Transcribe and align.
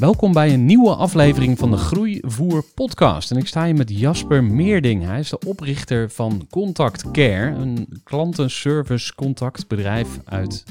Welkom 0.00 0.32
bij 0.32 0.52
een 0.52 0.64
nieuwe 0.64 0.94
aflevering 0.94 1.58
van 1.58 1.70
de 1.70 1.76
Groeivoer 1.76 2.64
podcast. 2.74 3.30
En 3.30 3.36
ik 3.36 3.46
sta 3.46 3.64
hier 3.64 3.74
met 3.74 3.98
Jasper 3.98 4.44
Meerding. 4.44 5.04
Hij 5.04 5.18
is 5.18 5.28
de 5.28 5.38
oprichter 5.46 6.10
van 6.10 6.46
Contact 6.50 7.10
Care, 7.10 7.50
een 7.50 8.00
klantenservice 8.04 9.14
contactbedrijf 9.14 10.08
uit 10.24 10.64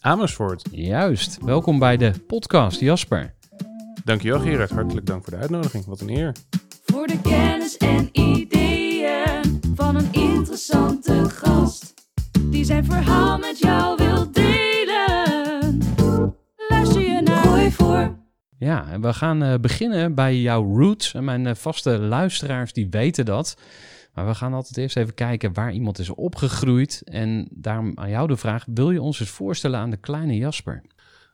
Amersfoort. 0.00 0.68
Juist. 0.70 1.38
Welkom 1.44 1.78
bij 1.78 1.96
de 1.96 2.12
podcast, 2.26 2.80
Jasper. 2.80 3.34
Dankjewel 4.04 4.40
Gerard, 4.40 4.70
hartelijk 4.70 5.06
dank 5.06 5.24
voor 5.24 5.32
de 5.32 5.38
uitnodiging. 5.38 5.84
Wat 5.84 6.00
een 6.00 6.10
eer. 6.10 6.32
Voor 6.84 7.06
de 7.06 7.20
kennis 7.20 7.76
en 7.76 8.08
ideeën 8.12 9.60
van 9.74 9.96
een 9.96 10.12
interessante 10.12 11.30
gast. 11.30 11.94
Die 12.42 12.64
zijn 12.64 12.84
verhaal 12.84 13.38
met 13.38 13.58
jou 13.58 13.96
wil 13.96 14.32
delen. 14.32 15.78
Luister 16.68 17.00
je 17.00 17.20
naar 17.20 17.44
Gooi 17.44 17.70
voor. 17.70 18.21
Ja, 18.62 19.00
we 19.00 19.12
gaan 19.12 19.42
eh, 19.42 19.54
beginnen 19.60 20.14
bij 20.14 20.40
jouw 20.40 20.76
roots. 20.76 21.12
Mijn 21.12 21.46
eh, 21.46 21.54
vaste 21.54 21.98
luisteraars 21.98 22.72
die 22.72 22.88
weten 22.90 23.24
dat. 23.24 23.56
Maar 24.14 24.26
we 24.26 24.34
gaan 24.34 24.54
altijd 24.54 24.76
eerst 24.76 24.96
even 24.96 25.14
kijken 25.14 25.52
waar 25.52 25.72
iemand 25.72 25.98
is 25.98 26.10
opgegroeid. 26.10 27.02
En 27.04 27.48
daarom 27.50 27.92
aan 27.94 28.10
jou 28.10 28.28
de 28.28 28.36
vraag, 28.36 28.64
wil 28.66 28.90
je 28.90 29.02
ons 29.02 29.20
eens 29.20 29.30
voorstellen 29.30 29.78
aan 29.78 29.90
de 29.90 29.96
kleine 29.96 30.36
Jasper? 30.36 30.82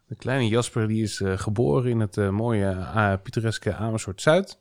De 0.06 0.14
kleine 0.14 0.48
Jasper 0.48 0.88
die 0.88 1.02
is 1.02 1.20
eh, 1.20 1.38
geboren 1.38 1.90
in 1.90 2.00
het 2.00 2.16
mooie 2.16 3.18
pittoreske 3.22 3.74
Amersfoort-Zuid. 3.74 4.60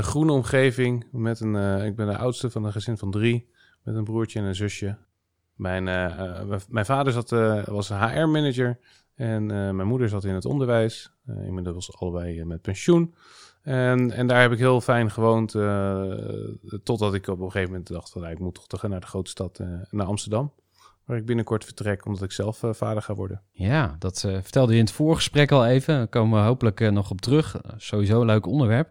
Groene 0.00 0.32
omgeving. 0.32 1.06
Met 1.12 1.40
een, 1.40 1.84
ik 1.84 1.96
ben 1.96 2.06
de 2.06 2.16
oudste 2.16 2.50
van 2.50 2.64
een 2.64 2.72
gezin 2.72 2.98
van 2.98 3.10
drie. 3.10 3.48
Met 3.82 3.94
een 3.94 4.04
broertje 4.04 4.38
en 4.38 4.44
een 4.44 4.54
zusje. 4.54 4.96
Mijn, 5.54 5.84
mijn- 6.68 6.86
vader 6.86 7.12
zat, 7.12 7.30
was 7.66 7.88
HR-manager. 7.88 8.78
En 9.18 9.50
eh, 9.50 9.70
mijn 9.70 9.88
moeder 9.88 10.08
zat 10.08 10.24
in 10.24 10.34
het 10.34 10.44
onderwijs. 10.44 11.10
Eh, 11.26 11.46
inmiddels 11.46 11.98
allebei 11.98 12.38
eh, 12.38 12.46
met 12.46 12.62
pensioen. 12.62 13.14
En, 13.62 14.10
en 14.10 14.26
daar 14.26 14.40
heb 14.40 14.52
ik 14.52 14.58
heel 14.58 14.80
fijn 14.80 15.10
gewoond. 15.10 15.50
totdat 16.82 17.14
ik 17.14 17.26
op 17.26 17.40
een 17.40 17.50
gegeven 17.50 17.70
moment 17.70 17.88
dacht 17.88 18.10
van... 18.10 18.20
nou, 18.20 18.32
ik 18.32 18.38
moet 18.38 18.54
toch 18.54 18.66
terug 18.66 18.90
naar 18.90 19.00
de 19.00 19.06
grote 19.06 19.30
stad, 19.30 19.60
naar 19.90 20.06
Amsterdam. 20.06 20.52
Waar 21.04 21.16
ik 21.16 21.26
binnenkort 21.26 21.64
vertrek, 21.64 22.06
omdat 22.06 22.22
ik 22.22 22.32
zelf 22.32 22.62
vader 22.70 23.02
ga 23.02 23.14
worden. 23.14 23.42
Ja, 23.52 23.96
dat 23.98 24.20
vertelde 24.20 24.72
je 24.72 24.78
in 24.78 24.84
het 24.84 24.94
voorgesprek 24.94 25.52
al 25.52 25.66
even. 25.66 25.94
Daar 25.94 26.08
komen 26.08 26.40
we 26.40 26.46
hopelijk 26.46 26.90
nog 26.90 27.10
op 27.10 27.20
terug. 27.20 27.60
Sowieso 27.76 28.20
een 28.20 28.26
leuk 28.26 28.46
onderwerp. 28.46 28.90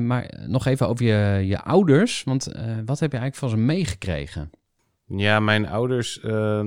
Maar 0.00 0.44
nog 0.46 0.66
even 0.66 0.88
over 0.88 1.04
je, 1.04 1.46
je 1.46 1.62
ouders. 1.62 2.24
Want 2.24 2.44
wat 2.84 3.00
heb 3.00 3.12
je 3.12 3.18
eigenlijk 3.18 3.34
van 3.34 3.48
ze 3.48 3.56
meegekregen? 3.56 4.50
Ja, 5.08 5.40
mijn 5.40 5.66
ouders 5.66 6.20
eh, 6.20 6.66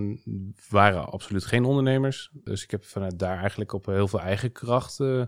waren 0.70 1.12
absoluut 1.12 1.46
geen 1.46 1.66
ondernemers. 1.66 2.32
Dus 2.34 2.64
ik 2.64 2.72
heb 2.72 2.84
vanuit 2.84 3.20
daar 3.20 3.38
eigenlijk 3.38 3.74
op 3.74 3.86
heel 3.86 4.08
veel 4.08 4.20
eigen 4.20 4.52
kracht 4.52 5.00
eh, 5.00 5.22
eh, 5.22 5.28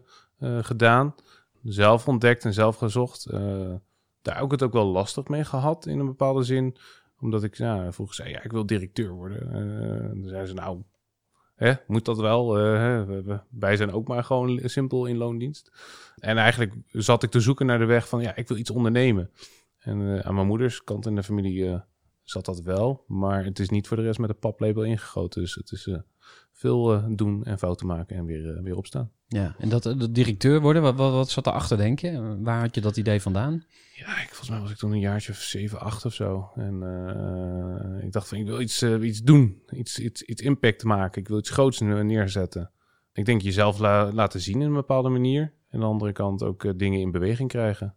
gedaan. 0.62 1.16
Zelf 1.64 2.08
ontdekt 2.08 2.46
en 2.46 2.54
zelf 2.54 2.76
gezocht. 2.76 3.26
Eh, 3.26 3.74
daar 4.22 4.42
ook 4.42 4.52
het 4.52 4.64
ook 4.64 4.74
wel 4.74 4.86
lastig 4.86 5.28
mee 5.28 5.46
gehad 5.46 5.86
in 5.86 6.00
een 6.00 6.06
bepaalde 6.06 6.44
zin. 6.44 6.78
Omdat 7.20 7.44
ik 7.44 7.56
ja, 7.56 7.92
vroeger 7.92 8.16
zei, 8.16 8.30
ja, 8.30 8.44
ik 8.44 8.52
wil 8.52 8.66
directeur 8.66 9.12
worden. 9.12 9.52
Dan 10.14 10.30
zeiden 10.30 10.48
ze, 10.48 10.54
nou, 10.54 10.84
hè, 11.56 11.74
moet 11.88 12.06
dat 12.06 12.18
wel? 12.18 12.54
Hè, 12.54 13.06
wij 13.50 13.76
zijn 13.76 13.92
ook 13.92 14.08
maar 14.08 14.24
gewoon 14.24 14.60
simpel 14.64 15.06
in 15.06 15.18
loondienst. 15.18 15.72
En 16.16 16.38
eigenlijk 16.38 16.74
zat 16.88 17.24
ik 17.24 17.30
te 17.30 17.40
zoeken 17.40 17.66
naar 17.66 17.80
de 17.80 17.86
weg 17.86 18.08
van, 18.08 18.22
ja, 18.22 18.36
ik 18.36 18.48
wil 18.48 18.58
iets 18.58 18.72
ondernemen. 18.72 19.32
En 19.80 20.24
aan 20.24 20.36
mijn 20.36 20.48
moeders 20.48 20.84
kant 20.84 21.06
in 21.06 21.16
de 21.16 21.24
familie 21.24 21.82
zat 22.32 22.46
dat 22.46 22.62
wel. 22.62 23.04
Maar 23.08 23.46
het 23.46 23.60
is 23.60 23.70
niet 23.70 23.88
voor 23.88 23.98
de 23.98 24.04
rest 24.04 24.20
met 24.20 24.30
een 24.30 24.40
paplepel 24.40 24.84
ingegoten. 24.84 25.42
Dus 25.42 25.56
het 25.56 25.72
is 25.72 25.88
eh, 25.88 25.98
veel 26.52 26.94
eh, 26.94 27.06
doen 27.10 27.44
en 27.44 27.58
fouten 27.58 27.88
maken 27.88 28.16
en 28.16 28.26
weer, 28.26 28.56
eh, 28.56 28.64
weer 28.64 28.76
opstaan. 28.76 29.12
Ja, 29.28 29.56
en 29.58 29.70
dat, 29.70 29.84
dat 29.84 30.16
directeur 30.16 30.62
worden, 30.62 30.82
wat, 30.82 30.96
wat, 30.96 31.12
wat 31.12 31.30
zat 31.30 31.48
erachter, 31.48 31.78
denk 31.78 32.00
je? 32.00 32.38
Waar 32.42 32.60
had 32.60 32.76
je 32.76 32.82
dat 32.82 32.98
idee 32.98 33.22
vandaan? 33.22 33.66
Ja, 33.96 34.22
ik, 34.22 34.28
volgens 34.28 34.50
mij 34.50 34.60
was 34.60 34.72
ik 34.72 34.78
toen 34.78 34.92
een 34.92 35.00
jaartje 35.00 35.32
of 35.32 35.38
7, 35.38 35.80
8 35.80 36.06
of 36.06 36.14
zo. 36.14 36.52
En 36.56 36.74
ik 38.04 38.12
dacht 38.12 38.28
van, 38.28 38.38
ik 38.38 38.46
wil 38.46 38.62
iets, 38.62 38.84
iets 38.84 39.22
doen. 39.22 39.64
Iets, 39.70 40.00
iets, 40.00 40.22
iets 40.22 40.42
impact 40.42 40.84
maken. 40.84 41.22
Ik 41.22 41.28
wil 41.28 41.38
iets 41.38 41.50
groots 41.50 41.80
ne- 41.80 42.04
neerzetten. 42.04 42.72
Ik 43.14 43.26
denk 43.26 43.42
jezelf 43.42 43.80
la- 43.80 44.12
laten 44.12 44.42
zien 44.42 44.62
in 44.62 44.68
een 44.68 44.74
bepaalde 44.74 45.10
manier. 45.10 45.42
En 45.42 45.54
aan 45.70 45.80
de 45.80 45.86
andere 45.86 46.12
kant 46.12 46.44
ook 46.44 46.80
dingen 46.80 47.00
in 47.00 47.12
beweging 47.12 47.50
krijgen. 47.50 47.96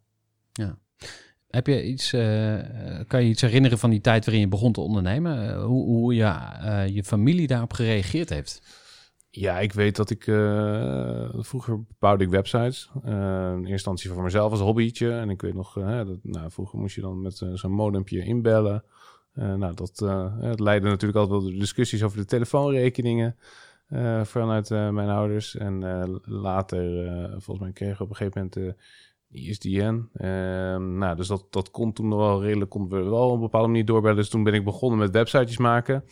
Heb 1.55 1.67
je 1.67 1.85
iets, 1.85 2.13
eh, 2.13 2.59
kan 3.07 3.23
je 3.23 3.29
iets 3.29 3.41
herinneren 3.41 3.79
van 3.79 3.91
die 3.91 4.01
tijd 4.01 4.25
waarin 4.25 4.43
je 4.43 4.49
begon 4.49 4.73
te 4.73 4.81
ondernemen? 4.81 5.49
Eh, 5.49 5.65
hoe 5.65 5.85
hoe 5.85 6.15
ja, 6.15 6.63
eh, 6.63 6.95
je 6.95 7.05
familie 7.05 7.47
daarop 7.47 7.73
gereageerd 7.73 8.29
heeft? 8.29 8.63
Ja, 9.31 9.59
ik 9.59 9.73
weet 9.73 9.97
dat 9.97 10.11
ik... 10.11 10.23
vroeger 11.39 11.85
bouwde 11.99 12.25
ik 12.25 12.31
websites. 12.31 12.91
In 13.05 13.11
eerste 13.11 13.71
instantie 13.71 14.11
voor 14.11 14.23
mezelf 14.23 14.51
als 14.51 14.61
hobbytje. 14.61 15.13
En 15.13 15.31
ik 15.31 15.43
weet 15.43 15.55
nog, 15.55 15.75
dat, 15.75 16.19
nou, 16.23 16.51
vroeger 16.51 16.79
moest 16.79 16.95
je 16.95 17.01
dan 17.01 17.23
met 17.23 17.43
zo'n 17.55 17.73
modempje 17.73 18.25
inbellen. 18.25 18.85
Nou, 19.35 19.75
dat, 19.75 19.99
het 20.41 20.61
leidde 20.61 20.89
natuurlijk 20.89 21.19
altijd 21.19 21.43
wel 21.43 21.59
discussies 21.59 22.03
over 22.03 22.19
de 22.19 22.25
telefoonrekeningen. 22.25 23.37
vanuit 24.23 24.69
mijn 24.71 25.09
ouders. 25.09 25.57
En 25.57 25.81
later, 26.25 27.09
volgens 27.31 27.59
mij 27.59 27.73
kregen 27.73 27.97
we 27.97 28.05
op 28.05 28.11
een 28.11 28.17
gegeven 28.17 28.51
moment 28.55 28.77
ISDN. 29.35 30.09
Eh, 30.13 30.29
nou, 30.77 31.17
dus 31.17 31.27
dat, 31.27 31.47
dat 31.51 31.71
kon 31.71 31.93
toen 31.93 32.09
nog 32.09 32.19
wel 32.19 32.43
redelijk, 32.43 32.71
konden 32.71 33.05
we 33.05 33.11
wel 33.11 33.29
op 33.29 33.35
een 33.35 33.41
bepaalde 33.41 33.69
manier 33.69 33.85
doorbellen. 33.85 34.17
Dus 34.17 34.29
toen 34.29 34.43
ben 34.43 34.55
ik 34.55 34.65
begonnen 34.65 34.99
met 34.99 35.11
websitejes 35.11 35.59
maken 35.59 36.05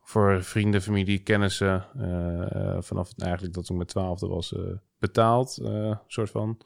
voor 0.00 0.42
vrienden, 0.42 0.82
familie, 0.82 1.18
kennissen. 1.18 1.86
eh, 1.98 2.74
eh, 2.74 2.82
vanaf 2.82 3.12
eigenlijk 3.16 3.54
dat 3.54 3.70
ik 3.70 3.76
met 3.76 3.88
twaalfde 3.88 4.26
was 4.26 4.54
eh, 4.54 4.62
betaald, 4.98 5.58
soort 6.06 6.30
van. 6.30 6.58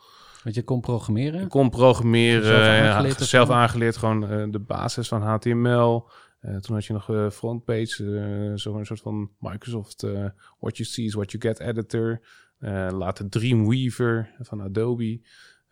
Want 0.42 0.56
je 0.56 0.62
kon 0.62 0.80
programmeren? 0.80 1.40
Ik 1.40 1.48
kon 1.48 1.70
programmeren, 1.70 2.44
Zelf 2.44 2.68
aangeleerd 2.68 3.18
zelf 3.20 3.50
aangeleerd, 3.50 3.96
gewoon 3.96 4.50
de 4.50 4.60
basis 4.60 5.08
van 5.08 5.22
HTML. 5.22 6.08
Toen 6.60 6.74
had 6.74 6.84
je 6.84 6.92
nog 6.92 7.10
eh, 7.10 7.30
frontpage, 7.30 8.18
eh, 8.18 8.52
zo'n 8.54 8.84
soort 8.84 9.00
van 9.00 9.30
Microsoft 9.38 10.02
What 10.58 10.76
You 10.76 10.88
See 10.88 11.04
is 11.04 11.14
What 11.14 11.32
You 11.32 11.42
Get 11.42 11.60
editor. 11.60 12.20
Later 12.90 13.28
Dreamweaver 13.28 14.34
van 14.40 14.62
Adobe. 14.62 15.20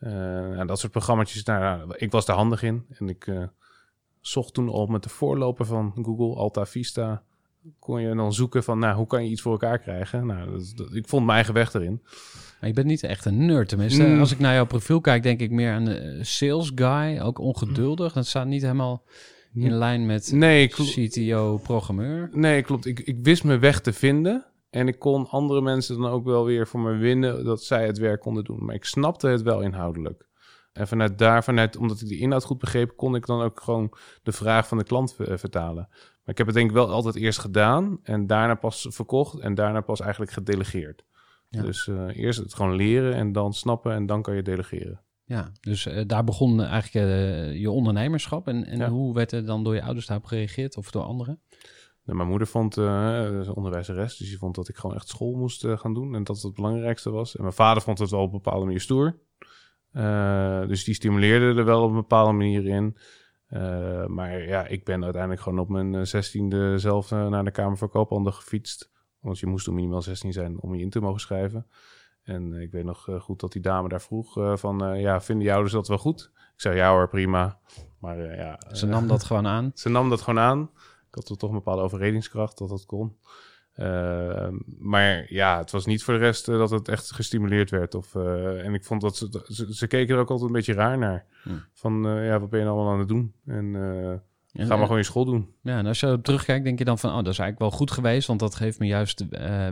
Eh, 0.02 0.58
en 0.58 0.66
dat 0.66 0.78
soort 0.78 0.93
programma's. 0.93 1.43
Nou, 1.44 1.94
ik 1.96 2.10
was 2.10 2.26
daar 2.26 2.37
handig 2.37 2.62
in. 2.62 2.84
En 2.99 3.08
ik 3.08 3.26
eh, 3.26 3.43
zocht 4.20 4.54
toen 4.54 4.69
al 4.69 4.87
met 4.87 5.02
de 5.02 5.08
voorloper 5.08 5.66
van 5.66 5.93
Google, 6.02 6.34
Alta 6.34 6.66
Vista. 6.66 7.22
Kon 7.78 8.00
je 8.00 8.14
dan 8.14 8.32
zoeken 8.32 8.64
van, 8.64 8.78
nou, 8.78 8.96
hoe 8.96 9.06
kan 9.06 9.25
je 9.25 9.31
iets 9.31 9.40
voor 9.43 9.52
elkaar 9.52 9.78
krijgen? 9.78 10.26
Nou, 10.26 10.50
dat, 10.50 10.72
dat- 10.76 10.94
ik 10.94 11.08
vond 11.08 11.22
mijn 11.25 11.37
eigen 11.37 11.54
weg 11.54 11.75
erin. 11.75 12.00
Maar 12.60 12.69
je 12.69 12.75
bent 12.76 12.87
niet 12.87 13.02
echt 13.02 13.25
een 13.25 13.46
nerd, 13.46 13.69
tenminste. 13.69 14.02
Mm. 14.02 14.20
Als 14.20 14.32
ik 14.32 14.38
naar 14.38 14.54
jouw 14.54 14.66
profiel 14.66 15.00
kijk, 15.00 15.22
denk 15.22 15.40
ik 15.40 15.50
meer 15.50 15.72
aan 15.72 15.84
de 15.84 16.19
sales 16.20 16.72
guy. 16.75 17.19
Ook 17.20 17.38
ongeduldig. 17.38 18.12
Dat 18.12 18.26
staat 18.26 18.46
niet 18.46 18.62
helemaal 18.62 19.05
in 19.55 19.72
lijn 19.72 20.06
met 20.06 20.32
Nee, 20.32 20.69
CTO-programmeur? 20.69 22.28
nee 22.32 22.62
klopt. 22.62 22.87
Ik, 22.87 23.00
ik 23.00 23.16
wist 23.22 23.44
mijn 23.44 23.60
weg 23.60 23.81
te 23.81 23.93
vinden. 23.93 24.44
En 24.72 24.88
ik 24.88 24.98
kon 24.98 25.28
andere 25.28 25.60
mensen 25.60 26.00
dan 26.00 26.10
ook 26.10 26.24
wel 26.24 26.44
weer 26.44 26.66
voor 26.66 26.80
me 26.80 26.96
winnen 26.96 27.44
dat 27.44 27.62
zij 27.62 27.86
het 27.86 27.98
werk 27.98 28.20
konden 28.20 28.44
doen. 28.44 28.64
Maar 28.64 28.74
ik 28.74 28.84
snapte 28.84 29.28
het 29.28 29.42
wel 29.42 29.60
inhoudelijk. 29.60 30.28
En 30.72 30.88
vanuit 30.88 31.19
daar, 31.19 31.44
vanuit, 31.44 31.76
omdat 31.76 32.00
ik 32.00 32.08
die 32.08 32.20
inhoud 32.20 32.44
goed 32.44 32.58
begreep, 32.58 32.96
kon 32.96 33.14
ik 33.14 33.26
dan 33.26 33.40
ook 33.42 33.60
gewoon 33.60 33.92
de 34.22 34.32
vraag 34.32 34.69
van 34.69 34.78
de 34.78 34.84
klant 34.84 35.16
eh, 35.19 35.36
vertalen. 35.36 35.86
Maar 35.90 36.20
ik 36.34 36.38
heb 36.38 36.46
het 36.46 36.56
denk 36.56 36.69
ik 36.69 36.76
wel 36.76 36.90
altijd 36.90 37.14
eerst 37.14 37.38
gedaan 37.38 37.98
en 38.02 38.26
daarna 38.26 38.54
pas 38.54 38.86
verkocht 38.90 39.38
en 39.38 39.54
daarna 39.54 39.80
pas 39.80 40.00
eigenlijk 40.00 40.32
gedelegeerd. 40.32 41.04
Ja. 41.48 41.62
Dus 41.62 41.88
eh, 41.88 42.16
eerst 42.16 42.38
het 42.38 42.54
gewoon 42.54 42.76
leren 42.76 43.14
en 43.14 43.32
dan 43.32 43.52
snappen 43.52 43.92
en 43.92 44.06
dan 44.06 44.22
kan 44.22 44.34
je 44.34 44.42
delegeren. 44.42 45.00
Ja, 45.24 45.52
dus 45.60 45.86
eh, 45.86 46.02
daar 46.06 46.24
begon 46.24 46.62
eigenlijk 46.62 47.06
je 47.58 47.70
ondernemerschap. 47.70 48.48
En, 48.48 48.66
en 48.66 48.78
Ja. 48.78 48.88
hoe 48.88 49.14
werd 49.14 49.32
er 49.32 49.46
dan 49.46 49.64
door 49.64 49.74
je 49.74 49.82
ouders 49.82 50.06
daarop 50.06 50.26
gereageerd 50.26 50.76
of 50.76 50.90
door 50.90 51.02
anderen? 51.02 51.40
Nou, 52.12 52.24
mijn 52.24 52.38
moeder 52.38 52.48
vond, 52.48 52.76
is 53.40 53.48
onderwijzeres, 53.48 54.16
dus 54.16 54.28
die 54.28 54.38
vond 54.38 54.54
dat 54.54 54.68
ik 54.68 54.76
gewoon 54.76 54.96
echt 54.96 55.08
school 55.08 55.34
moest 55.34 55.64
eh, 55.64 55.78
gaan 55.78 55.94
doen 55.94 56.14
en 56.14 56.24
dat 56.24 56.36
het 56.36 56.44
het 56.44 56.54
belangrijkste 56.54 57.10
was. 57.10 57.36
En 57.36 57.42
mijn 57.42 57.54
vader 57.54 57.82
vond 57.82 57.98
het 57.98 58.10
wel 58.10 58.20
op 58.20 58.32
een 58.32 58.40
bepaalde 58.42 58.64
manier 58.64 58.80
stoer. 58.80 59.18
Dus 60.68 60.84
die 60.84 60.94
stimuleerde 60.94 61.60
er 61.60 61.64
wel 61.64 61.82
op 61.82 61.88
een 61.88 61.96
bepaalde 61.96 62.32
manier 62.32 62.66
in. 62.66 62.96
Maar 64.06 64.42
ja, 64.46 64.66
ik 64.66 64.84
ben 64.84 65.02
uiteindelijk 65.02 65.42
gewoon 65.42 65.58
op 65.58 65.68
mijn 65.68 66.06
zestiende 66.06 66.78
zelf 66.78 67.10
naar 67.10 67.44
de 67.44 67.50
Kamer 67.50 67.76
van 67.76 67.88
Koophandel 67.88 68.32
gefietst. 68.32 68.90
Want 69.20 69.38
je 69.38 69.46
moest 69.46 69.64
toen 69.64 69.74
minimaal 69.74 70.02
16 70.02 70.32
zijn 70.32 70.60
om 70.60 70.74
je 70.74 70.82
in 70.82 70.90
te 70.90 71.00
mogen 71.00 71.20
schrijven. 71.20 71.66
En 72.22 72.52
ik 72.52 72.70
weet 72.70 72.84
nog 72.84 73.08
goed 73.18 73.40
dat 73.40 73.52
die 73.52 73.62
dame 73.62 73.88
daar 73.88 74.02
vroeg 74.02 74.58
van, 74.58 74.98
ja, 75.00 75.20
vinden 75.20 75.46
je 75.46 75.52
ouders 75.52 75.72
dat 75.72 75.88
wel 75.88 75.98
goed? 75.98 76.30
Ik 76.34 76.60
zei, 76.60 76.76
ja 76.76 76.90
hoor, 76.90 77.08
prima. 77.08 77.58
Maar 77.98 78.36
ja... 78.36 78.60
Ze 78.72 78.86
nam 78.86 79.08
dat 79.08 79.24
gewoon 79.24 79.46
aan. 79.46 79.70
ze 79.74 79.88
nam 79.88 80.08
dat 80.08 80.20
gewoon 80.20 80.40
aan. 80.40 80.70
Ik 81.12 81.26
had 81.26 81.38
toch 81.38 81.50
een 81.50 81.56
bepaalde 81.56 81.82
overredingskracht 81.82 82.58
dat 82.58 82.68
dat 82.68 82.86
kon. 82.86 83.16
Eh, 83.72 84.48
maar 84.78 85.32
ja, 85.32 85.58
het 85.58 85.70
was 85.70 85.86
niet 85.86 86.02
voor 86.02 86.14
de 86.14 86.20
rest 86.20 86.48
eh, 86.48 86.58
dat 86.58 86.70
het 86.70 86.88
echt 86.88 87.12
gestimuleerd 87.12 87.70
werd. 87.70 87.94
Of, 87.94 88.14
eh, 88.14 88.64
en 88.64 88.74
ik 88.74 88.84
vond 88.84 89.00
dat 89.00 89.16
ze, 89.16 89.44
ze, 89.46 89.74
ze 89.74 89.86
keken 89.86 90.14
er 90.14 90.20
ook 90.20 90.30
altijd 90.30 90.48
een 90.48 90.56
beetje 90.56 90.72
raar 90.72 90.98
naar. 90.98 91.26
Hm. 91.42 91.50
Van, 91.72 92.06
eh, 92.06 92.26
ja, 92.26 92.40
wat 92.40 92.50
ben 92.50 92.58
je 92.58 92.64
nou 92.64 92.76
allemaal 92.76 92.92
aan 92.92 92.98
het 92.98 93.08
doen? 93.08 93.34
En 93.46 94.66
ga 94.66 94.76
maar 94.76 94.82
gewoon 94.82 94.96
je 94.96 95.04
school 95.04 95.24
doen. 95.24 95.54
Ja, 95.62 95.78
en 95.78 95.86
als 95.86 96.00
je 96.00 96.18
terugkijkt, 96.22 96.64
denk 96.64 96.78
je 96.78 96.84
dan 96.84 96.98
van, 96.98 97.10
oh, 97.10 97.16
dat 97.16 97.32
is 97.32 97.38
eigenlijk 97.38 97.70
wel 97.70 97.78
goed 97.78 97.90
geweest, 97.90 98.26
want 98.26 98.40
dat 98.40 98.58
heeft 98.58 98.78
me 98.78 98.86
juist 98.86 99.24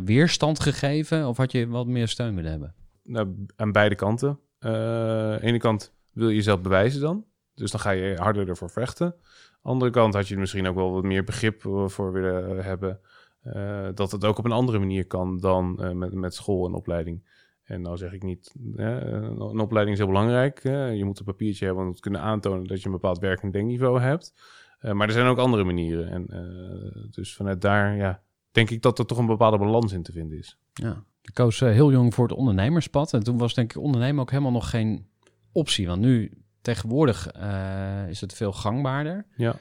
weerstand 0.05 0.61
gegeven. 0.61 1.29
Of 1.29 1.37
had 1.37 1.53
je 1.53 1.69
wat 1.69 1.87
meer 1.87 2.09
steun 2.09 2.35
willen 2.35 2.51
hebben? 2.51 2.75
Nou, 3.03 3.47
aan 3.57 3.73
beide 3.73 3.95
kanten. 3.95 4.39
Aan 4.59 4.73
de 4.73 5.39
ene 5.43 5.59
kant 5.59 5.93
wil 6.13 6.29
je 6.29 6.35
jezelf 6.35 6.61
bewijzen 6.61 7.01
dan. 7.01 7.25
Dus 7.61 7.71
dan 7.71 7.81
ga 7.81 7.91
je 7.91 8.17
harder 8.17 8.49
ervoor 8.49 8.71
vechten. 8.71 9.15
Andere 9.63 9.91
kant 9.91 10.15
had 10.15 10.29
je 10.29 10.39
misschien 10.39 10.67
ook 10.67 10.75
wel 10.75 10.93
wat 10.93 11.03
meer 11.03 11.25
begrip 11.25 11.67
eh, 11.67 11.89
voor 11.89 12.13
willen 12.13 12.65
hebben. 12.65 13.01
eh, 13.43 13.89
dat 13.95 14.13
het 14.13 14.25
ook 14.25 14.39
op 14.39 14.45
een 14.45 14.53
andere 14.53 14.79
manier 14.79 15.07
kan 15.07 15.39
dan 15.39 15.83
eh, 15.83 15.91
met, 15.91 16.13
met 16.13 16.35
school 16.35 16.67
en 16.67 16.75
opleiding. 16.75 17.29
En 17.63 17.83
nou 17.83 17.97
zeg 17.97 18.13
ik 18.13 18.23
niet, 18.23 18.55
hè, 18.75 19.01
een 19.11 19.61
opleiding 19.61 19.97
is 19.97 20.03
heel 20.03 20.13
belangrijk. 20.13 20.63
hè. 20.63 20.87
je 20.87 21.05
moet 21.05 21.19
een 21.19 21.25
papiertje 21.25 21.67
hebben 21.67 21.85
om 21.85 21.95
te 21.95 22.01
kunnen 22.01 22.21
aantonen 22.21 22.67
dat 22.67 22.81
je 22.81 22.87
een 22.87 22.93
bepaald 22.93 23.19
werkend 23.19 23.53
denkniveau 23.53 24.01
hebt. 24.01 24.35
Eh, 24.81 24.93
maar 24.93 25.07
er 25.07 25.13
zijn 25.13 25.27
ook 25.27 25.39
andere 25.39 25.65
manieren. 25.65 26.09
En 26.09 26.27
eh, 26.29 27.03
dus 27.11 27.35
vanuit 27.35 27.61
daar, 27.61 27.97
ja, 27.97 28.23
denk 28.51 28.71
ik 28.71 28.83
dat 28.83 28.99
er 28.99 29.07
toch 29.07 29.19
een 29.19 29.27
bepaalde 29.27 29.59
balans 29.59 29.93
in 29.93 30.03
te 30.03 30.13
vinden 30.13 30.39
is. 30.39 30.59
Ja. 30.73 31.05
Ik 31.23 31.35
koos 31.35 31.61
eh, 31.61 31.71
heel 31.71 31.91
jong 31.91 32.15
voor 32.15 32.29
het 32.29 32.37
ondernemerspad. 32.37 33.13
En 33.13 33.23
toen 33.23 33.39
was 33.39 33.55
denk 33.55 33.75
ik 33.75 33.83
ondernemen 33.83 34.21
ook 34.21 34.31
helemaal 34.31 34.53
nog 34.53 34.71
geen 34.71 35.07
optie. 35.53 35.87
Want 35.87 36.01
nu, 36.01 36.40
tegenwoordig, 36.63 37.27
eh, 37.29 38.09
is 38.09 38.21
het 38.21 38.33
veel 38.35 38.53
gangbaarder. 38.53 39.27
Ja. 39.37 39.55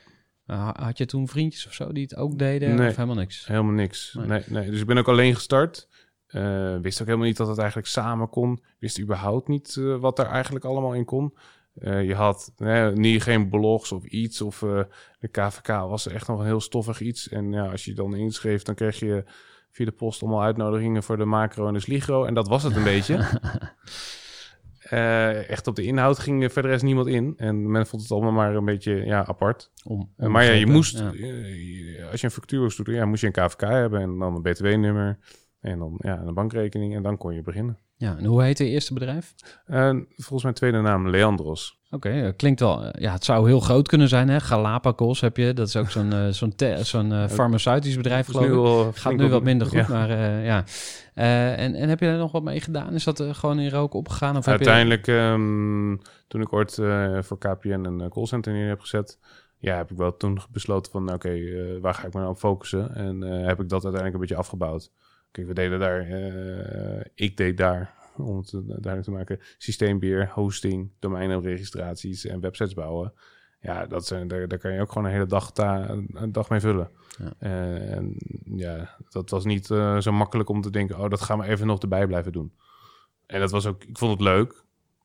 Eh, 0.46 0.58
ha- 0.58 0.76
had 0.84 0.98
je 0.98 1.06
toen 1.06 1.28
vriendjes 1.28 1.68
of 1.68 1.74
zo 1.74 1.92
die 1.92 2.04
het 2.04 2.16
ook 2.16 2.38
deden? 2.40 2.76
Nee. 2.76 2.90
Of 2.90 2.96
helemaal 2.96 3.16
niks? 3.18 3.48
Helemaal 3.48 3.74
niks. 3.74 4.14
Nee. 4.14 4.28
Nee. 4.28 4.44
Nee, 4.48 4.72
Dus 4.72 4.80
ik 4.80 4.86
ben 4.88 4.98
ook 4.98 5.08
alleen 5.08 5.36
gestart. 5.36 5.88
Eh, 6.28 6.76
wist 6.82 7.02
ook 7.02 7.08
helemaal 7.08 7.28
niet 7.28 7.38
dat 7.38 7.48
het 7.48 7.58
eigenlijk 7.58 7.88
samen 7.88 8.30
kon. 8.30 8.64
Wist 8.80 9.00
überhaupt 9.00 9.48
niet 9.48 9.76
wat 10.00 10.20
er 10.20 10.26
eigenlijk 10.26 10.66
allemaal 10.66 10.94
in 10.94 11.06
kon. 11.06 11.38
Je 11.82 12.14
had 12.16 12.52
niet, 12.94 13.24
geen 13.24 13.50
blogs 13.50 13.92
of 13.92 14.04
iets. 14.06 14.42
Of 14.42 14.60
de 15.20 15.28
KVK 15.32 15.68
was 15.68 16.08
echt 16.08 16.28
nog 16.28 16.40
een 16.40 16.46
heel 16.46 16.62
stoffig 16.62 17.00
iets. 17.02 17.30
En 17.30 17.52
ja, 17.52 17.68
als 17.72 17.86
je 17.86 17.94
dan 17.94 18.16
inschreef, 18.16 18.64
dan 18.64 18.76
kreeg 18.76 19.00
je 19.00 19.24
via 19.72 19.86
de 19.86 19.92
post 19.92 20.22
allemaal 20.22 20.42
uitnodigingen 20.44 21.04
voor 21.04 21.18
de 21.18 21.26
macro 21.26 21.68
en 21.68 21.74
de 21.74 21.80
sligro. 21.80 22.26
En 22.26 22.34
dat 22.34 22.48
was 22.48 22.64
het 22.64 22.76
een 22.76 22.84
beetje. 22.94 23.26
Eh, 24.90 25.50
echt 25.50 25.68
op 25.68 25.76
de 25.76 25.84
inhoud 25.84 26.20
ging 26.20 26.44
er 26.44 26.50
verder 26.50 26.72
rest 26.72 26.84
niemand 26.84 27.08
in. 27.08 27.34
En 27.38 27.72
men 27.72 27.88
vond 27.88 28.02
het 28.02 28.12
allemaal 28.12 28.32
maar 28.32 28.56
een 28.56 28.66
beetje 28.66 29.06
ja, 29.06 29.26
apart. 29.26 29.72
Om, 29.84 30.14
maar 30.18 30.44
ja, 30.44 30.52
je 30.52 30.66
moest, 30.66 31.00
Ja. 31.00 31.12
eh, 31.14 32.12
als 32.12 32.20
je 32.22 32.26
een 32.28 32.34
factuur 32.34 32.62
moest 32.62 32.86
doen, 32.86 32.96
ja, 32.96 33.06
moest 33.06 33.22
je 33.22 33.28
een 33.28 33.34
KVK 33.34 33.62
hebben 33.62 34.02
en 34.02 34.18
dan 34.18 34.36
een 34.36 34.42
BTW-nummer 34.42 35.18
en 35.60 35.80
dan 35.80 35.96
ja, 35.98 36.22
een 36.22 36.34
bankrekening 36.34 36.96
en 36.96 37.04
dan 37.04 37.18
kon 37.18 37.34
je 37.36 37.42
beginnen. 37.42 37.78
Ja, 38.00 38.18
en 38.18 38.26
hoe 38.26 38.44
heet 38.44 38.58
je 38.58 38.66
eerste 38.66 38.94
bedrijf? 38.94 39.34
En 39.66 40.08
volgens 40.16 40.44
mijn 40.44 40.56
tweede 40.56 40.82
naam 40.82 41.10
Leandros. 41.10 41.80
Oké, 41.90 42.10
eh, 42.10 42.30
klinkt 42.36 42.60
wel. 42.60 42.84
eh, 42.84 43.02
ja, 43.02 43.12
het 43.14 43.24
zou 43.24 43.48
heel 43.48 43.60
groot 43.60 43.88
kunnen 43.88 44.08
zijn, 44.08 44.30
hè? 44.30 44.40
Galapagos 44.40 45.22
heb 45.22 45.38
je. 45.38 45.54
Dat 45.54 45.68
is 45.68 45.76
ook 45.76 45.90
zo'n 45.90 46.14
eh, 46.14 46.78
zo'n 46.84 47.30
farmaceutisch 47.30 47.96
bedrijf, 47.96 48.28
geloof 48.28 48.88
ik. 48.90 48.96
Gaat 48.96 49.16
nu 49.16 49.30
wat 49.30 49.44
minder 49.44 49.68
goed, 49.68 49.78
ja. 49.78 49.88
maar 49.88 50.10
ja. 50.44 50.64
En, 51.14 51.76
en 51.76 51.90
heb 51.90 52.00
je 52.00 52.06
er 52.06 52.18
nog 52.18 52.32
wat 52.32 52.44
mee 52.44 52.62
gedaan? 52.62 52.94
Is 52.94 53.04
dat 53.04 53.24
gewoon 53.32 53.60
in 53.60 53.70
rook 53.70 53.94
opgegaan? 53.94 54.38
Of 54.38 54.46
heb 54.46 54.60
je... 54.60 54.70
Uiteindelijk, 54.70 55.08
ehm, 55.08 55.96
toen 56.28 56.42
ik 56.42 56.54
ooit 56.54 56.74
voor 57.26 57.38
KPN 57.38 57.70
een 57.70 58.10
callcenter 58.10 58.54
neer 58.54 58.68
heb 58.68 58.80
gezet, 58.80 59.20
ja, 59.58 59.78
heb 59.78 59.92
ik 59.92 59.98
wel 59.98 60.18
toen 60.18 60.40
besloten 60.52 60.92
van, 60.92 61.14
oké, 61.14 61.40
waar 61.82 61.94
ga 61.94 62.08
ik 62.08 62.14
me 62.14 62.20
nou 62.20 62.32
op 62.32 62.40
focussen? 62.40 62.96
En 62.96 63.22
heb 63.22 63.60
ik 63.60 63.70
dat 63.70 63.84
uiteindelijk 63.84 64.14
een 64.14 64.20
beetje 64.20 64.36
afgebouwd. 64.36 64.92
Kijk, 65.32 65.48
we 65.48 65.54
deden 65.54 65.80
daar, 65.80 66.00
eh, 66.02 67.06
ik 67.16 67.38
deed 67.38 67.58
daar, 67.58 67.94
om 68.18 68.38
het 68.38 68.52
duidelijk 68.52 69.04
te 69.04 69.12
maken, 69.12 69.40
systeembeheer, 69.58 70.30
hosting, 70.34 70.92
domeinregistraties 71.00 72.26
en 72.26 72.40
websites 72.40 72.74
bouwen. 72.74 73.14
Ja, 73.62 73.86
dat 73.86 74.06
zijn, 74.08 74.28
daar, 74.28 74.48
daar 74.48 74.60
kan 74.60 74.74
je 74.74 74.82
ook 74.82 74.92
gewoon 74.92 75.06
een 75.06 75.14
hele 75.14 75.26
dag, 75.26 75.52
ta- 75.52 75.90
een 76.14 76.32
dag 76.32 76.50
mee 76.50 76.60
vullen. 76.60 76.90
Ja. 77.18 77.34
Eh, 77.40 77.92
en 77.92 78.16
ja, 78.56 78.96
dat 79.10 79.30
was 79.30 79.46
niet 79.46 79.72
eh, 79.72 79.98
zo 80.00 80.12
makkelijk 80.12 80.50
om 80.50 80.62
te 80.62 80.70
denken, 80.70 81.00
oh, 81.00 81.10
dat 81.10 81.22
gaan 81.22 81.40
we 81.40 81.46
even 81.46 81.68
nog 81.68 81.80
erbij 81.80 82.08
blijven 82.08 82.32
doen. 82.32 82.54
En 83.26 83.40
dat 83.40 83.52
was 83.52 83.66
ook, 83.66 83.84
ik 83.84 83.98
vond 83.98 84.12
het 84.12 84.22
leuk. 84.22 84.64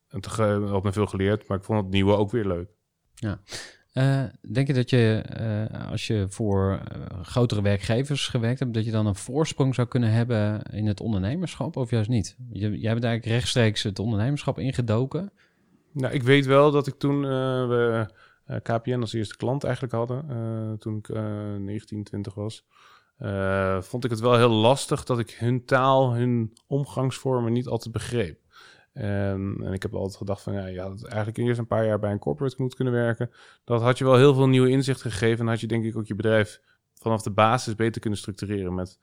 En 0.08 0.20
eh, 0.20 0.70
had 0.70 0.82
me 0.82 0.92
veel 0.92 1.06
geleerd, 1.06 1.48
maar 1.48 1.58
ik 1.58 1.64
vond 1.64 1.82
het 1.82 1.90
nieuwe 1.90 2.16
ook 2.16 2.30
weer 2.30 2.46
leuk. 2.46 2.70
Eh, 3.94 4.23
denk 4.52 4.67
je 4.67 4.73
dat 4.73 4.91
je, 4.91 5.23
eh, 5.26 5.91
als 5.91 6.06
je 6.06 6.26
voor 6.29 6.81
eh, 6.88 7.23
grotere 7.23 7.62
werkgevers 7.62 8.29
gewerkt 8.29 8.58
hebt, 8.58 8.75
dat 8.75 8.84
je 8.84 8.91
dan 8.91 9.06
een 9.06 9.15
voorsprong 9.15 9.74
zou 9.74 9.89
kunnen 9.89 10.13
hebben 10.13 10.63
in 10.63 10.86
het 10.86 11.01
ondernemerschap 11.01 11.77
of 11.77 11.91
juist 11.91 12.08
niet? 12.08 12.36
Je, 12.53 12.79
jij 12.79 12.93
bent 12.93 13.05
eigenlijk 13.05 13.24
rechtstreeks 13.24 13.82
het 13.82 13.98
ondernemerschap 13.98 14.58
ingedoken. 14.58 15.32
Nou, 15.93 16.15
ik 16.15 16.22
weet 16.22 16.46
wel 16.46 16.70
dat 16.70 16.86
ik 16.86 16.94
toen 16.94 17.20
we 17.69 18.06
KPN 18.63 19.01
als 19.01 19.13
eerste 19.13 19.36
klant 19.36 19.65
eigenlijk 19.65 19.94
hadden, 19.94 20.79
toen 20.79 20.96
ik 20.96 21.08
eh 21.08 21.55
19, 21.58 22.05
20 22.05 22.34
was, 22.34 22.65
vond 23.81 24.05
ik 24.05 24.10
het 24.10 24.20
wel 24.20 24.36
heel 24.36 24.51
lastig 24.51 25.05
dat 25.05 25.19
ik 25.19 25.31
hun 25.31 25.65
taal, 25.65 26.15
hun 26.15 26.53
omgangsvormen 26.67 27.53
niet 27.53 27.67
altijd 27.67 27.93
begreep. 27.93 28.44
En, 28.94 29.56
en 29.63 29.72
ik 29.72 29.82
heb 29.82 29.94
altijd 29.94 30.17
gedacht 30.17 30.43
van, 30.43 30.53
ja, 30.53 30.67
je 30.67 30.81
had 30.81 31.05
eigenlijk 31.05 31.36
eerst 31.36 31.58
een 31.58 31.67
paar 31.67 31.86
jaar 31.86 31.98
bij 31.98 32.10
een 32.10 32.19
corporate 32.19 32.55
moeten 32.58 32.77
kunnen 32.77 32.94
werken. 32.94 33.31
Dat 33.65 33.82
had 33.82 33.98
je 33.98 34.05
wel 34.05 34.17
heel 34.17 34.34
veel 34.34 34.48
nieuwe 34.48 34.70
inzicht 34.70 35.03
gegeven 35.03 35.44
en 35.44 35.51
had 35.51 35.60
je 35.60 35.67
denk 35.67 35.84
ik 35.84 35.96
ook 35.96 36.06
je 36.06 36.15
bedrijf 36.15 36.60
vanaf 36.94 37.22
de 37.22 37.31
basis 37.31 37.74
beter 37.74 38.01
kunnen 38.01 38.19
structureren 38.19 38.74
met 38.74 38.98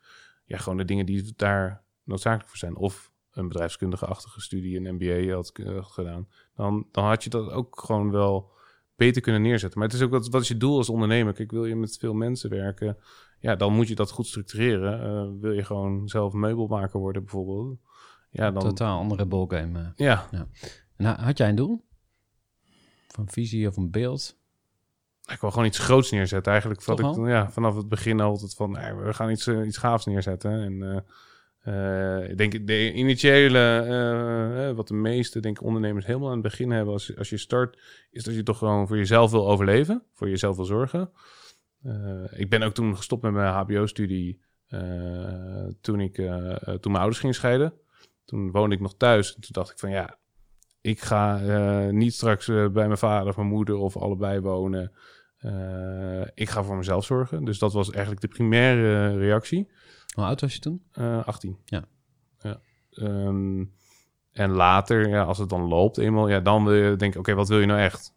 ja, 0.46 0.58
gewoon 0.58 0.78
de 0.78 0.86
dingen 0.86 1.06
die 1.06 1.34
daar 1.36 1.84
noodzakelijk 2.04 2.50
voor 2.50 2.58
zijn. 2.58 2.76
Of 2.76 3.12
een 3.32 3.48
bedrijfskundige-achtige 3.48 4.42
studie, 4.42 4.78
een 4.78 4.96
MBA 4.96 5.34
had 5.34 5.52
gedaan 5.92 6.28
dan, 6.56 6.88
dan 6.92 7.06
had 7.06 7.24
je 7.24 7.30
dat 7.30 7.52
ook 7.52 7.80
gewoon 7.80 8.12
wel 8.12 8.52
beter 8.96 9.22
kunnen 9.22 9.42
neerzetten. 9.42 9.80
Maar 9.80 9.88
het 9.88 9.98
is 9.98 10.04
ook 10.04 10.12
wat, 10.12 10.30
wat 10.30 10.42
is 10.42 10.48
je 10.48 10.58
doel 10.58 10.78
als 10.78 10.90
ondernemer? 10.90 11.34
Kijk, 11.34 11.52
wil 11.52 11.66
je 11.66 11.76
met 11.76 11.98
veel 11.98 12.14
mensen 12.14 12.50
werken? 12.50 12.98
Ja, 13.40 13.56
dan 13.56 13.74
moet 13.74 13.88
je 13.88 13.96
dat 13.96 14.12
goed 14.12 14.28
structureren. 14.28 15.02
Eh, 15.02 15.42
wil 15.42 15.52
je 15.52 15.64
gewoon 15.64 16.08
zelf 16.08 16.34
meubelmaker 16.34 17.00
worden 17.00 17.22
bijvoorbeeld? 17.22 17.80
Ja, 18.32 18.52
dan... 18.52 18.62
Totaal 18.62 19.00
andere 19.00 19.26
ballgame. 19.26 19.80
eh. 19.80 19.88
Ja, 19.96 20.28
En 20.96 21.06
ha- 21.06 21.24
had 21.24 21.38
jij 21.38 21.50
een 21.50 21.56
doel? 21.56 21.86
Van 23.08 23.30
visie 23.30 23.68
of 23.68 23.78
een 23.78 23.92
beeld? 23.92 24.40
ik 25.32 25.40
wil 25.42 25.52
gewoon 25.52 25.66
iets 25.66 25.80
groots 25.80 26.12
neerzetten. 26.12 26.52
Eigenlijk 26.52 26.82
Toch 26.82 27.18
ik, 27.18 27.28
ja, 27.28 27.52
vanaf 27.52 27.76
het 27.76 27.90
begin 27.90 28.20
altijd 28.20 28.54
van, 28.54 28.72
we 29.04 29.14
gaan 29.14 29.30
iets, 29.30 29.48
eh, 29.48 29.66
iets 29.66 29.78
gaafs 29.78 30.06
neerzetten. 30.06 30.52
En 30.52 31.06
eh, 31.62 32.30
ik 32.30 32.38
denk 32.38 32.68
de 32.68 32.94
initiële, 32.94 34.74
wat 34.76 34.88
de 34.88 34.94
meeste 34.94 35.40
denk 35.40 35.60
ik, 35.60 35.66
ondernemers 35.66 36.06
helemaal 36.06 36.28
aan 36.28 36.34
het 36.34 36.44
begin 36.44 36.72
hebben 36.72 36.94
als, 36.94 37.18
als 37.18 37.30
je 37.30 37.38
start, 37.38 37.78
is 38.12 38.24
dat 38.24 38.36
je 38.36 38.44
toch 38.44 38.58
gewoon 38.58 38.88
voor 38.88 38.98
jezelf 38.98 39.32
wil 39.32 39.50
overleven, 39.50 40.04
voor 40.14 40.30
jezelf 40.30 40.56
wil 40.56 40.66
zorgen. 40.66 41.12
Ik 42.32 42.50
ben 42.50 42.62
ook 42.64 42.74
toen 42.74 42.96
gestopt 42.98 43.22
met 43.22 43.32
mijn 43.32 43.54
HBO-studie 43.54 44.42
toen, 45.82 46.00
ik, 46.00 46.16
toen 46.80 46.92
mijn 46.92 46.96
ouders 46.96 47.20
gingen 47.20 47.36
scheiden. 47.36 47.74
Toen 48.32 48.52
woonde 48.52 48.76
ik 48.76 48.82
nog 48.82 48.96
thuis 48.98 49.36
en 49.36 49.42
toen 49.42 49.50
dacht 49.52 49.72
ik 49.72 49.80
van 49.80 49.90
ja, 49.90 50.18
ik 50.82 51.02
ga 51.02 51.42
eh, 51.42 51.94
niet 51.94 52.14
straks 52.14 52.48
eh, 52.48 52.56
bij 52.56 52.86
mijn 52.86 52.98
vader 52.98 53.28
of 53.28 53.36
mijn 53.36 53.48
moeder 53.48 53.76
of 53.76 53.98
allebei 53.98 54.40
wonen. 54.40 54.92
Eh, 55.38 56.22
ik 56.34 56.50
ga 56.50 56.64
voor 56.64 56.76
mezelf 56.76 57.06
zorgen. 57.06 57.44
Dus 57.44 57.60
dat 57.60 57.74
was 57.74 57.90
eigenlijk 57.90 58.22
de 58.22 58.28
primaire 58.28 59.18
reactie. 59.18 59.72
Hoe 60.16 60.24
oud 60.24 60.42
was 60.42 60.54
je 60.54 60.60
toen? 60.60 60.84
Eh 60.92 61.28
18. 61.28 61.58
Ja. 61.66 61.86
ja. 62.40 62.62
Ehm, 62.92 63.66
en 64.32 64.52
later, 64.52 65.08
ja, 65.08 65.24
als 65.24 65.38
het 65.38 65.50
dan 65.50 65.62
loopt 65.62 65.98
eenmaal, 65.98 66.30
ja, 66.30 66.40
dan 66.40 66.64
wil 66.64 66.74
je 66.74 66.96
denken, 66.96 67.20
oké, 67.20 67.34
wat 67.34 67.48
wil 67.48 67.60
je 67.60 67.66
nou 67.66 67.80
echt? 67.80 68.14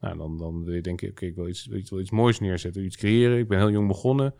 Nou, 0.00 0.16
dan, 0.16 0.38
dan 0.38 0.64
wil 0.64 0.74
je 0.74 0.80
denken, 0.80 1.10
oké, 1.10 1.26
ik 1.26 1.34
wil 1.34 1.48
iets, 1.48 1.66
ik 1.66 1.88
wil 1.88 2.00
iets 2.00 2.10
moois 2.10 2.40
neerzetten, 2.40 2.84
iets 2.84 2.96
creëren. 2.96 3.38
Ik 3.38 3.48
ben 3.48 3.58
heel 3.58 3.70
jong 3.70 3.88
begonnen. 3.88 4.34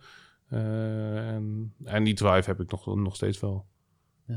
En, 0.49 1.73
en 1.83 2.03
die 2.03 2.13
drive 2.13 2.49
heb 2.49 2.59
ik 2.59 2.71
nog, 2.71 2.95
nog 2.95 3.15
steeds 3.15 3.39
wel. 3.39 3.65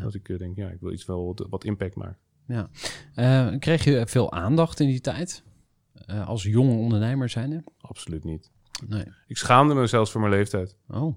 Dat 0.00 0.14
ik 0.14 0.28
eh, 0.28 0.38
denk, 0.38 0.56
ja, 0.56 0.68
ik 0.68 0.80
wil 0.80 0.92
iets 0.92 1.04
wel 1.04 1.26
wat, 1.26 1.46
wat 1.50 1.64
impact 1.64 1.94
maken. 1.94 2.18
Ja. 2.46 2.70
Eh, 3.14 3.58
kreeg 3.58 3.84
je 3.84 4.06
veel 4.06 4.32
aandacht 4.32 4.80
in 4.80 4.86
die 4.86 5.00
tijd? 5.00 5.44
Eh, 5.92 6.28
als 6.28 6.42
jonge 6.42 6.76
ondernemer 6.76 7.28
zijnde? 7.28 7.64
Absoluut 7.80 8.24
niet. 8.24 8.50
Nee. 8.86 9.04
Ik 9.26 9.36
schaamde 9.36 9.74
me 9.74 9.86
zelfs 9.86 10.10
voor 10.10 10.20
mijn 10.20 10.32
leeftijd. 10.32 10.76
Oh, 10.88 11.16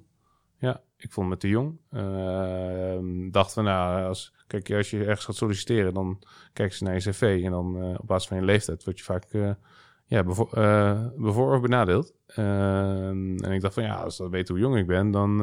Ja, 0.58 0.82
ik 0.98 1.12
vond 1.12 1.30
me 1.30 1.38
te 1.38 1.48
jong. 1.48 1.80
Ehm, 1.90 3.32
dacht 3.32 3.54
van, 3.54 3.64
nou, 3.64 4.06
als, 4.06 4.34
kijk, 4.48 4.72
als 4.72 4.90
je 4.90 5.00
ergens 5.00 5.26
gaat 5.26 5.36
solliciteren, 5.36 5.94
dan 5.94 6.24
kijken 6.54 6.78
ze 6.78 6.84
naar 6.84 6.94
je 6.94 7.00
cv. 7.00 7.42
En 7.44 7.52
dan 7.52 7.98
op 7.98 8.08
basis 8.08 8.28
van 8.28 8.38
je 8.38 8.44
leeftijd 8.44 8.84
word 8.84 8.98
je 8.98 9.04
vaak 9.04 9.28
ja, 10.06 10.24
bevo 10.24 10.50
bevoor 11.18 11.56
of 11.56 11.62
benadeeld. 11.62 12.14
Ehm, 12.28 13.38
en 13.38 13.52
ik 13.52 13.62
dacht 13.62 13.74
van, 13.74 13.84
ja, 13.84 13.96
als 13.96 14.16
ze 14.16 14.30
weten 14.30 14.54
hoe 14.54 14.64
jong 14.64 14.78
ik 14.78 14.88
ben, 14.88 15.12
dan, 15.12 15.42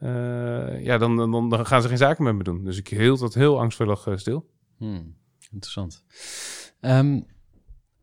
eh, 0.00 0.84
ja, 0.84 0.98
dan, 0.98 1.16
dan, 1.16 1.50
dan 1.50 1.66
gaan 1.66 1.82
ze 1.82 1.88
geen 1.88 1.96
zaken 1.96 2.24
met 2.24 2.34
me 2.34 2.42
doen. 2.42 2.64
Dus 2.64 2.78
ik 2.78 2.88
hield 2.88 3.20
dat 3.20 3.34
heel 3.34 3.60
angstvullig 3.60 4.06
eh, 4.06 4.16
stil. 4.16 4.50
hmm. 4.76 5.16
interessant. 5.50 6.04
Ehm, 6.80 7.20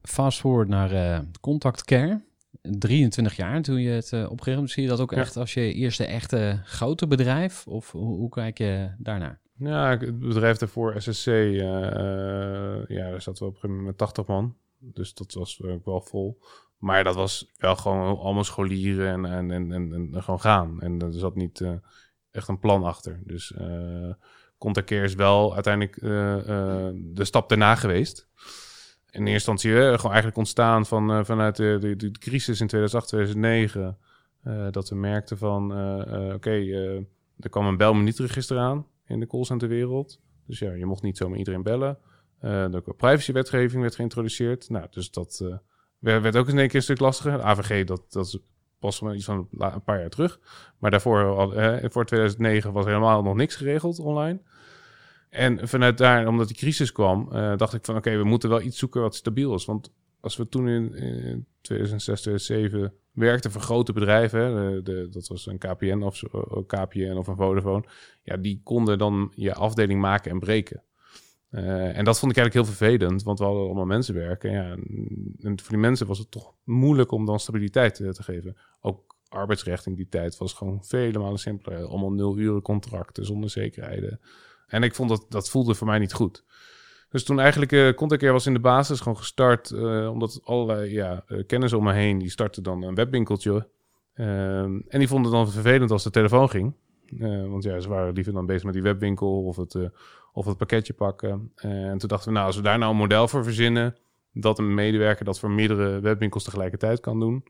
fast 0.02 0.40
forward 0.40 0.68
naar 0.68 0.92
eh, 0.92 1.20
Contact 1.42 1.84
Care. 1.84 2.26
23 2.62 3.36
jaar 3.36 3.62
toen 3.62 3.80
je 3.82 3.90
het 3.90 4.12
uh, 4.12 4.32
opgericht. 4.32 4.70
Zie 4.72 4.84
je 4.84 4.90
dat 4.90 5.00
ook 5.00 5.12
Ja. 5.12 5.18
echt 5.18 5.38
als 5.38 5.54
je 5.54 5.74
eerste 5.74 6.06
echte 6.06 6.62
grote 6.64 7.08
bedrijf? 7.08 7.68
Of 7.68 7.92
hoe, 7.92 8.16
hoe 8.18 8.30
kijk 8.30 8.58
je 8.58 8.92
daarnaar? 8.98 9.42
Ja, 9.58 9.90
het 9.98 10.20
bedrijf 10.20 10.58
daarvoor, 10.58 11.02
SSC, 11.02 11.26
ja, 11.28 11.90
daar 12.88 13.22
zaten 13.22 13.44
we 13.44 13.50
op 13.50 13.54
een 13.54 13.60
gegeven 13.60 13.70
moment 13.70 13.86
met 13.86 13.98
80 13.98 14.26
man. 14.28 14.56
Dus 14.80 15.14
dat 15.14 15.34
was 15.34 15.62
wel 15.84 16.02
vol. 16.02 16.40
Maar 16.78 17.04
dat 17.04 17.16
was 17.16 17.52
wel 17.58 17.76
gewoon 17.76 18.18
allemaal 18.20 18.44
scholieren 18.44 19.26
en, 19.26 19.52
en, 19.52 19.72
en, 19.72 19.94
en, 19.94 20.24
gewoon 20.24 20.40
gaan. 20.40 20.82
En 20.82 21.00
er 21.02 21.14
zat 21.14 21.36
niet 21.36 21.62
eh, 21.62 21.74
echt 22.32 22.48
een 22.48 22.60
plan 22.60 22.84
achter. 22.84 23.22
Dus 23.26 23.54
Care 24.60 25.04
is 25.04 25.16
wel 25.16 25.54
uiteindelijk 25.54 25.98
eh, 25.98 26.90
de 26.94 27.26
stap 27.26 27.50
daarna 27.50 27.76
geweest. 27.76 28.28
In 29.10 29.28
eerste 29.28 29.52
instantie 29.52 29.72
gewoon 29.72 30.12
eigenlijk 30.12 30.38
ontstaan 30.38 30.86
van, 30.86 31.26
vanuit 31.26 31.56
de, 31.56 31.78
de, 31.80 31.96
de 31.96 32.12
crisis 32.12 32.62
in 32.62 32.68
2008, 32.68 33.08
2009. 33.08 33.98
eh, 34.44 34.68
dat 34.72 34.90
we 34.90 34.96
merkten 34.96 35.38
van, 35.38 35.72
oké, 36.34 36.50
er 37.40 37.50
kwam 37.50 37.66
een 37.66 37.78
belminuutregister 37.78 38.58
aan 38.58 38.88
in 39.06 39.20
de 39.20 39.28
callcenterwereld. 39.28 40.20
Dus 40.46 40.60
ja, 40.60 40.74
je 40.74 40.86
mocht 40.86 41.02
niet 41.02 41.18
zomaar 41.18 41.38
iedereen 41.38 41.64
bellen. 41.64 41.98
Eh 42.40 42.72
de 42.72 42.82
privacywetgeving 42.98 43.82
werd 43.82 43.96
geïntroduceerd. 43.96 44.70
Nou, 44.70 44.88
dus 44.90 45.12
dat 45.12 45.60
werd, 46.00 46.36
ook 46.36 46.48
in 46.48 46.58
één 46.58 46.68
keer 46.68 46.76
een 46.76 46.82
stuk 46.82 47.00
lastiger. 47.00 47.42
AVG, 47.42 47.84
dat, 47.84 48.02
dat 48.10 48.26
is 48.26 48.40
pas 48.80 49.02
iets 49.02 49.26
van 49.26 49.48
een 49.52 49.84
paar 49.84 50.00
jaar 50.00 50.10
terug. 50.10 50.40
Maar 50.78 50.92
daarvoor, 50.92 51.52
voor 51.92 52.06
2009, 52.06 52.72
was 52.72 52.86
helemaal 52.86 53.22
nog 53.22 53.36
niks 53.36 53.56
geregeld 53.56 54.00
online. 54.00 54.40
En 55.30 55.68
vanuit 55.68 55.98
daar, 55.98 56.28
omdat 56.28 56.48
die 56.48 56.58
crisis 56.58 56.92
kwam, 56.92 57.30
eh, 57.32 57.58
dacht 57.58 57.74
ik 57.74 57.86
van 57.86 57.96
oké, 57.96 58.18
we 58.18 58.24
moeten 58.24 58.50
wel 58.50 58.62
iets 58.62 58.78
zoeken 58.78 59.02
wat 59.02 59.16
stabiel 59.16 59.54
is. 59.54 59.66
Want 59.66 59.94
als 60.20 60.38
we 60.38 60.50
toen 60.50 60.68
in, 60.68 60.96
in 60.96 61.46
2006, 61.62 62.22
2007 62.22 62.94
werkten 63.12 63.52
voor 63.52 63.62
grote 63.62 63.94
bedrijven, 63.94 64.84
de, 64.84 65.08
dat 65.10 65.28
was 65.28 65.46
een 65.46 65.58
KPN 65.58 66.02
of, 66.02 66.24
eh, 66.24 66.58
KPN 66.68 67.16
of 67.18 67.28
een 67.28 67.36
Vodafone, 67.36 67.84
ja, 68.24 68.38
die 68.38 68.62
konden 68.64 68.98
dan 68.98 69.32
je 69.36 69.54
afdeling 69.54 70.02
maken 70.02 70.32
en 70.32 70.40
breken. 70.40 70.84
Eh, 71.50 71.98
en 71.98 72.06
dat 72.06 72.20
vond 72.20 72.32
ik 72.32 72.38
eigenlijk 72.38 72.54
heel 72.54 72.76
vervelend, 72.76 73.24
want 73.24 73.40
we 73.40 73.46
hadden 73.46 73.64
allemaal 73.64 73.86
mensen 73.86 74.14
werken. 74.14 74.52
Ja, 74.52 74.72
en 75.42 75.60
voor 75.60 75.70
die 75.70 75.78
mensen 75.78 76.08
was 76.08 76.18
het 76.18 76.32
toch 76.32 76.54
moeilijk 76.64 77.12
om 77.12 77.26
dan 77.26 77.40
stabiliteit 77.40 78.00
eh, 78.00 78.10
te 78.10 78.24
geven. 78.24 78.58
Ook 78.82 79.16
arbeidsrecht 79.30 79.86
in 79.86 79.96
die 79.96 80.10
tijd 80.10 80.38
was 80.38 80.54
gewoon 80.54 80.84
vele 80.86 81.20
malen 81.20 81.40
simpeler. 81.40 81.86
Allemaal 81.86 82.12
nul 82.12 82.38
uren 82.38 82.62
contracten 82.62 83.26
zonder 83.26 83.50
zekerheden. 83.50 84.20
En 84.68 84.84
ik 84.84 84.96
vond 84.96 85.10
dat 85.10 85.26
dat 85.30 85.50
voelde 85.50 85.76
voor 85.76 85.88
mij 85.88 86.00
niet 86.00 86.14
goed. 86.14 86.44
Dus 87.10 87.24
toen 87.24 87.40
eigenlijk 87.40 87.72
eh 87.72 87.94
Contact 87.94 88.22
Care 88.22 88.34
was 88.34 88.46
in 88.46 88.54
de 88.54 88.60
basis 88.60 89.00
gewoon 89.00 89.18
gestart, 89.18 89.72
eh, 89.72 90.10
omdat 90.12 90.42
allerlei 90.44 90.92
ja, 90.92 91.24
eh, 91.28 91.46
kennis 91.46 91.74
om 91.74 91.84
me 91.84 91.94
heen, 91.94 92.18
die 92.18 92.30
startte 92.30 92.62
dan 92.62 92.84
een 92.84 92.96
webwinkeltje. 92.96 93.68
Ehm, 94.14 94.80
en 94.88 95.00
die 95.00 95.08
vonden 95.08 95.32
het 95.32 95.42
dan 95.42 95.52
vervelend 95.52 95.92
als 95.92 96.04
de 96.04 96.10
telefoon 96.10 96.50
ging. 96.50 96.74
Eh, 97.20 97.48
want 97.48 97.64
ja, 97.64 97.80
ze 97.80 97.90
waren 97.90 98.14
liever 98.14 98.34
dan 98.34 98.46
bezig 98.46 98.64
met 98.64 98.74
die 98.74 98.82
webwinkel 98.82 99.44
of 99.44 99.56
het, 99.56 99.76
eh, 99.76 99.90
of 100.38 100.46
het 100.46 100.58
pakketje 100.58 100.94
pakken. 100.94 101.52
en 101.56 101.98
toen 101.98 102.10
dachten 102.10 102.28
we, 102.28 102.34
nou, 102.34 102.46
als 102.46 102.56
we 102.56 102.62
daar 102.62 102.78
nou 102.78 102.92
een 102.92 102.98
model 102.98 103.28
voor 103.28 103.44
verzinnen, 103.44 103.96
dat 104.34 104.60
een 104.60 104.74
medewerker 104.74 105.26
dat 105.26 105.40
voor 105.40 105.52
meerdere 105.52 106.00
webwinkels 106.00 106.44
tegelijkertijd 106.44 107.00
kan 107.00 107.20
doen. 107.20 107.44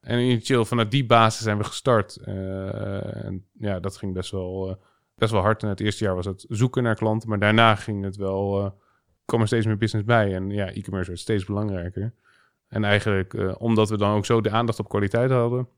En 0.00 0.18
initieel 0.18 0.64
vanuit 0.64 0.90
die 0.90 1.06
basis 1.06 1.42
zijn 1.42 1.58
we 1.58 1.64
gestart. 1.64 2.16
Eh, 2.16 3.24
en 3.24 3.44
ja, 3.52 3.80
dat 3.80 3.96
ging 3.96 4.14
best 4.14 4.30
wel, 4.30 4.68
eh, 4.68 4.74
best 5.14 5.32
wel 5.32 5.40
hard. 5.40 5.62
En 5.62 5.68
het 5.68 5.80
eerste 5.80 6.04
jaar 6.04 6.14
was 6.14 6.26
het 6.26 6.44
zoeken 6.48 6.82
naar 6.82 6.94
klanten, 6.94 7.28
maar 7.28 7.38
daarna 7.38 7.74
ging 7.74 8.04
het 8.04 8.16
wel, 8.16 8.64
eh 8.64 8.70
kwam 9.24 9.40
er 9.40 9.46
steeds 9.46 9.66
meer 9.66 9.78
business 9.78 10.06
bij. 10.06 10.34
En 10.34 10.50
ja, 10.50 10.72
e-commerce 10.72 11.08
werd 11.10 11.20
steeds 11.20 11.44
belangrijker. 11.44 12.12
En 12.68 12.84
eigenlijk, 12.84 13.34
eh, 13.34 13.54
omdat 13.58 13.88
we 13.90 13.96
dan 13.96 14.16
ook 14.16 14.26
zo 14.26 14.40
de 14.40 14.50
aandacht 14.50 14.78
op 14.78 14.88
kwaliteit 14.88 15.30
hadden, 15.30 15.68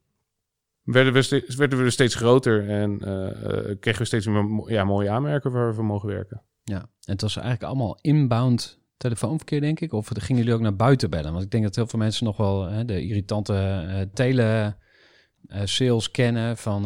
werden 0.92 1.12
we, 1.12 1.22
steeds, 1.22 1.54
werden 1.54 1.78
we 1.78 1.84
er 1.84 1.92
steeds 1.92 2.14
groter 2.14 2.68
en 2.68 3.00
eh, 3.00 3.28
eh, 3.28 3.76
kregen 3.80 4.00
we 4.00 4.06
steeds 4.06 4.26
meer 4.26 4.72
ja, 4.72 4.84
mooie 4.84 5.10
aanmerken 5.10 5.52
waar 5.52 5.68
we 5.68 5.74
voor 5.74 5.84
mogen 5.84 6.08
werken. 6.08 6.42
Ja, 6.64 6.78
en 6.80 7.12
het 7.12 7.20
was 7.20 7.36
eigenlijk 7.36 7.66
allemaal 7.66 7.98
inbound 8.00 8.80
telefoonverkeer, 8.96 9.60
denk 9.60 9.80
ik. 9.80 9.92
Of 9.92 10.10
gingen 10.14 10.42
jullie 10.42 10.56
ook 10.56 10.62
naar 10.64 10.76
buiten 10.76 11.10
bellen? 11.10 11.32
Want 11.32 11.44
ik 11.44 11.50
denk 11.50 11.62
dat 11.64 11.76
heel 11.76 11.86
veel 11.86 11.98
mensen 11.98 12.24
nog 12.24 12.36
wel 12.36 12.68
hè, 12.68 12.84
de 12.84 13.02
irritante 13.06 13.54
eh, 13.54 14.00
tele 14.14 14.76
sales 15.64 16.10
kennen 16.10 16.56
van 16.56 16.82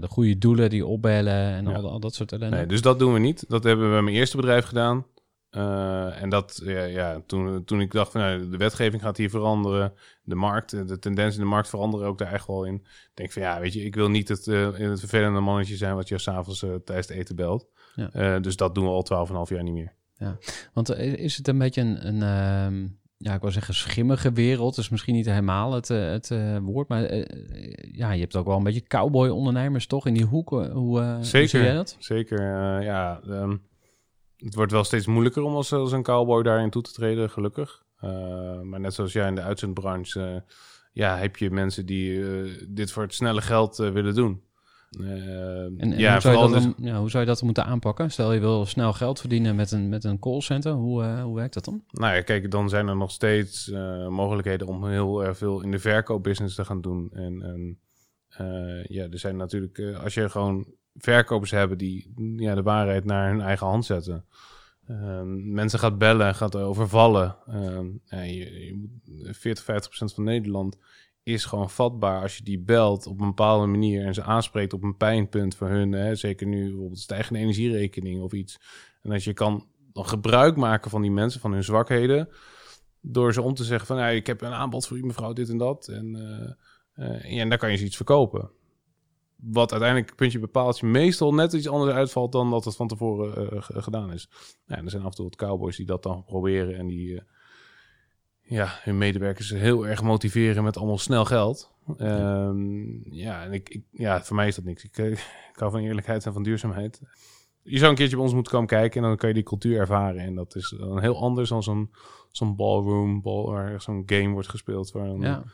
de 0.00 0.06
goede 0.08 0.38
doelen 0.38 0.70
die 0.70 0.86
opbellen 0.86 1.54
en 1.54 1.64
Ja. 1.64 1.74
al, 1.74 1.90
al 1.90 2.00
dat 2.00 2.14
soort 2.14 2.32
ellende. 2.32 2.56
Nee, 2.56 2.66
dus 2.66 2.82
dat 2.82 2.98
doen 2.98 3.12
we 3.12 3.18
niet. 3.18 3.44
Dat 3.48 3.64
hebben 3.64 3.84
we 3.86 3.92
bij 3.92 4.02
mijn 4.02 4.16
eerste 4.16 4.36
bedrijf 4.36 4.64
gedaan. 4.64 5.06
Eh, 5.50 6.22
en 6.22 6.28
dat, 6.28 6.60
ja, 6.64 6.82
ja 6.84 7.22
toen, 7.26 7.64
toen 7.64 7.80
ik 7.80 7.92
dacht 7.92 8.12
van 8.12 8.20
nou, 8.20 8.48
de 8.50 8.56
wetgeving 8.56 9.02
gaat 9.02 9.16
hier 9.16 9.30
veranderen, 9.30 9.92
de 10.22 10.34
markt, 10.34 10.72
eh, 10.72 10.86
de 10.86 10.98
tendens 10.98 11.34
in 11.34 11.40
de 11.40 11.46
markt 11.46 11.68
veranderen 11.68 12.06
ook 12.06 12.18
daar 12.18 12.32
echt 12.32 12.46
wel 12.46 12.64
in. 12.64 12.74
Ik 12.74 13.10
denk 13.14 13.32
van 13.32 13.42
ja, 13.42 13.60
weet 13.60 13.72
je, 13.72 13.84
ik 13.84 13.94
wil 13.94 14.08
niet 14.10 14.28
het, 14.28 14.46
eh, 14.46 14.72
het 14.72 14.98
vervelende 15.00 15.40
mannetje 15.40 15.76
zijn 15.76 15.94
wat 15.94 16.08
je 16.08 16.18
s'avonds 16.18 16.62
uh, 16.62 16.74
tijdens 16.74 17.08
het 17.08 17.16
eten 17.16 17.36
belt. 17.36 17.66
Ja. 17.94 18.10
Eh, 18.12 18.42
dus 18.42 18.56
dat 18.56 18.74
doen 18.74 18.84
we 18.84 18.90
al 18.90 19.26
12,5 19.48 19.54
jaar 19.54 19.62
niet 19.62 19.74
meer. 19.74 19.92
Want 20.72 20.88
eh, 20.90 21.12
is 21.12 21.36
het 21.36 21.48
een 21.48 21.58
beetje 21.58 21.80
een, 21.80 22.06
een 22.06 22.22
ehm, 22.22 22.86
ja, 23.18 23.34
ik 23.34 23.40
wil 23.40 23.50
zeggen 23.50 23.74
schimmige 23.74 24.32
wereld. 24.32 24.74
Dat 24.74 24.84
is 24.84 24.90
misschien 24.90 25.14
niet 25.14 25.26
helemaal 25.26 25.72
het, 25.72 25.90
eh, 25.90 26.10
het 26.10 26.30
eh, 26.30 26.58
woord, 26.62 26.88
maar 26.88 27.04
eh, 27.04 27.20
eh, 27.20 27.72
ja, 27.92 28.12
je 28.12 28.20
hebt 28.20 28.36
ook 28.36 28.46
wel 28.46 28.56
een 28.56 28.62
beetje 28.62 28.82
cowboy-ondernemers 28.86 29.86
toch 29.86 30.06
in 30.06 30.14
die 30.14 30.24
hoek. 30.24 30.50
Hoe, 30.50 30.66
eh, 31.00 31.14
hoe 31.14 31.24
Zeker. 31.24 31.48
zie 31.48 31.60
jij 31.60 31.74
dat? 31.74 31.96
Zeker, 31.98 32.38
eh, 32.38 32.84
ja. 32.84 33.20
ehm, 33.28 33.56
het 34.38 34.54
wordt 34.54 34.72
wel 34.72 34.84
steeds 34.84 35.06
moeilijker 35.06 35.42
om 35.42 35.54
als, 35.54 35.72
als 35.72 35.92
een 35.92 36.02
cowboy 36.02 36.42
daarin 36.42 36.70
toe 36.70 36.82
te 36.82 36.92
treden, 36.92 37.30
gelukkig. 37.30 37.82
Eh, 38.00 38.60
maar 38.60 38.80
net 38.80 38.94
zoals 38.94 39.12
jij 39.12 39.28
in 39.28 39.34
de 39.34 39.42
uitzendbranche, 39.42 40.20
eh, 40.20 40.52
ja, 40.92 41.16
heb 41.16 41.36
je 41.36 41.50
mensen 41.50 41.86
die 41.86 42.22
eh, 42.22 42.50
dit 42.68 42.92
voor 42.92 43.02
het 43.02 43.14
snelle 43.14 43.42
geld 43.42 43.76
willen 43.76 44.14
doen. 44.14 44.42
En, 44.98 45.74
en 45.78 45.98
ja, 45.98 46.12
hoe, 46.12 46.20
zou 46.20 46.34
je 46.34 46.40
dat 46.40 46.52
dus- 46.52 46.62
dan, 46.62 46.74
ja, 46.78 46.98
hoe 46.98 47.10
zou 47.10 47.24
je 47.24 47.28
dat 47.28 47.42
moeten 47.42 47.64
aanpakken? 47.64 48.10
Stel 48.10 48.32
je 48.32 48.40
wil 48.40 48.66
snel 48.66 48.92
geld 48.92 49.20
verdienen 49.20 49.56
met 49.56 49.70
een, 49.70 49.88
met 49.88 50.04
een 50.04 50.18
callcenter. 50.18 50.72
Hoe, 50.72 51.04
hoe 51.04 51.36
werkt 51.36 51.54
dat 51.54 51.64
dan? 51.64 51.84
Nou 51.90 52.14
ja, 52.14 52.22
kijk, 52.22 52.50
dan 52.50 52.68
zijn 52.68 52.88
er 52.88 52.96
nog 52.96 53.10
steeds 53.10 53.70
mogelijkheden 54.08 54.66
om 54.66 54.86
heel 54.86 55.24
erg 55.24 55.36
veel 55.36 55.62
in 55.62 55.70
de 55.70 55.78
verkoopbusiness 55.78 56.54
te 56.54 56.64
gaan 56.64 56.80
doen. 56.80 57.10
En, 57.12 57.42
en 57.42 57.78
ja, 58.88 59.08
er 59.10 59.18
zijn 59.18 59.36
natuurlijk, 59.36 59.78
als 60.02 60.14
je 60.14 60.28
gewoon 60.28 60.66
verkopers 60.98 61.50
hebben 61.50 61.78
die 61.78 62.12
ja, 62.36 62.54
de 62.54 62.62
waarheid 62.62 63.04
naar 63.04 63.30
hun 63.30 63.40
eigen 63.40 63.66
hand 63.66 63.84
zetten. 63.84 64.24
Ehm, 64.86 65.52
mensen 65.52 65.78
gaat 65.78 65.98
bellen, 65.98 66.34
gaat 66.34 66.56
overvallen. 66.56 67.36
Ehm, 67.46 67.86
je, 68.04 68.72
moet, 68.76 69.36
40, 69.36 69.64
50 69.64 69.88
procent 69.88 70.14
van 70.14 70.24
Nederland 70.24 70.78
is 71.22 71.44
gewoon 71.44 71.70
vatbaar 71.70 72.22
als 72.22 72.36
je 72.36 72.42
die 72.42 72.58
belt 72.58 73.06
op 73.06 73.20
een 73.20 73.26
bepaalde 73.26 73.66
manier 73.66 74.04
en 74.04 74.14
ze 74.14 74.22
aanspreekt 74.22 74.72
op 74.72 74.82
een 74.82 74.96
pijnpunt 74.96 75.54
voor 75.54 75.68
hun. 75.68 75.92
Hè, 75.92 76.14
zeker 76.14 76.46
nu 76.46 76.68
bijvoorbeeld 76.68 76.98
stijgende 76.98 77.38
energierekening 77.38 78.22
of 78.22 78.32
iets. 78.32 78.60
En 79.02 79.12
als 79.12 79.24
je 79.24 79.32
kan 79.32 79.66
dan 79.92 80.06
gebruik 80.06 80.56
maken 80.56 80.90
van 80.90 81.02
die 81.02 81.10
mensen, 81.10 81.40
van 81.40 81.52
hun 81.52 81.64
zwakheden, 81.64 82.28
door 83.00 83.32
ze 83.32 83.42
om 83.42 83.54
te 83.54 83.64
zeggen 83.64 83.86
van, 83.86 84.08
ik 84.08 84.26
heb 84.26 84.40
een 84.40 84.52
aanbod 84.52 84.86
voor 84.86 84.96
u 84.96 85.04
mevrouw, 85.04 85.32
dit 85.32 85.48
en 85.48 85.58
dat. 85.58 85.88
En, 85.88 86.16
eh, 86.16 87.14
eh, 87.14 87.32
ja, 87.32 87.40
en 87.40 87.48
daar 87.48 87.58
kan 87.58 87.70
je 87.70 87.76
ze 87.76 87.84
iets 87.84 87.96
verkopen. 87.96 88.50
Wat 89.42 89.72
uiteindelijk 89.72 90.14
puntje 90.14 90.38
bepaalt 90.38 90.78
je 90.78 90.86
meestal 90.86 91.34
net 91.34 91.52
iets 91.52 91.68
anders 91.68 91.92
uitvalt 91.92 92.32
dan 92.32 92.50
dat 92.50 92.64
het 92.64 92.76
van 92.76 92.88
tevoren 92.88 93.50
eh, 93.50 93.58
gedaan 93.60 94.12
is. 94.12 94.28
Ja, 94.66 94.76
en 94.76 94.84
er 94.84 94.90
zijn 94.90 95.02
af 95.02 95.08
en 95.08 95.14
toe 95.14 95.24
wat 95.24 95.36
cowboys 95.36 95.76
die 95.76 95.86
dat 95.86 96.02
dan 96.02 96.24
proberen 96.24 96.76
en 96.76 96.86
die, 96.86 97.16
eh, 97.16 97.22
ja, 98.40 98.78
hun 98.82 98.98
medewerkers 98.98 99.50
heel 99.50 99.86
erg 99.86 100.02
motiveren 100.02 100.64
met 100.64 100.76
allemaal 100.76 100.98
snel 100.98 101.24
geld. 101.24 101.70
Ehm, 101.96 103.14
ja, 103.14 103.44
en 103.44 103.52
ik, 103.52 103.68
ik, 103.68 103.82
ja, 103.90 104.22
voor 104.22 104.36
mij 104.36 104.46
is 104.46 104.54
dat 104.54 104.64
niks. 104.64 104.84
Ik, 104.84 104.98
eh, 104.98 105.10
ik 105.52 105.56
hou 105.56 105.70
van 105.70 105.80
eerlijkheid 105.80 106.26
en 106.26 106.32
van 106.32 106.42
duurzaamheid. 106.42 107.00
Je 107.62 107.78
zou 107.78 107.90
een 107.90 107.96
keertje 107.96 108.14
bij 108.14 108.24
ons 108.24 108.34
moeten 108.34 108.52
komen 108.52 108.68
kijken 108.68 109.02
en 109.02 109.08
dan 109.08 109.16
kan 109.16 109.28
je 109.28 109.34
die 109.34 109.44
cultuur 109.44 109.78
ervaren. 109.78 110.20
En 110.20 110.34
dat 110.34 110.54
is 110.54 110.74
dan 110.78 111.00
heel 111.00 111.20
anders 111.20 111.48
dan 111.48 111.62
zo'n 111.62 111.90
zo'n 112.30 112.56
ballroom, 112.56 113.22
ball, 113.22 113.44
waar 113.44 113.82
zo'n 113.82 114.02
game 114.06 114.28
wordt 114.28 114.48
gespeeld. 114.48 114.90
Waar 114.90 115.18
Ja. 115.18 115.44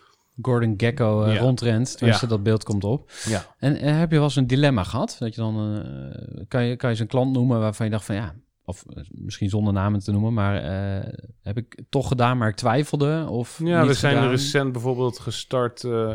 Gordon 0.43 0.75
Gekko 0.77 1.25
uh, 1.27 1.35
Ja. 1.35 1.41
rondrent, 1.41 1.97
tenminste 1.97 2.27
dat 2.27 2.43
beeld 2.43 2.65
komt 2.65 2.85
op. 2.85 3.11
ja. 3.25 3.55
En 3.59 3.77
eh, 3.77 3.99
heb 3.99 4.11
je 4.11 4.17
wel 4.17 4.25
eens 4.25 4.37
een 4.37 4.47
dilemma 4.47 4.85
gehad? 4.85 5.17
Dat 5.19 5.35
je 5.35 5.41
dan, 5.41 5.83
eh, 5.83 6.45
kan, 6.49 6.65
je, 6.65 6.77
kan 6.77 6.89
je 6.89 6.95
eens 6.95 6.99
een 7.05 7.07
klant 7.11 7.33
noemen 7.33 7.61
waarvan 7.61 7.87
je 7.87 7.93
dacht 7.93 8.05
van 8.05 8.15
ja, 8.15 8.35
of 8.65 8.85
eh, 8.89 9.05
misschien 9.11 9.49
zonder 9.49 9.73
namen 9.73 10.01
te 10.01 10.13
noemen, 10.13 10.33
maar 10.35 10.57
eh, 10.57 11.13
heb 11.43 11.57
ik 11.57 11.83
toch 11.89 12.09
gedaan, 12.09 12.39
maar 12.39 12.49
ik 12.49 12.55
twijfelde? 12.57 13.27
Of 13.29 13.61
Ja, 13.65 13.87
we 13.87 13.95
zijn 13.95 14.15
gedaan? 14.15 14.31
recent 14.31 14.73
bijvoorbeeld 14.73 15.19
gestart 15.19 15.85
eh, 15.85 16.11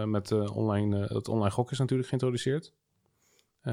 eh, 0.00 0.06
met 0.08 0.30
eh, 0.30 0.56
online, 0.56 1.06
eh, 1.06 1.14
het 1.14 1.28
online 1.28 1.50
gok 1.50 1.70
is 1.70 1.78
natuurlijk 1.78 2.08
geïntroduceerd. 2.08 2.72
Eh, 3.60 3.72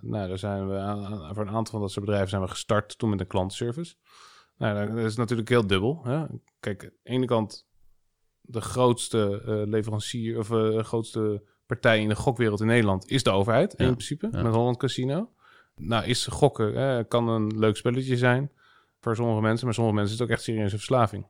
nou, 0.00 0.28
daar 0.28 0.38
zijn 0.38 0.68
we 0.68 0.76
aan, 0.78 1.34
voor 1.34 1.42
een 1.46 1.54
aantal 1.54 1.72
van 1.72 1.80
dat 1.80 1.90
soort 1.90 2.04
bedrijven 2.04 2.30
zijn 2.30 2.42
we 2.42 2.48
gestart 2.48 2.98
toen 2.98 3.10
met 3.10 3.20
een 3.20 3.26
klantenservice. 3.26 3.94
Nou, 4.56 4.88
dat 4.94 5.04
is 5.04 5.16
natuurlijk 5.16 5.48
heel 5.48 5.66
dubbel. 5.66 6.00
Hè? 6.04 6.24
Kijk, 6.60 6.82
aan 6.84 6.90
de 7.02 7.10
ene 7.10 7.26
kant 7.26 7.66
de 8.50 8.60
grootste 8.60 9.42
eh, 9.46 9.70
leverancier 9.70 10.38
of 10.38 10.50
eh, 10.50 10.78
grootste 10.78 11.42
partij 11.66 12.00
in 12.00 12.08
de 12.08 12.16
gokwereld 12.16 12.60
in 12.60 12.66
Nederland 12.66 13.10
is 13.10 13.22
de 13.22 13.30
overheid 13.30 13.74
Ja, 13.76 13.84
in 13.84 13.92
principe 13.92 14.28
ja. 14.32 14.42
met 14.42 14.54
Holland 14.54 14.76
Casino. 14.76 15.30
Nou, 15.76 16.04
is 16.04 16.26
gokken 16.26 17.08
kan 17.08 17.28
een 17.28 17.58
leuk 17.58 17.76
spelletje 17.76 18.16
zijn 18.16 18.50
voor 19.00 19.16
sommige 19.16 19.40
mensen, 19.40 19.64
maar 19.64 19.74
sommige 19.74 19.96
mensen 19.96 20.14
is 20.14 20.20
het 20.20 20.28
ook 20.28 20.34
echt 20.36 20.44
serieuze 20.44 20.76
verslaving. 20.76 21.26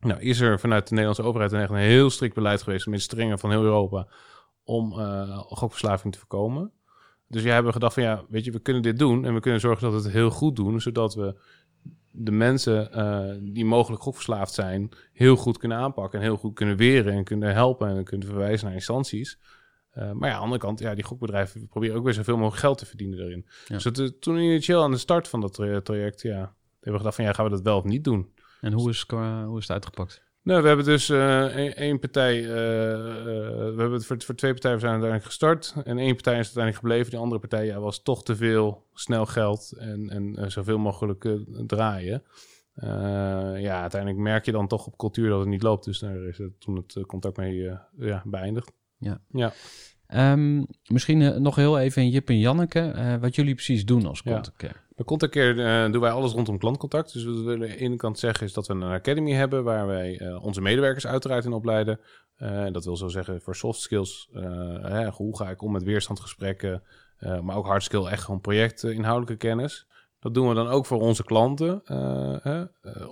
Nou, 0.00 0.20
is 0.20 0.40
er 0.40 0.60
vanuit 0.60 0.84
de 0.84 0.90
Nederlandse 0.90 1.22
overheid 1.22 1.52
een 1.52 1.60
echt 1.60 1.70
een 1.70 1.76
heel 1.76 2.10
strikt 2.10 2.34
beleid 2.34 2.62
geweest, 2.62 2.86
met 2.86 3.02
strenger 3.02 3.38
van 3.38 3.50
heel 3.50 3.62
Europa, 3.62 4.06
om 4.64 4.92
eh 4.92 5.38
gokverslaving 5.38 6.12
te 6.12 6.18
voorkomen. 6.18 6.72
Dus 7.28 7.42
jij 7.42 7.54
hebben 7.54 7.72
gedacht 7.72 7.94
van 7.94 8.02
ja, 8.02 8.24
weet 8.28 8.44
je, 8.44 8.50
we 8.50 8.60
kunnen 8.60 8.82
dit 8.82 8.98
doen 8.98 9.24
en 9.24 9.34
we 9.34 9.40
kunnen 9.40 9.60
zorgen 9.60 9.82
dat 9.82 9.92
we 9.92 10.02
het 10.02 10.16
heel 10.16 10.30
goed 10.30 10.56
doen, 10.56 10.80
zodat 10.80 11.14
we 11.14 11.40
de 12.10 12.30
mensen 12.30 12.92
eh, 12.92 13.36
die 13.40 13.64
mogelijk 13.64 14.02
gokverslaafd 14.02 14.54
zijn 14.54 14.88
heel 15.12 15.36
goed 15.36 15.58
kunnen 15.58 15.78
aanpakken 15.78 16.18
en 16.18 16.24
heel 16.24 16.36
goed 16.36 16.54
kunnen 16.54 16.76
weren 16.76 17.12
en 17.12 17.24
kunnen 17.24 17.52
helpen 17.52 17.88
en 17.88 18.04
kunnen 18.04 18.26
verwijzen 18.26 18.66
naar 18.66 18.74
instanties. 18.74 19.38
Eh, 19.90 20.12
maar 20.12 20.28
ja, 20.28 20.34
aan 20.34 20.40
de 20.40 20.44
andere 20.44 20.60
kant, 20.60 20.78
ja, 20.78 20.94
die 20.94 21.04
gokbedrijven 21.04 21.68
proberen 21.68 21.96
ook 21.96 22.04
weer 22.04 22.14
zoveel 22.14 22.36
mogelijk 22.36 22.60
geld 22.60 22.78
te 22.78 22.86
verdienen 22.86 23.18
daarin. 23.18 23.46
Ja. 23.66 23.74
Dus 23.74 23.84
het, 23.84 23.98
eh, 23.98 24.06
toen 24.06 24.36
initieel 24.36 24.82
aan 24.82 24.90
de 24.90 24.96
start 24.98 25.28
van 25.28 25.40
dat 25.40 25.52
tra- 25.52 25.80
traject, 25.80 26.22
ja, 26.22 26.38
hebben 26.38 26.92
we 26.92 26.96
gedacht 26.96 27.14
van 27.16 27.24
ja, 27.24 27.32
gaan 27.32 27.44
we 27.44 27.50
dat 27.50 27.62
wel 27.62 27.76
of 27.76 27.84
niet 27.84 28.04
doen? 28.04 28.32
En 28.60 28.72
hoe 28.72 28.90
is, 28.90 29.04
hoe 29.08 29.58
is 29.58 29.62
het 29.62 29.70
uitgepakt? 29.70 30.22
Nou, 30.50 30.62
we 30.62 30.68
hebben 30.68 30.86
dus 30.86 31.08
eh, 31.08 31.44
één 31.44 31.76
één 31.76 31.98
partij, 31.98 32.44
eh, 32.44 32.92
eh, 32.92 33.00
we 33.56 33.74
hebben 33.76 33.92
het 33.92 34.06
voor, 34.06 34.22
voor 34.22 34.34
twee 34.34 34.52
partijen 34.52 34.80
zijn 34.80 34.92
uiteindelijk 34.92 35.30
gestart. 35.30 35.74
En 35.84 35.98
één 35.98 36.12
partij 36.12 36.38
is 36.38 36.44
uiteindelijk 36.44 36.76
gebleven. 36.76 37.10
Die 37.10 37.18
andere 37.18 37.40
partij 37.40 37.66
ja, 37.66 37.78
was 37.78 38.02
toch 38.02 38.22
te 38.22 38.36
veel 38.36 38.86
snel 38.94 39.26
geld 39.26 39.72
en, 39.78 40.08
en 40.08 40.50
zoveel 40.50 40.78
mogelijk 40.78 41.28
draaien. 41.66 42.22
Ja, 43.60 43.80
uiteindelijk 43.80 44.20
merk 44.20 44.44
je 44.44 44.52
dan 44.52 44.66
toch 44.66 44.86
op 44.86 44.96
cultuur 44.96 45.28
dat 45.28 45.38
het 45.38 45.48
niet 45.48 45.62
loopt. 45.62 45.84
Dus 45.84 45.98
daar 45.98 46.22
is 46.22 46.38
het 46.38 46.60
toen 46.60 46.76
het 46.76 47.06
contact 47.06 47.36
mee 47.36 47.70
ja, 47.98 48.22
beëindigd. 48.24 48.72
Ehm, 50.06 50.64
misschien 50.86 51.42
nog 51.42 51.56
heel 51.56 51.78
even 51.78 52.02
in 52.02 52.10
Jip 52.10 52.28
en 52.28 52.38
Janneke, 52.38 53.18
wat 53.20 53.34
jullie 53.34 53.54
precies 53.54 53.84
doen 53.84 54.06
als 54.06 54.20
Ja. 54.24 54.72
Care. 55.04 55.18
Bij 55.18 55.30
Contact 55.30 55.32
Care 55.32 55.84
eh, 55.84 55.92
doen 55.92 56.00
wij 56.00 56.10
alles 56.10 56.32
rondom 56.32 56.58
klantcontact. 56.58 57.12
Dus 57.12 57.24
wat 57.24 57.44
we 57.44 57.52
aan 57.52 57.58
de 57.58 57.76
ene 57.76 57.96
kant 57.96 58.18
zeggen 58.18 58.46
is 58.46 58.52
dat 58.52 58.66
we 58.66 58.72
een 58.72 58.82
academy 58.82 59.32
hebben... 59.32 59.64
waar 59.64 59.86
wij 59.86 60.18
eh, 60.18 60.44
onze 60.44 60.60
medewerkers 60.60 61.06
uiteraard 61.06 61.44
in 61.44 61.52
opleiden. 61.52 62.00
Eh, 62.36 62.66
dat 62.72 62.84
wil 62.84 62.96
zo 62.96 63.08
zeggen 63.08 63.40
voor 63.40 63.56
soft 63.56 63.80
skills. 63.80 64.28
hè, 64.82 65.08
hoe 65.08 65.36
ga 65.36 65.50
ik 65.50 65.62
om 65.62 65.72
met 65.72 65.82
weerstandgesprekken... 65.82 66.82
maar 67.42 67.56
ook 67.56 67.66
hard 67.66 67.82
skill, 67.82 68.04
echt 68.04 68.24
gewoon 68.24 68.40
projectinhoudelijke 68.40 69.36
kennis. 69.36 69.86
Dat 70.18 70.34
doen 70.34 70.48
we 70.48 70.54
dan 70.54 70.68
ook 70.68 70.86
voor 70.86 71.00
onze 71.00 71.24
klanten. 71.24 71.80
hè, 72.42 72.64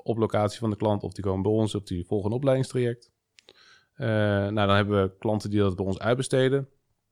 op 0.03 0.19
locatie 0.19 0.59
van 0.59 0.71
de 0.71 0.77
klant 0.77 1.03
of 1.03 1.13
die 1.13 1.25
komen 1.25 1.43
bij 1.43 1.53
ons... 1.53 1.75
of 1.75 1.83
die 1.83 2.07
volgen 2.07 2.31
een 2.31 2.37
opleidingstraject. 2.37 3.11
Nou, 3.97 4.55
dan 4.55 4.69
hebben 4.77 5.03
we 5.03 5.17
klanten 5.19 5.51
die 5.51 5.61
dat 5.61 5.77
bij 5.77 5.85
ons 5.85 5.99
uitbesteden. 5.99 6.69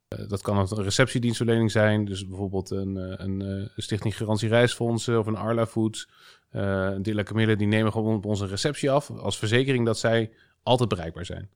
Eh, 0.09 0.29
dat 0.29 0.43
kan 0.43 0.59
een 0.59 0.83
receptiedienstverlening 0.83 1.71
zijn. 1.71 2.05
Dus 2.05 2.27
bijvoorbeeld 2.27 2.71
een, 2.71 2.97
eh, 2.97 3.13
eh, 3.13 3.19
een 3.19 3.71
Stichting 3.77 4.17
Garantie 4.17 4.49
Reisfondsen 4.49 5.19
of 5.19 5.27
een 5.27 5.37
Arla 5.37 5.67
Foods. 5.67 6.09
Camille, 7.25 7.57
die 7.57 7.67
nemen 7.67 7.93
gewoon 7.93 8.17
op 8.17 8.25
onze 8.25 8.47
receptie 8.47 8.91
af 8.91 9.11
als 9.11 9.39
verzekering 9.39 9.87
dat 9.87 9.99
zij 9.99 10.33
altijd 10.63 10.89
bereikbaar 10.89 11.25
zijn. 11.25 11.51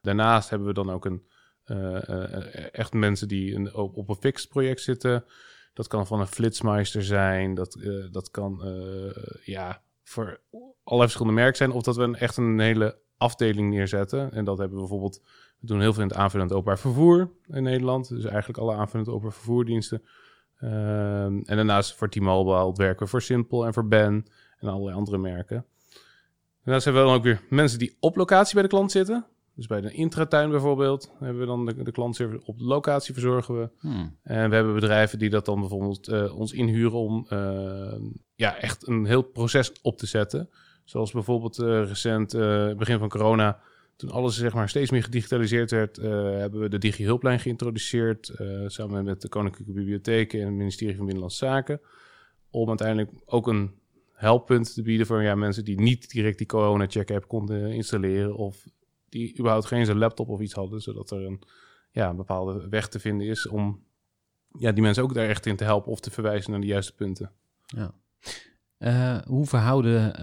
Daarnaast 0.00 0.50
hebben 0.50 0.68
we 0.68 0.74
dan 0.74 0.90
ook 0.90 1.04
een, 1.04 1.22
echt 2.72 2.92
mensen 2.92 3.28
die 3.28 3.74
op, 3.74 4.08
een 4.08 4.14
fixed 4.14 4.48
project 4.48 4.80
zitten. 4.80 5.24
Dat 5.74 5.86
kan 5.86 6.06
van 6.06 6.20
een 6.20 6.26
flitsmeister 6.26 7.04
zijn. 7.04 7.54
Dat, 7.54 7.78
dat 8.10 8.30
kan 8.30 8.62
ja, 9.44 9.82
voor 10.02 10.40
allerlei 10.84 11.10
verschillende 11.10 11.40
merken 11.40 11.56
zijn. 11.56 11.70
Of 11.70 11.82
dat 11.82 11.96
we 11.96 12.02
een, 12.02 12.16
echt 12.16 12.36
een 12.36 12.58
hele 12.58 12.98
afdeling 13.16 13.70
neerzetten. 13.70 14.32
En 14.32 14.44
dat 14.44 14.58
hebben 14.58 14.76
we 14.76 14.82
bijvoorbeeld 14.82 15.22
we 15.60 15.66
doen 15.66 15.80
heel 15.80 15.92
veel 15.92 16.02
in 16.02 16.08
het 16.08 16.16
aanvullend 16.16 16.52
openbaar 16.52 16.78
vervoer 16.78 17.30
in 17.46 17.62
Nederland. 17.62 18.08
Dus 18.08 18.24
eigenlijk 18.24 18.58
alle 18.58 18.74
aanvullend 18.74 19.08
openbaar 19.08 19.32
vervoerdiensten. 19.32 20.02
Ehm, 20.56 21.40
en 21.44 21.56
daarnaast 21.56 21.94
voor 21.94 22.08
T-Mobile 22.08 22.72
werken 22.72 23.04
we 23.04 23.10
voor 23.10 23.22
Simpel 23.22 23.66
en 23.66 23.72
voor 23.72 23.88
Ben 23.88 24.26
en 24.58 24.68
allerlei 24.68 24.96
andere 24.96 25.18
merken. 25.18 25.64
Daarnaast 26.64 26.84
hebben 26.84 27.02
we 27.02 27.08
dan 27.08 27.18
ook 27.18 27.24
weer 27.24 27.40
mensen 27.48 27.78
die 27.78 27.96
op 28.00 28.16
locatie 28.16 28.54
bij 28.54 28.62
de 28.62 28.68
klant 28.68 28.90
zitten. 28.90 29.26
Dus 29.54 29.66
bij 29.66 29.80
de 29.80 29.92
intratuin 29.92 30.50
bijvoorbeeld 30.50 31.12
hebben 31.18 31.40
we 31.40 31.46
dan 31.46 31.66
de, 31.66 31.82
de 31.82 31.92
klantservice 31.92 32.46
op 32.46 32.60
locatie 32.60 33.12
verzorgen 33.12 33.60
we. 33.60 33.70
Hmm. 33.78 34.16
En 34.22 34.48
we 34.48 34.54
hebben 34.54 34.74
bedrijven 34.74 35.18
die 35.18 35.30
dat 35.30 35.44
dan 35.44 35.60
bijvoorbeeld 35.60 36.08
eh, 36.08 36.38
ons 36.38 36.52
inhuren 36.52 36.98
om 36.98 37.26
eh, 37.28 37.94
ja, 38.34 38.56
echt 38.56 38.88
een 38.88 39.04
heel 39.04 39.22
proces 39.22 39.72
op 39.82 39.98
te 39.98 40.06
zetten. 40.06 40.50
Zoals 40.90 41.12
bijvoorbeeld 41.12 41.58
eh, 41.58 41.66
recent, 41.66 42.34
eh, 42.34 42.72
begin 42.72 42.98
van 42.98 43.08
corona, 43.08 43.60
toen 44.00 44.10
alles 44.10 44.36
zeg 44.36 44.54
maar 44.54 44.68
steeds 44.68 44.90
meer 44.90 45.02
gedigitaliseerd 45.02 45.70
werd, 45.70 45.98
eh, 45.98 46.10
hebben 46.20 46.60
we 46.60 46.68
de 46.68 46.78
Digi-hulplijn 46.78 47.40
geïntroduceerd. 47.40 48.28
eh, 48.28 48.64
samen 48.66 49.04
met 49.04 49.20
de 49.20 49.28
Koninklijke 49.28 49.72
Bibliotheek 49.72 50.32
en 50.32 50.46
het 50.46 50.54
ministerie 50.54 50.94
van 50.94 51.04
Binnenlandse 51.04 51.44
Zaken. 51.44 51.80
Om 52.50 52.68
uiteindelijk 52.68 53.10
ook 53.24 53.46
een 53.46 53.74
helppunt 54.12 54.74
te 54.74 54.82
bieden 54.82 55.06
voor 55.06 55.22
ja, 55.22 55.34
mensen 55.34 55.64
die 55.64 55.80
niet 55.80 56.10
direct 56.10 56.38
die 56.38 56.46
corona-check-app 56.46 57.28
konden 57.28 57.72
installeren. 57.72 58.36
Of 58.36 58.66
die 59.08 59.38
überhaupt 59.38 59.66
geen 59.66 59.86
zo'n 59.86 59.98
laptop 59.98 60.28
of 60.28 60.40
iets 60.40 60.54
hadden, 60.54 60.80
zodat 60.80 61.10
er 61.10 61.24
een 61.24 61.42
ja, 61.90 62.14
bepaalde 62.14 62.68
weg 62.68 62.88
te 62.88 63.00
vinden 63.00 63.26
is 63.26 63.48
om 63.48 63.82
ja, 64.58 64.72
die 64.72 64.82
mensen 64.82 65.02
ook 65.02 65.14
daar 65.14 65.28
echt 65.28 65.46
in 65.46 65.56
te 65.56 65.64
helpen 65.64 65.92
of 65.92 66.00
te 66.00 66.10
verwijzen 66.10 66.50
naar 66.50 66.60
de 66.60 66.66
juiste 66.66 66.94
punten. 66.94 67.32
Ja. 67.66 67.94
Eh, 68.78 69.18
hoe 69.26 69.46
verhouden 69.46 70.14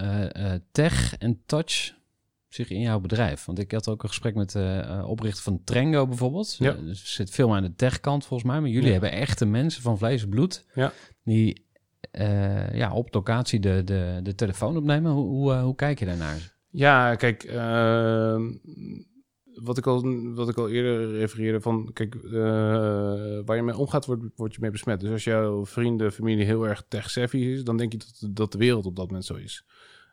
tech 0.72 1.18
en 1.18 1.42
touch 1.46 1.97
zich 2.48 2.70
in 2.70 2.80
jouw 2.82 3.00
bedrijf? 3.00 3.46
Want 3.46 3.60
ik 3.60 3.72
had 3.72 3.88
ook 3.88 4.04
een 4.04 4.10
gesprek 4.10 4.36
met 4.36 4.52
de 4.52 4.84
eh, 4.88 5.10
oprichter 5.10 5.44
van 5.44 5.62
Trengo 5.64 6.08
bijvoorbeeld. 6.08 6.56
Ja. 6.60 6.76
Eh, 6.76 6.80
dus 6.82 7.02
er 7.02 7.08
zit 7.08 7.30
veel 7.30 7.56
aan 7.56 7.64
de 7.64 7.76
techkant 7.76 8.26
volgens 8.26 8.50
mij. 8.50 8.60
Maar 8.62 8.70
jullie 8.70 8.86
Ja. 8.86 8.92
hebben 8.92 9.12
echte 9.12 9.46
mensen 9.46 9.82
van 9.82 9.98
vlees 9.98 10.24
en 10.24 10.30
bloed. 10.30 10.66
Ja. 10.74 10.94
Die 11.24 11.66
eh, 12.12 12.74
ja, 12.76 12.94
op 12.94 13.14
locatie 13.14 13.60
de, 13.60 13.82
de, 13.86 14.20
de 14.24 14.36
telefoon 14.36 14.78
opnemen. 14.78 15.12
Hoe, 15.12 15.26
hoe, 15.28 15.54
eh, 15.54 15.64
hoe 15.64 15.76
kijk 15.76 16.00
je 16.00 16.06
daarnaar? 16.06 16.56
Ja, 16.70 17.16
kijk, 17.16 17.44
ehm, 17.44 18.52
wat, 19.64 19.78
ik 19.78 19.88
al, 19.88 20.04
wat 20.34 20.50
ik 20.50 20.58
al 20.58 20.70
eerder 20.70 21.12
refereerde 21.18 21.62
van, 21.62 21.90
kijk, 21.94 22.16
eh, 22.16 22.32
waar 23.46 23.56
je 23.56 23.62
mee 23.64 23.78
omgaat, 23.78 24.06
word, 24.06 24.22
word 24.36 24.54
je 24.54 24.62
mee 24.62 24.72
besmet. 24.72 25.00
Dus 25.00 25.10
als 25.12 25.24
jouw 25.24 25.66
vrienden, 25.66 26.12
familie 26.12 26.46
heel 26.46 26.68
erg 26.68 26.86
tech-savvy 26.88 27.38
is, 27.38 27.64
dan 27.64 27.78
denk 27.78 27.92
je 27.92 27.98
dat, 27.98 28.36
dat 28.36 28.52
de 28.52 28.58
wereld 28.58 28.86
op 28.86 28.96
dat 28.96 29.06
moment 29.08 29.26
zo 29.26 29.34
is. 29.36 29.66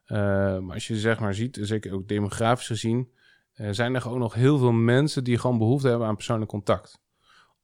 Eh, 0.05 0.17
maar 0.59 0.75
als 0.75 0.87
je 0.87 0.97
zeg 0.97 1.21
maar 1.21 1.35
ziet, 1.35 1.59
zeker 1.61 1.93
ook 1.93 2.09
demografisch 2.09 2.67
gezien, 2.67 3.09
eh, 3.53 3.69
zijn 3.71 3.95
er 3.95 4.01
gewoon 4.01 4.19
nog 4.19 4.35
heel 4.35 4.59
veel 4.59 4.73
mensen 4.73 5.25
die 5.25 5.39
gewoon 5.39 5.59
behoefte 5.59 5.89
hebben 5.89 6.07
aan 6.07 6.15
persoonlijk 6.15 6.51
contact. 6.51 7.03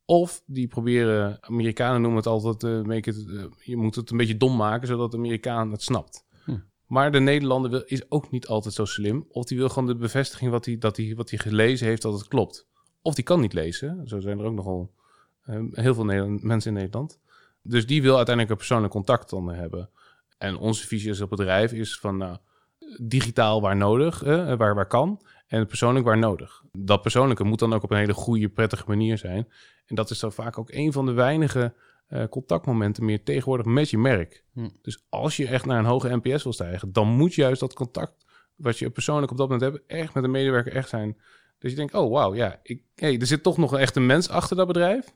Of 0.05 0.43
die 0.47 0.69
proberen, 0.69 1.39
Amerikanen 1.41 2.01
noemen 2.01 2.19
het 2.19 2.27
altijd, 2.27 2.87
make 2.87 3.11
it, 3.11 3.29
eh, 3.29 3.45
je 3.59 3.77
moet 3.77 3.95
het 3.95 4.11
een 4.11 4.17
beetje 4.17 4.37
dom 4.37 4.57
maken, 4.57 4.87
zodat 4.87 5.11
de 5.11 5.17
Amerikaan 5.17 5.71
het 5.71 5.83
snapt. 5.83 6.27
Hm. 6.45 6.59
Maar 6.87 7.13
de 7.13 7.21
Nederlander 7.21 7.71
wil, 7.71 7.83
is 7.87 8.11
ook 8.11 8.31
niet 8.31 8.47
altijd 8.47 8.75
zo 8.75 8.85
slim. 8.85 9.27
Of 9.29 9.45
die 9.45 9.59
wil 9.59 9.69
gewoon 9.69 9.89
de 9.89 9.97
bevestiging 9.97 10.51
wat 10.51 10.65
hij, 10.65 10.79
dat 10.79 10.97
hij, 10.97 11.15
wat 11.17 11.31
hij 11.31 11.39
gelezen 11.39 11.87
heeft, 11.87 12.03
dat 12.03 12.19
het 12.19 12.29
klopt. 12.29 12.69
Of 13.03 13.15
die 13.15 13.25
kan 13.25 13.41
niet 13.41 13.53
lezen. 13.53 14.09
Zo 14.09 14.21
zijn 14.21 14.39
er 14.39 14.45
ook 14.45 14.55
nogal 14.55 14.93
heel 15.73 15.95
veel 15.95 16.05
Nederland, 16.05 16.43
mensen 16.43 16.71
in 16.71 16.77
Nederland. 16.77 17.21
Dus 17.63 17.87
die 17.87 18.03
wil 18.03 18.17
uiteindelijk 18.17 18.51
een 18.51 18.61
persoonlijk 18.67 18.93
contact 18.93 19.31
dan 19.31 19.49
hebben. 19.49 19.91
En 20.41 20.57
onze 20.57 20.87
visie 20.87 21.09
als 21.09 21.29
bedrijf 21.29 21.73
is 21.73 21.99
van 21.99 22.17
nou, 22.17 22.37
digitaal 23.03 23.61
waar 23.61 23.77
nodig, 23.77 24.23
eh, 24.23 24.55
waar, 24.57 24.75
waar 24.75 24.87
kan. 24.87 25.21
En 25.47 25.67
persoonlijk 25.67 26.05
waar 26.05 26.19
nodig. 26.19 26.63
Dat 26.73 27.03
persoonlijke 27.03 27.45
moet 27.45 27.59
dan 27.59 27.73
ook 27.73 27.83
op 27.83 27.91
een 27.91 27.99
hele 27.99 28.15
goede, 28.15 28.49
prettige 28.49 28.85
manier 28.87 29.19
zijn. 29.19 29.49
En 29.87 29.95
dat 29.95 30.11
is 30.11 30.19
dan 30.19 30.33
vaak 30.33 30.59
ook 30.59 30.71
een 30.71 30.93
van 30.93 31.07
de 31.07 31.13
weinige 31.13 31.75
eh, 32.07 32.25
contactmomenten 32.25 33.05
meer 33.05 33.23
tegenwoordig 33.23 33.67
met 33.67 33.91
je 33.91 33.99
merk. 33.99 34.45
Hm. 34.53 34.69
Dus 34.83 35.05
als 35.09 35.37
je 35.37 35.47
echt 35.47 35.67
naar 35.67 35.79
een 35.79 35.85
hoge 35.85 36.17
NPS 36.23 36.43
wil 36.43 36.53
stijgen, 36.53 36.93
dan 36.93 37.09
moet 37.09 37.35
juist 37.35 37.61
dat 37.61 37.75
contact 37.75 38.27
wat 38.57 38.79
je 38.79 38.91
persoonlijk 38.91 39.31
op 39.33 39.39
dat 39.39 39.49
moment 39.49 39.73
hebt, 39.73 39.87
echt 39.87 40.15
met 40.15 40.25
een 40.25 40.31
medewerker 40.31 40.73
echt 40.73 40.89
zijn. 40.89 41.17
Dus 41.59 41.71
je 41.71 41.77
denkt, 41.77 41.95
oh 41.95 42.11
wauw, 42.11 42.35
ja, 42.35 42.61
ik, 42.63 42.83
hey, 42.95 43.19
er 43.19 43.27
zit 43.27 43.43
toch 43.43 43.57
nog 43.57 43.79
echt 43.79 43.97
een 43.97 44.07
mens 44.07 44.29
achter 44.29 44.57
dat 44.57 44.67
bedrijf. 44.67 45.13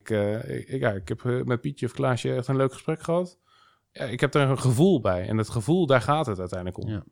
Ik, 0.00 0.10
eh, 0.10 0.58
ik, 0.58 0.80
ja, 0.80 0.92
ik 0.92 1.08
heb 1.08 1.24
eh, 1.24 1.42
met 1.42 1.60
Pietje 1.60 1.86
of 1.86 1.92
Klaasje 1.92 2.34
echt 2.34 2.48
een 2.48 2.56
leuk 2.56 2.72
gesprek 2.72 3.02
gehad. 3.02 3.38
Ja, 3.98 4.04
ik 4.04 4.20
heb 4.20 4.32
daar 4.32 4.50
een 4.50 4.58
gevoel 4.58 5.00
bij. 5.00 5.28
En 5.28 5.36
dat 5.36 5.48
gevoel, 5.48 5.86
daar 5.86 6.00
gaat 6.00 6.26
het 6.26 6.38
uiteindelijk 6.38 6.82
om. 6.84 6.88
Ja. 6.88 7.02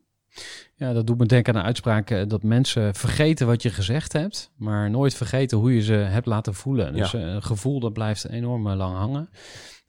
Ja, 0.77 0.93
dat 0.93 1.07
doet 1.07 1.19
me 1.19 1.27
denken 1.27 1.55
aan 1.55 1.61
de 1.61 1.67
uitspraak 1.67 2.11
eh, 2.11 2.23
dat 2.29 2.43
mensen 2.43 2.95
vergeten 2.95 3.47
wat 3.47 3.63
je 3.63 3.71
gezegd 3.71 4.13
hebt, 4.13 4.53
maar 4.57 4.91
nooit 4.91 5.15
vergeten 5.15 5.59
hoe 5.59 5.75
je 5.75 5.83
ze 5.83 5.93
hebt 5.93 6.27
laten 6.27 6.55
voelen. 6.55 6.93
Dus 6.95 7.11
Ja. 7.11 7.19
eh, 7.19 7.25
een 7.27 7.43
gevoel 7.43 7.81
dat 7.81 7.93
blijft 7.93 8.29
enorm 8.29 8.67
eh, 8.71 8.77
lang 8.77 8.97
hangen. 8.97 9.29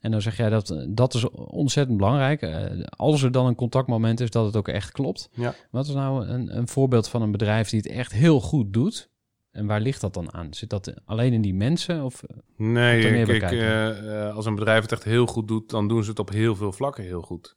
En 0.00 0.10
dan 0.10 0.22
zeg 0.22 0.36
jij 0.36 0.48
dat 0.48 0.86
dat 0.88 1.14
is 1.14 1.30
ontzettend 1.30 1.96
belangrijk. 1.96 2.48
Als 2.96 3.22
er 3.22 3.32
dan 3.32 3.46
een 3.46 3.54
contactmoment 3.54 4.20
is, 4.20 4.30
dat 4.30 4.46
het 4.46 4.56
ook 4.56 4.68
echt 4.68 4.92
klopt. 4.92 5.28
Ja. 5.32 5.54
Wat 5.70 5.86
is 5.86 5.94
nou 5.94 6.26
een, 6.26 6.56
een 6.56 6.68
voorbeeld 6.68 7.08
van 7.08 7.22
een 7.22 7.30
bedrijf 7.30 7.68
die 7.68 7.80
het 7.80 7.88
echt 7.88 8.12
heel 8.12 8.40
goed 8.40 8.72
doet? 8.72 9.10
En 9.56 9.66
waar 9.66 9.80
ligt 9.80 10.00
dat 10.00 10.14
dan 10.14 10.32
aan? 10.34 10.54
Zit 10.54 10.70
dat 10.70 10.94
alleen 11.04 11.32
in 11.32 11.40
die 11.40 11.54
mensen? 11.54 12.04
Of, 12.04 12.22
eh, 12.22 12.36
Nee, 12.56 13.24
kijk, 13.24 13.52
eh, 13.52 14.34
als 14.34 14.46
een 14.46 14.54
bedrijf 14.54 14.82
het 14.82 14.92
echt 14.92 15.04
heel 15.04 15.26
goed 15.26 15.48
doet, 15.48 15.70
dan 15.70 15.88
doen 15.88 16.02
ze 16.04 16.10
het 16.10 16.18
op 16.18 16.30
heel 16.30 16.56
veel 16.56 16.72
vlakken 16.72 17.04
heel 17.04 17.22
goed. 17.22 17.56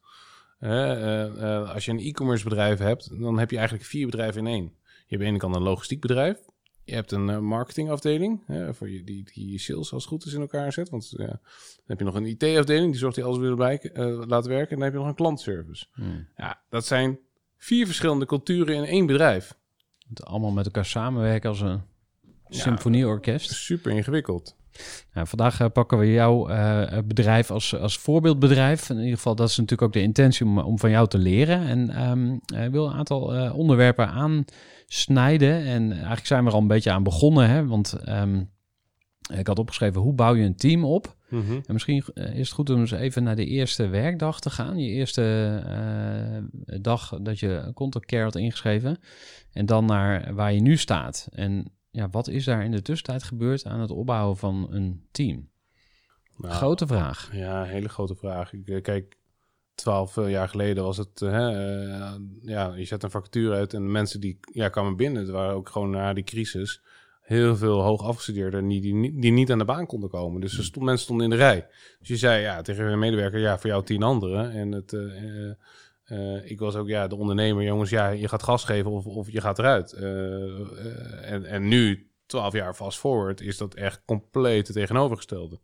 Als 1.73 1.85
je 1.85 1.91
een 1.91 1.99
e-commerce 1.99 2.43
bedrijf 2.43 2.79
hebt, 2.79 3.19
dan 3.19 3.39
heb 3.39 3.49
je 3.49 3.57
eigenlijk 3.57 3.87
vier 3.87 4.05
bedrijven 4.05 4.41
in 4.41 4.53
één. 4.53 4.63
Je 4.63 4.69
hebt 4.97 5.11
aan 5.11 5.19
de 5.19 5.25
ene 5.25 5.37
kant 5.37 5.55
een 5.55 5.61
logistiek 5.61 6.01
bedrijf. 6.01 6.37
Je 6.83 6.95
hebt 6.95 7.11
een 7.11 7.43
marketingafdeling, 7.45 8.43
voor 8.71 8.89
je, 8.89 9.03
die, 9.03 9.29
die 9.33 9.51
je 9.51 9.57
sales 9.59 9.93
als 9.93 10.03
het 10.03 10.11
goed 10.11 10.25
is 10.25 10.33
in 10.33 10.41
elkaar 10.41 10.73
zet. 10.73 10.89
Want 10.89 11.17
dan 11.17 11.39
heb 11.85 11.99
je 11.99 12.05
nog 12.05 12.15
een 12.15 12.25
IT-afdeling, 12.25 12.91
die 12.91 12.99
zorgt 12.99 13.15
die 13.15 13.23
alles 13.23 13.37
weer 13.37 13.55
bij 13.55 13.79
eh, 13.79 14.21
laat 14.27 14.45
werken. 14.45 14.69
En 14.69 14.75
dan 14.75 14.83
heb 14.83 14.93
je 14.93 14.99
nog 14.99 15.07
een 15.07 15.15
klantservice. 15.15 15.85
hmm, 15.93 16.27
Ja, 16.37 16.61
dat 16.69 16.85
zijn 16.85 17.19
vier 17.57 17.85
verschillende 17.85 18.25
culturen 18.25 18.75
in 18.75 18.83
één 18.83 19.05
bedrijf. 19.05 19.57
het 20.09 20.25
allemaal 20.25 20.51
met 20.51 20.65
elkaar 20.65 20.85
samenwerken 20.85 21.49
als 21.49 21.61
een. 21.61 21.81
Symfonieorkest? 22.49 23.51
Super 23.51 23.91
ingewikkeld. 23.91 24.57
Nou, 25.13 25.27
vandaag 25.27 25.59
eh, 25.59 25.67
pakken 25.73 25.97
we 25.97 26.11
jouw 26.11 26.47
eh, 26.47 26.97
bedrijf 27.05 27.51
als, 27.51 27.75
als 27.75 27.97
voorbeeldbedrijf. 27.97 28.89
In 28.89 28.99
ieder 28.99 29.15
geval, 29.15 29.35
dat 29.35 29.49
is 29.49 29.57
natuurlijk 29.57 29.87
ook 29.87 29.93
de 29.93 30.01
intentie 30.01 30.45
om, 30.45 30.59
om 30.59 30.79
van 30.79 30.89
jou 30.89 31.07
te 31.07 31.17
leren. 31.17 31.67
En 31.67 31.89
ehm, 31.89 32.37
eh, 32.55 32.65
ik 32.65 32.71
wil 32.71 32.85
een 32.85 32.93
aantal 32.93 33.51
onderwerpen 33.53 34.07
aansnijden. 34.07 35.65
En 35.65 35.91
eigenlijk 35.91 36.25
zijn 36.25 36.43
we 36.43 36.49
er 36.49 36.55
al 36.55 36.61
een 36.61 36.67
beetje 36.67 36.91
aan 36.91 37.03
begonnen. 37.03 37.49
Hè? 37.49 37.67
Want 37.67 37.93
ehm, 37.93 38.43
ik 39.33 39.47
had 39.47 39.59
opgeschreven, 39.59 40.01
hoe 40.01 40.13
bouw 40.13 40.35
je 40.35 40.43
een 40.43 40.55
team 40.55 40.85
op? 40.85 41.17
Mhm. 41.29 41.51
En 41.51 41.73
misschien 41.73 42.03
is 42.15 42.47
het 42.47 42.51
goed 42.51 42.69
om 42.69 42.79
eens 42.79 42.91
even 42.91 43.23
naar 43.23 43.35
de 43.35 43.45
eerste 43.45 43.87
werkdag 43.87 44.39
te 44.39 44.49
gaan. 44.49 44.77
Je 44.77 44.89
eerste 44.89 45.63
dag 46.81 47.19
dat 47.21 47.39
je 47.39 47.71
contact 47.73 48.05
care 48.05 48.23
had 48.23 48.35
ingeschreven. 48.35 48.97
En 49.53 49.65
dan 49.65 49.85
naar 49.85 50.33
waar 50.33 50.53
je 50.53 50.61
nu 50.61 50.77
staat. 50.77 51.27
En 51.31 51.71
ja, 51.91 52.09
wat 52.09 52.27
is 52.27 52.45
daar 52.45 52.63
in 52.63 52.71
de 52.71 52.81
tussentijd 52.81 53.23
gebeurd 53.23 53.65
aan 53.65 53.79
het 53.79 53.91
opbouwen 53.91 54.37
van 54.37 54.67
een 54.71 55.03
team? 55.11 55.49
Nou, 56.37 56.53
Grote 56.53 56.87
vraag. 56.87 57.29
Ja, 57.33 57.63
hele 57.63 57.89
grote 57.89 58.15
vraag. 58.15 58.53
Ik, 58.53 58.67
eh, 58.67 58.81
kijk, 58.81 59.17
twaalf 59.75 60.17
eh, 60.17 60.29
jaar 60.29 60.49
geleden 60.49 60.83
was 60.83 60.97
het... 60.97 61.21
eh, 61.21 61.31
hè, 61.31 61.47
ja, 62.41 62.73
je 62.75 62.85
zet 62.85 63.03
een 63.03 63.11
vacature 63.11 63.55
uit 63.55 63.73
en 63.73 63.81
de 63.83 63.89
mensen 63.89 64.19
die 64.19 64.39
ja, 64.53 64.69
kwamen 64.69 64.95
binnen... 64.95 65.21
het 65.21 65.31
waren 65.31 65.55
ook 65.55 65.69
gewoon 65.69 65.89
na 65.89 66.13
die 66.13 66.23
crisis... 66.23 66.81
heel 67.21 67.55
veel 67.55 67.81
hoog 67.81 68.03
afgestudeerden 68.03 68.67
die, 68.67 68.81
die, 68.81 68.93
niet- 68.93 69.21
die 69.21 69.31
niet 69.31 69.51
aan 69.51 69.57
de 69.57 69.65
baan 69.65 69.85
konden 69.85 70.09
komen. 70.09 70.41
Dus 70.41 70.57
er 70.57 70.63
stond, 70.63 70.85
mensen 70.85 71.03
stonden 71.03 71.25
in 71.25 71.31
de 71.31 71.37
rij. 71.37 71.67
Dus 71.99 72.07
je 72.07 72.17
zei 72.17 72.41
ja, 72.41 72.61
tegen 72.61 72.85
een 72.85 72.99
medewerker... 72.99 73.39
ja, 73.39 73.57
voor 73.59 73.69
jou 73.69 73.83
tien 73.83 74.03
anderen. 74.03 74.51
En 74.51 74.71
het... 74.71 74.91
eh, 76.09 76.51
ik 76.51 76.59
was 76.59 76.75
ook 76.75 76.87
ja, 76.87 77.07
de 77.07 77.15
ondernemer, 77.15 77.63
jongens. 77.63 77.89
Ja, 77.89 78.07
je 78.09 78.27
gaat 78.27 78.43
gas 78.43 78.63
geven 78.63 78.91
of, 78.91 79.05
of 79.05 79.31
je 79.31 79.41
gaat 79.41 79.59
eruit. 79.59 79.93
Eh, 79.93 80.05
eh, 80.05 81.31
en, 81.31 81.45
en 81.45 81.67
nu, 81.67 82.09
twaalf 82.25 82.53
jaar 82.53 82.73
fast 82.73 82.99
forward, 82.99 83.41
is 83.41 83.57
dat 83.57 83.73
echt 83.73 84.01
compleet 84.05 84.67
het 84.67 84.75
tegenovergestelde 84.75 85.59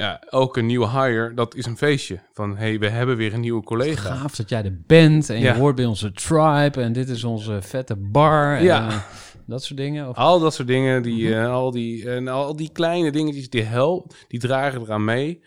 ja, 0.00 0.20
elke 0.30 0.60
nieuwe 0.60 0.88
hire, 0.88 1.34
dat 1.34 1.54
is 1.54 1.66
een 1.66 1.76
feestje. 1.76 2.20
Van, 2.32 2.56
hey, 2.56 2.78
we 2.78 2.88
hebben 2.88 3.16
weer 3.16 3.34
een 3.34 3.40
nieuwe 3.40 3.62
collega. 3.62 4.14
Gaaf 4.14 4.36
dat 4.36 4.48
jij 4.48 4.64
er 4.64 4.80
bent 4.86 5.30
en 5.30 5.40
je 5.40 5.52
hoort 5.52 5.74
bij 5.74 5.84
onze 5.84 6.12
tribe 6.12 6.80
en 6.80 6.92
dit 6.92 7.08
is 7.08 7.24
onze 7.24 7.62
vette 7.62 7.96
bar 7.96 8.56
en 8.56 8.62
Ja. 8.62 9.04
dat 9.46 9.64
soort 9.64 9.78
dingen. 9.78 10.08
Of, 10.08 10.16
Al 10.16 10.40
dat 10.40 10.54
soort 10.54 10.68
dingen, 10.68 11.02
die, 11.02 11.34
eh, 11.34 11.52
al, 11.52 11.70
die, 11.70 12.10
en 12.10 12.28
al 12.28 12.56
die 12.56 12.70
kleine 12.72 13.10
dingetjes, 13.10 13.50
die 13.50 13.62
helpen, 13.62 14.16
die 14.28 14.40
dragen 14.40 14.80
eraan 14.80 15.04
mee. 15.04 15.42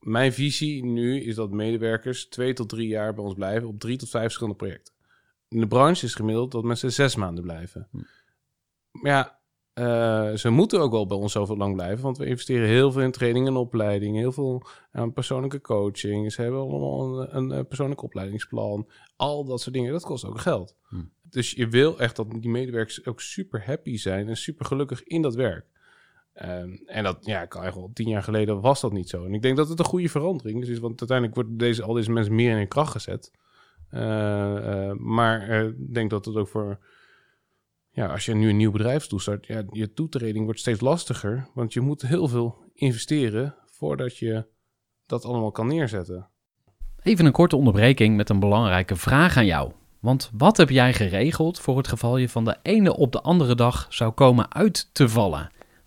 Mijn 0.00 0.32
visie 0.32 0.84
nu 0.84 1.20
is 1.20 1.34
dat 1.34 1.50
medewerkers 1.50 2.28
twee 2.28 2.52
tot 2.52 2.68
drie 2.68 2.88
jaar 2.88 3.14
bij 3.14 3.24
ons 3.24 3.34
blijven 3.34 3.68
op 3.68 3.80
drie 3.80 3.96
tot 3.96 4.10
vijf 4.10 4.24
verschillende 4.24 4.58
projecten. 4.58 4.94
In 5.48 5.60
de 5.60 5.66
branche 5.66 6.06
is 6.06 6.14
gemiddeld 6.14 6.52
dat 6.52 6.64
mensen 6.64 6.92
zes 6.92 7.16
maanden 7.16 7.44
blijven. 7.44 7.88
Maar 8.90 9.12
ja, 9.12 9.38
eh, 9.72 10.34
ze 10.36 10.50
moeten 10.50 10.80
ook 10.80 10.90
wel 10.90 11.06
bij 11.06 11.16
ons 11.16 11.32
zoveel 11.32 11.56
lang 11.56 11.74
blijven, 11.74 12.02
want 12.02 12.18
we 12.18 12.26
investeren 12.26 12.68
heel 12.68 12.92
veel 12.92 13.02
in 13.02 13.10
training 13.10 13.46
en 13.46 13.56
opleiding, 13.56 14.16
heel 14.16 14.32
veel 14.32 14.62
aan 14.92 15.12
persoonlijke 15.12 15.60
coaching. 15.60 16.32
Ze 16.32 16.42
hebben 16.42 16.60
allemaal 16.60 17.20
een, 17.20 17.36
een, 17.36 17.52
eh, 17.52 17.64
persoonlijk 17.64 18.02
opleidingsplan. 18.02 18.88
Al 19.16 19.44
dat 19.44 19.60
soort 19.60 19.74
dingen, 19.74 19.92
dat 19.92 20.04
kost 20.04 20.24
ook 20.24 20.40
geld. 20.40 20.76
Hm. 20.88 20.96
Dus 21.22 21.50
je 21.50 21.68
wil 21.68 21.98
echt 21.98 22.16
dat 22.16 22.30
die 22.30 22.50
medewerkers 22.50 23.06
ook 23.06 23.20
super 23.20 23.66
happy 23.66 23.96
zijn 23.96 24.28
en 24.28 24.36
super 24.36 24.66
gelukkig 24.66 25.02
in 25.04 25.22
dat 25.22 25.34
werk. 25.34 25.66
Ehm, 26.38 26.76
en 26.86 27.04
dat, 27.04 27.18
ja, 27.20 27.46
kan 27.46 27.64
echt 27.64 27.74
wel 27.74 27.90
tien 27.92 28.08
jaar 28.08 28.22
geleden 28.22 28.60
was 28.60 28.80
dat 28.80 28.92
niet 28.92 29.08
zo. 29.08 29.24
En 29.24 29.34
ik 29.34 29.42
denk 29.42 29.56
dat 29.56 29.68
het 29.68 29.78
een 29.78 29.84
goede 29.84 30.08
verandering 30.08 30.66
is, 30.66 30.78
want 30.78 30.98
uiteindelijk 30.98 31.36
worden 31.36 31.56
deze, 31.56 31.82
al 31.82 31.92
deze 31.94 32.12
mensen 32.12 32.34
meer 32.34 32.50
in 32.50 32.56
hun 32.56 32.68
kracht 32.68 32.92
gezet. 32.92 33.32
Eh, 33.90 34.88
eh, 34.88 34.96
maar 34.96 35.48
eh, 35.48 35.64
ik 35.64 35.94
denk 35.94 36.10
dat 36.10 36.24
het 36.24 36.36
ook 36.36 36.48
voor, 36.48 36.78
ja, 37.90 38.06
als 38.06 38.24
je 38.24 38.34
nu 38.34 38.48
een 38.48 38.56
nieuw 38.56 38.70
bedrijf 38.70 39.06
toestart, 39.06 39.46
ja, 39.46 39.62
je 39.70 39.92
toetreding 39.92 40.44
wordt 40.44 40.60
steeds 40.60 40.80
lastiger, 40.80 41.48
want 41.54 41.72
je 41.72 41.80
moet 41.80 42.02
heel 42.02 42.28
veel 42.28 42.56
investeren 42.74 43.54
voordat 43.66 44.16
je 44.16 44.46
dat 45.06 45.24
allemaal 45.24 45.50
kan 45.50 45.66
neerzetten. 45.66 46.28
Even 47.02 47.26
een 47.26 47.32
korte 47.32 47.56
onderbreking 47.56 48.16
met 48.16 48.30
een 48.30 48.40
belangrijke 48.40 48.96
vraag 48.96 49.36
aan 49.36 49.46
jou. 49.46 49.72
Want 50.00 50.30
wat 50.32 50.56
heb 50.56 50.70
jij 50.70 50.92
geregeld 50.92 51.60
voor 51.60 51.76
het 51.76 51.88
geval 51.88 52.16
je 52.16 52.28
van 52.28 52.44
de 52.44 52.56
ene 52.62 52.96
op 52.96 53.12
de 53.12 53.20
andere 53.20 53.54
dag 53.54 53.86
zou 53.88 54.10
komen 54.10 54.54
uit 54.54 54.88
te 54.92 55.08
vallen? 55.08 55.56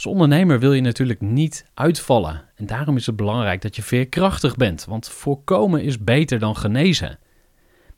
Als 0.00 0.12
ondernemer 0.12 0.60
wil 0.60 0.72
je 0.72 0.80
natuurlijk 0.80 1.20
niet 1.20 1.66
uitvallen. 1.74 2.44
En 2.54 2.66
daarom 2.66 2.96
is 2.96 3.06
het 3.06 3.16
belangrijk 3.16 3.62
dat 3.62 3.76
je 3.76 3.82
veerkrachtig 3.82 4.56
bent, 4.56 4.84
want 4.84 5.08
voorkomen 5.08 5.82
is 5.82 6.04
beter 6.04 6.38
dan 6.38 6.56
genezen. 6.56 7.18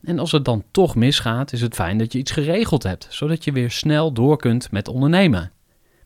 En 0.02 0.18
als 0.18 0.32
het 0.32 0.44
dan 0.44 0.64
toch 0.70 0.94
misgaat, 0.94 1.52
is 1.52 1.60
het 1.60 1.74
fijn 1.74 1.98
dat 1.98 2.12
je 2.12 2.18
iets 2.18 2.30
geregeld 2.30 2.82
hebt, 2.82 3.06
zodat 3.10 3.44
je 3.44 3.52
weer 3.52 3.70
snel 3.70 4.12
door 4.12 4.36
kunt 4.36 4.70
met 4.70 4.88
ondernemen. 4.88 5.52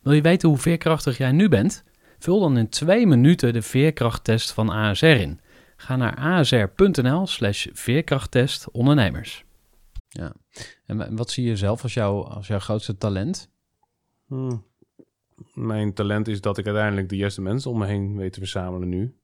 Wil 0.01 0.13
je 0.13 0.21
weten 0.21 0.49
hoe 0.49 0.57
veerkrachtig 0.57 1.17
jij 1.17 1.31
nu 1.31 1.49
bent? 1.49 1.83
Vul 2.19 2.39
dan 2.39 2.57
in 2.57 2.69
twee 2.69 3.07
minuten 3.07 3.53
de 3.53 3.61
veerkrachttest 3.61 4.51
van 4.51 4.69
ASR 4.69 5.05
in. 5.05 5.39
Ga 5.77 5.95
naar 5.95 6.15
asr.nl 6.15 7.27
slash 7.27 7.67
veerkrachttest 7.73 8.71
ondernemers. 8.71 9.43
Ja, 10.07 10.33
en 10.85 10.97
wa- 10.97 11.11
wat 11.11 11.31
zie 11.31 11.45
je 11.45 11.55
zelf 11.55 11.83
als, 11.83 11.93
jouw 11.93 12.23
als 12.23 12.47
jouw 12.47 12.59
grootste 12.59 12.97
talent? 12.97 13.49
Hmm. 14.27 14.66
Mijn 15.53 15.93
talent 15.93 16.27
is 16.27 16.41
dat 16.41 16.57
ik 16.57 16.65
uiteindelijk 16.65 17.09
de 17.09 17.15
juiste 17.15 17.41
mensen 17.41 17.71
om 17.71 17.77
me 17.77 17.85
heen 17.85 18.17
weet 18.17 18.33
te 18.33 18.39
verzamelen 18.39 18.89
nu. 18.89 19.15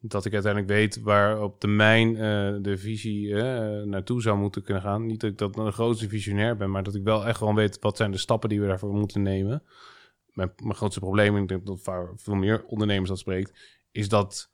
Dat 0.00 0.24
ik 0.24 0.32
uiteindelijk 0.32 0.72
weet 0.72 1.00
waar 1.00 1.42
op 1.42 1.60
termijn 1.60 2.16
eh, 2.16 2.56
de 2.62 2.76
visie 2.78 3.34
eh, 3.34 3.82
naartoe 3.82 4.22
zou 4.22 4.38
moeten 4.38 4.62
kunnen 4.62 4.82
gaan. 4.82 5.06
Niet 5.06 5.20
dat 5.20 5.30
ik 5.30 5.38
dat 5.38 5.54
de 5.54 5.70
grootste 5.72 6.08
visionair 6.08 6.56
ben, 6.56 6.70
maar 6.70 6.82
dat 6.82 6.94
ik 6.94 7.02
wel 7.02 7.26
echt 7.26 7.38
gewoon 7.38 7.54
weet 7.54 7.78
wat 7.80 7.96
zijn 7.96 8.10
de 8.10 8.18
stappen 8.18 8.48
die 8.48 8.60
we 8.60 8.66
daarvoor 8.66 8.94
moeten 8.94 9.22
nemen. 9.22 9.62
Mijn, 10.32 10.52
mijn 10.62 10.74
grootste 10.74 11.00
probleem, 11.00 11.36
en 11.36 11.42
ik 11.42 11.48
denk 11.48 11.66
dat 11.66 11.84
waar 11.84 12.12
veel 12.16 12.34
meer 12.34 12.64
ondernemers 12.64 13.08
dat 13.08 13.18
spreekt, 13.18 13.78
is 13.90 14.08
dat 14.08 14.50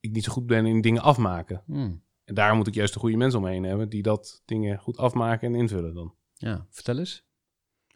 ik 0.00 0.12
niet 0.12 0.24
zo 0.24 0.32
goed 0.32 0.46
ben 0.46 0.66
in 0.66 0.80
dingen 0.80 1.02
afmaken. 1.02 1.62
Hmm, 1.66 2.02
En 2.24 2.34
daar 2.34 2.56
moet 2.56 2.66
ik 2.66 2.74
juist 2.74 2.92
de 2.92 2.98
goede 2.98 3.16
mensen 3.16 3.38
omheen 3.38 3.62
hebben 3.64 3.88
die 3.88 4.02
dat 4.02 4.42
dingen 4.44 4.78
goed 4.78 4.96
afmaken 4.96 5.48
en 5.48 5.60
invullen 5.60 5.94
dan. 5.94 6.14
ja, 6.34 6.66
vertel 6.70 6.98
eens. 6.98 7.24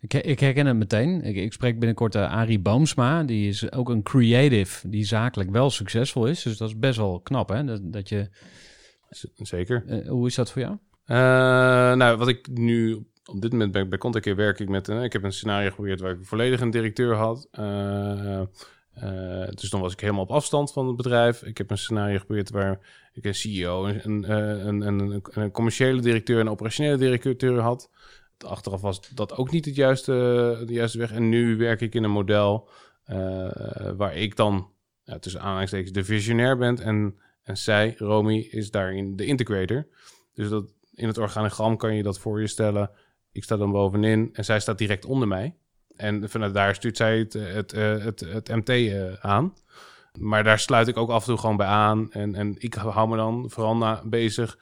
Ik, 0.08 0.14
ik 0.24 0.40
herken 0.40 0.66
het 0.66 0.76
meteen. 0.76 1.22
Ik, 1.22 1.36
ik 1.36 1.52
spreek 1.52 1.78
binnenkort 1.78 2.14
uh, 2.14 2.32
Arie 2.32 2.58
Boomsma. 2.58 3.22
Die 3.22 3.48
is 3.48 3.72
ook 3.72 3.88
een 3.88 4.02
creative 4.02 4.88
die 4.88 5.04
zakelijk 5.04 5.50
wel 5.50 5.70
succesvol 5.70 6.26
is. 6.26 6.42
Dus 6.42 6.56
dat 6.56 6.68
is 6.68 6.78
best 6.78 6.96
wel 6.96 7.20
knap, 7.20 7.48
hè? 7.48 7.64
Dat, 7.64 7.80
dat 7.82 8.08
je, 8.08 8.28
Z- 9.10 9.24
Zeker. 9.36 9.84
eh, 9.86 10.08
hoe 10.08 10.26
is 10.26 10.34
dat 10.34 10.52
voor 10.52 10.62
jou? 10.62 10.76
Eh, 11.04 11.16
nou, 11.96 12.16
wat 12.16 12.28
ik 12.28 12.48
nu 12.52 13.06
op 13.24 13.40
dit 13.40 13.52
moment 13.52 13.72
bij, 13.72 13.88
bij 13.88 13.98
Contactcare 13.98 14.36
werk 14.36 14.58
ik 14.60 14.68
met... 14.68 14.88
een 14.88 15.02
ik 15.02 15.12
heb 15.12 15.22
een 15.22 15.32
scenario 15.32 15.68
geprobeerd 15.68 16.00
waar 16.00 16.12
ik 16.12 16.18
volledig 16.24 16.60
een 16.60 16.70
directeur 16.70 17.14
had. 17.14 17.48
Dus 19.54 19.70
dan 19.70 19.80
was 19.80 19.92
ik 19.92 20.00
helemaal 20.00 20.22
op 20.22 20.30
afstand 20.30 20.72
van 20.72 20.86
het 20.86 20.96
bedrijf. 20.96 21.42
Ik 21.42 21.58
heb 21.58 21.70
een 21.70 21.78
scenario 21.78 22.18
geprobeerd 22.18 22.50
waar 22.50 22.78
ik 23.12 23.24
een 23.24 23.34
CEO, 23.34 23.86
een, 23.86 24.30
een, 24.86 25.22
een 25.30 25.50
commerciële 25.50 26.00
directeur 26.00 26.38
en 26.40 26.46
een 26.46 26.52
operationele 26.52 26.96
directeur 26.96 27.60
had. 27.60 27.90
Achteraf 28.44 28.80
was 28.80 29.08
dat 29.14 29.36
ook 29.36 29.50
niet 29.50 29.64
het 29.64 29.74
juiste, 29.74 30.12
de 30.66 30.72
juiste 30.72 30.98
weg. 30.98 31.12
En 31.12 31.28
nu 31.28 31.56
werk 31.56 31.80
ik 31.80 31.94
in 31.94 32.04
een 32.04 32.10
model 32.10 32.68
uh, 33.10 33.48
waar 33.96 34.16
ik 34.16 34.36
dan 34.36 34.70
ja, 35.04 35.18
tussen 35.18 35.40
aanhalingstekens 35.40 35.92
de 35.92 36.04
visionair 36.04 36.56
ben. 36.56 36.78
En, 36.78 37.18
en 37.42 37.56
zij, 37.56 37.94
Romy, 37.98 38.48
is 38.50 38.70
daarin 38.70 39.16
de 39.16 39.24
integrator. 39.24 39.86
Dus 40.34 40.48
dat, 40.48 40.64
in 40.94 41.06
het 41.06 41.18
organigram 41.18 41.76
kan 41.76 41.94
je 41.94 42.02
dat 42.02 42.18
voor 42.18 42.40
je 42.40 42.46
stellen. 42.46 42.90
Ik 43.32 43.44
sta 43.44 43.56
dan 43.56 43.72
bovenin 43.72 44.28
en 44.32 44.44
zij 44.44 44.60
staat 44.60 44.78
direct 44.78 45.04
onder 45.04 45.28
mij. 45.28 45.56
En 45.96 46.30
vanuit 46.30 46.54
daar 46.54 46.74
stuurt 46.74 46.96
zij 46.96 47.18
het, 47.18 47.32
het, 47.32 47.70
het, 47.70 48.20
het, 48.20 48.20
het 48.20 48.48
MT 48.48 48.92
aan. 49.20 49.54
Maar 50.18 50.44
daar 50.44 50.58
sluit 50.58 50.88
ik 50.88 50.96
ook 50.96 51.10
af 51.10 51.20
en 51.20 51.28
toe 51.28 51.38
gewoon 51.38 51.56
bij 51.56 51.66
aan. 51.66 52.12
En, 52.12 52.34
en 52.34 52.54
ik 52.58 52.74
hou 52.74 53.08
me 53.08 53.16
dan 53.16 53.50
vooral 53.50 53.76
na, 53.76 54.02
bezig 54.04 54.58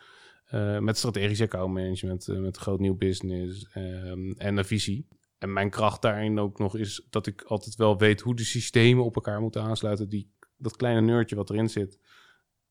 uh, 0.54 0.78
met 0.78 0.98
strategisch 0.98 1.40
accountmanagement, 1.40 2.28
uh, 2.28 2.38
met 2.38 2.56
groot 2.56 2.80
nieuw 2.80 2.96
business 2.96 3.68
um, 3.76 4.32
en 4.32 4.56
een 4.56 4.64
visie. 4.64 5.08
En 5.38 5.52
mijn 5.52 5.70
kracht 5.70 6.02
daarin 6.02 6.38
ook 6.38 6.58
nog 6.58 6.76
is 6.76 7.06
dat 7.10 7.26
ik 7.26 7.42
altijd 7.42 7.76
wel 7.76 7.98
weet 7.98 8.20
hoe 8.20 8.36
de 8.36 8.44
systemen 8.44 9.04
op 9.04 9.14
elkaar 9.14 9.40
moeten 9.40 9.62
aansluiten. 9.62 10.08
Die, 10.08 10.32
dat 10.56 10.76
kleine 10.76 11.00
neurtje 11.00 11.36
wat 11.36 11.50
erin 11.50 11.68
zit, 11.68 11.98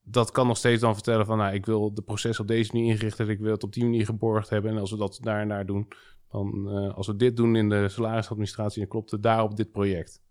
dat 0.02 0.30
kan 0.30 0.46
nog 0.46 0.56
steeds 0.56 0.80
dan 0.80 0.94
vertellen 0.94 1.26
van... 1.26 1.38
nou, 1.38 1.54
ik 1.54 1.66
wil 1.66 1.94
de 1.94 2.02
proces 2.02 2.40
op 2.40 2.46
deze 2.46 2.70
manier 2.72 2.90
inrichten, 2.90 3.28
ik 3.28 3.38
wil 3.38 3.52
het 3.52 3.62
op 3.62 3.72
die 3.72 3.84
manier 3.84 4.04
geborgd 4.04 4.48
hebben. 4.48 4.70
En 4.70 4.78
als 4.78 4.90
we 4.90 4.96
dat 4.96 5.18
daar 5.22 5.40
en 5.40 5.48
daar 5.48 5.66
doen, 5.66 5.88
dan 6.28 6.68
uh, 6.68 6.94
als 6.94 7.06
we 7.06 7.16
dit 7.16 7.36
doen 7.36 7.56
in 7.56 7.68
de 7.68 7.88
salarisadministratie... 7.88 8.80
dan 8.80 8.90
klopt 8.90 9.10
het 9.10 9.22
daar 9.22 9.42
op 9.42 9.56
dit 9.56 9.72
project. 9.72 10.22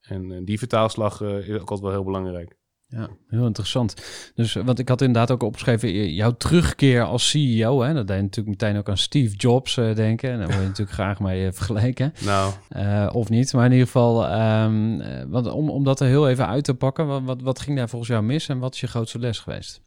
En 0.00 0.44
die 0.44 0.58
vertaalslag 0.58 1.20
is 1.20 1.48
ook 1.48 1.70
altijd 1.70 1.80
wel 1.80 1.90
heel 1.90 2.04
belangrijk. 2.04 2.56
Ja, 2.90 3.08
heel 3.26 3.46
interessant. 3.46 3.94
Dus 4.34 4.54
want 4.54 4.78
ik 4.78 4.88
had 4.88 5.00
inderdaad 5.00 5.30
ook 5.30 5.42
opgeschreven 5.42 6.14
jouw 6.14 6.36
terugkeer 6.36 7.02
als 7.02 7.30
CEO. 7.30 7.82
Hè? 7.82 7.94
Dat 7.94 8.06
deed 8.06 8.16
je 8.16 8.22
natuurlijk 8.22 8.60
meteen 8.60 8.76
ook 8.76 8.88
aan 8.88 8.98
Steve 8.98 9.36
Jobs 9.36 9.76
uh, 9.76 9.94
denken. 9.94 10.30
En 10.30 10.38
daar 10.38 10.46
word 10.46 10.60
je 10.60 10.66
natuurlijk 10.74 10.96
graag 10.96 11.20
mee 11.20 11.46
uh, 11.46 11.52
vergeleken. 11.52 12.12
Nou. 12.24 12.52
Uh, 12.76 13.10
of 13.12 13.28
niet. 13.28 13.52
Maar 13.52 13.64
in 13.64 13.72
ieder 13.72 13.86
geval, 13.86 14.40
um, 14.64 15.30
want 15.30 15.46
om, 15.46 15.70
om 15.70 15.84
dat 15.84 16.00
er 16.00 16.06
heel 16.06 16.28
even 16.28 16.46
uit 16.46 16.64
te 16.64 16.74
pakken. 16.74 17.06
Wat, 17.06 17.22
wat, 17.22 17.42
wat 17.42 17.60
ging 17.60 17.76
daar 17.76 17.88
volgens 17.88 18.10
jou 18.10 18.22
mis 18.22 18.48
en 18.48 18.58
wat 18.58 18.74
is 18.74 18.80
je 18.80 18.86
grootste 18.86 19.18
les 19.18 19.38
geweest? 19.38 19.82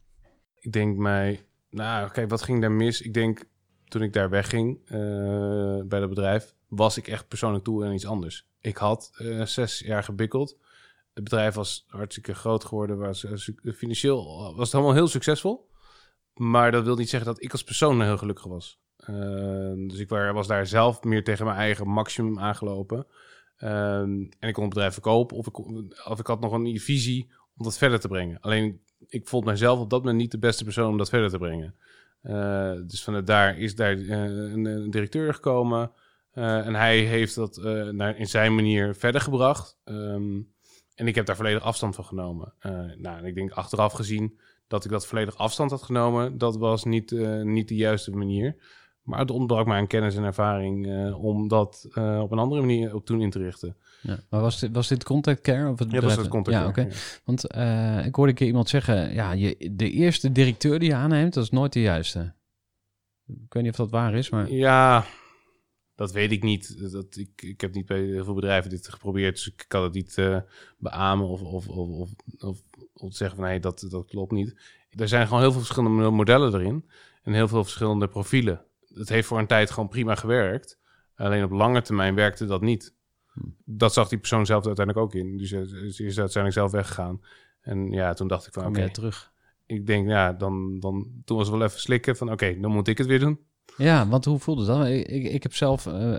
Ik 0.59 0.71
denk 0.71 0.97
mij, 0.97 1.41
nou 1.69 2.11
kijk, 2.11 2.29
wat 2.29 2.41
ging 2.41 2.61
daar 2.61 2.71
mis? 2.71 3.01
Ik 3.01 3.13
denk 3.13 3.43
toen 3.87 4.01
ik 4.01 4.13
daar 4.13 4.29
wegging 4.29 4.79
bij 5.87 5.99
dat 5.99 6.09
bedrijf, 6.09 6.53
was 6.67 6.97
ik 6.97 7.07
echt 7.07 7.27
persoonlijk 7.27 7.63
toe 7.63 7.85
en 7.85 7.93
iets 7.93 8.05
anders. 8.05 8.47
Ik 8.59 8.77
had 8.77 9.11
zes 9.43 9.79
jaar 9.79 10.03
gebikkeld 10.03 10.57
het 11.13 11.23
bedrijf 11.23 11.53
was 11.53 11.85
hartstikke 11.87 12.33
groot 12.33 12.65
geworden. 12.65 12.97
Was, 12.97 13.25
financieel 13.75 14.53
was 14.55 14.65
het 14.65 14.75
allemaal 14.75 14.93
heel 14.93 15.07
succesvol. 15.07 15.69
Maar 16.33 16.71
dat 16.71 16.83
wil 16.83 16.95
niet 16.95 17.09
zeggen 17.09 17.33
dat 17.33 17.43
ik 17.43 17.51
als 17.51 17.63
persoon 17.63 18.01
heel 18.01 18.17
gelukkig 18.17 18.45
was. 18.45 18.79
Uh, 19.09 19.87
dus 19.89 19.99
ik 19.99 20.09
was 20.09 20.47
daar 20.47 20.67
zelf 20.67 21.03
meer 21.03 21.23
tegen 21.23 21.45
mijn 21.45 21.57
eigen 21.57 21.87
maximum 21.87 22.39
aangelopen. 22.39 23.07
Uh, 23.59 23.99
en 23.99 24.31
ik 24.39 24.53
kon 24.53 24.63
het 24.63 24.73
bedrijf 24.73 24.93
verkopen. 24.93 25.37
Of 25.37 25.47
ik, 25.47 25.57
ik 26.19 26.27
had 26.27 26.39
nog 26.39 26.51
een 26.51 26.79
visie 26.79 27.31
om 27.57 27.63
dat 27.63 27.77
verder 27.77 27.99
te 27.99 28.07
brengen. 28.07 28.39
Alleen 28.39 28.81
ik 29.07 29.27
vond 29.27 29.45
mijzelf 29.45 29.79
op 29.79 29.89
dat 29.89 29.99
moment 29.99 30.17
niet 30.17 30.31
de 30.31 30.39
beste 30.39 30.63
persoon 30.63 30.89
om 30.89 30.97
dat 30.97 31.09
verder 31.09 31.29
te 31.29 31.37
brengen. 31.37 31.75
Dus 32.87 33.03
vanuit 33.03 33.27
daar 33.27 33.57
is 33.57 33.75
daar 33.75 33.91
een, 33.91 34.65
een, 34.65 34.91
directeur 34.91 35.33
gekomen. 35.33 35.91
en 36.31 36.75
hij 36.75 36.99
heeft 36.99 37.35
dat 37.35 37.57
naar, 37.91 38.17
in 38.17 38.27
zijn 38.27 38.55
manier 38.55 38.95
verder 38.95 39.21
gebracht. 39.21 39.77
Um, 39.85 40.50
en 41.01 41.07
ik 41.07 41.15
heb 41.15 41.25
daar 41.25 41.35
volledig 41.35 41.63
afstand 41.63 41.95
van 41.95 42.05
genomen. 42.05 42.53
Uh, 42.65 42.71
nou, 42.97 43.17
en 43.17 43.25
ik 43.25 43.35
denk 43.35 43.51
achteraf 43.51 43.93
gezien 43.93 44.39
dat 44.67 44.85
ik 44.85 44.91
dat 44.91 45.07
volledig 45.07 45.37
afstand 45.37 45.71
had 45.71 45.81
genomen, 45.81 46.37
dat 46.37 46.57
was 46.57 46.83
niet, 46.83 47.11
uh, 47.11 47.41
niet 47.41 47.67
de 47.67 47.75
juiste 47.75 48.11
manier. 48.11 48.55
Maar 49.01 49.19
het 49.19 49.31
ontbrak 49.31 49.65
mij 49.65 49.77
aan 49.77 49.87
kennis 49.87 50.15
en 50.15 50.23
ervaring 50.23 50.87
uh, 50.87 51.23
om 51.23 51.47
dat 51.47 51.87
op 51.95 52.31
een 52.31 52.37
andere 52.37 52.61
manier 52.61 52.95
op 52.95 53.05
toen 53.05 53.21
in 53.21 53.29
te 53.29 53.39
richten. 53.39 53.75
Ja, 54.01 54.19
maar 54.29 54.41
was 54.41 54.59
dit, 54.59 54.71
was 54.73 54.87
dit 54.87 55.03
contact 55.03 55.41
care? 55.41 55.71
Of 55.71 55.79
het 55.79 55.91
ja, 55.91 56.01
was 56.01 56.15
het 56.15 56.27
contact 56.27 56.57
ja, 56.57 56.71
care. 56.71 56.71
Okay. 56.71 56.85
Ja. 56.85 57.21
Want 57.23 57.43
ik 58.05 58.15
hoorde 58.15 58.31
een 58.31 58.37
keer 58.37 58.47
iemand 58.47 58.69
zeggen, 58.69 59.13
ja, 59.13 59.31
je, 59.31 59.71
de 59.71 59.89
eerste 59.89 60.31
directeur 60.31 60.79
die 60.79 60.89
je 60.89 60.95
aanneemt, 60.95 61.33
dat 61.33 61.43
is 61.43 61.49
nooit 61.49 61.73
de 61.73 61.81
juiste. 61.81 62.33
Ik 63.27 63.53
weet 63.53 63.63
niet 63.63 63.71
of 63.71 63.77
dat 63.77 63.91
waar 63.91 64.13
is, 64.13 64.29
maar... 64.29 64.51
Ja, 64.51 65.05
dat 66.01 66.11
weet 66.11 66.31
ik 66.31 66.43
niet. 66.43 66.91
Dat, 66.91 67.15
ik, 67.15 67.41
ik 67.41 67.61
heb 67.61 67.73
niet 67.73 67.85
bij 67.85 68.01
heel 68.01 68.23
veel 68.23 68.33
bedrijven 68.33 68.69
dit 68.69 68.87
geprobeerd, 68.87 69.35
dus 69.35 69.47
ik 69.47 69.65
kan 69.67 69.83
het 69.83 69.93
niet 69.93 70.17
uh, 70.17 70.37
beamen 70.77 71.27
of, 71.27 71.41
of, 71.41 71.67
of, 71.67 72.09
of, 72.39 72.61
of, 72.93 73.15
zeggen 73.15 73.37
van 73.37 73.45
nee, 73.45 73.59
dat, 73.59 73.85
dat 73.89 74.05
klopt 74.05 74.31
niet. 74.31 74.55
Er 74.89 75.07
zijn 75.07 75.27
gewoon 75.27 75.41
heel 75.41 75.51
veel 75.51 75.59
verschillende 75.59 76.09
modellen 76.09 76.53
erin 76.53 76.89
en 77.23 77.33
heel 77.33 77.47
veel 77.47 77.63
verschillende 77.63 78.07
profielen. 78.07 78.65
Het 78.93 79.09
heeft 79.09 79.27
voor 79.27 79.39
een 79.39 79.47
tijd 79.47 79.71
gewoon 79.71 79.89
prima 79.89 80.15
gewerkt. 80.15 80.79
Alleen 81.15 81.43
op 81.43 81.51
lange 81.51 81.81
termijn 81.81 82.15
werkte 82.15 82.45
dat 82.45 82.61
niet. 82.61 82.93
Dat 83.65 83.93
zag 83.93 84.09
die 84.09 84.19
persoon 84.19 84.45
zelf 84.45 84.65
uiteindelijk 84.65 85.05
ook 85.05 85.15
in. 85.15 85.37
Dus 85.37 85.49
ze 85.49 86.03
is 86.05 86.19
uiteindelijk 86.19 86.53
zelf 86.53 86.71
weggegaan. 86.71 87.21
En 87.61 87.91
ja, 87.91 88.13
toen 88.13 88.27
dacht 88.27 88.47
ik 88.47 88.53
van 88.53 88.65
oké, 88.65 88.79
okay, 88.79 88.91
terug. 88.91 89.31
Ik 89.65 89.85
denk 89.85 90.07
ja, 90.07 90.33
dan, 90.33 90.79
dan 90.79 91.21
toen 91.25 91.37
was 91.37 91.47
het 91.47 91.57
wel 91.57 91.67
even 91.67 91.79
slikken 91.79 92.15
van 92.15 92.31
oké, 92.31 92.45
okay, 92.45 92.59
dan 92.59 92.71
moet 92.71 92.87
ik 92.87 92.97
het 92.97 93.07
weer 93.07 93.19
doen. 93.19 93.39
Ja, 93.77 94.07
want 94.07 94.25
hoe 94.25 94.39
voelde 94.39 94.65
dat? 94.65 94.85
Ik, 94.85 95.07
ik, 95.07 95.23
ik 95.23 95.43
heb 95.43 95.55
zelf 95.55 95.85
uh, 95.85 96.13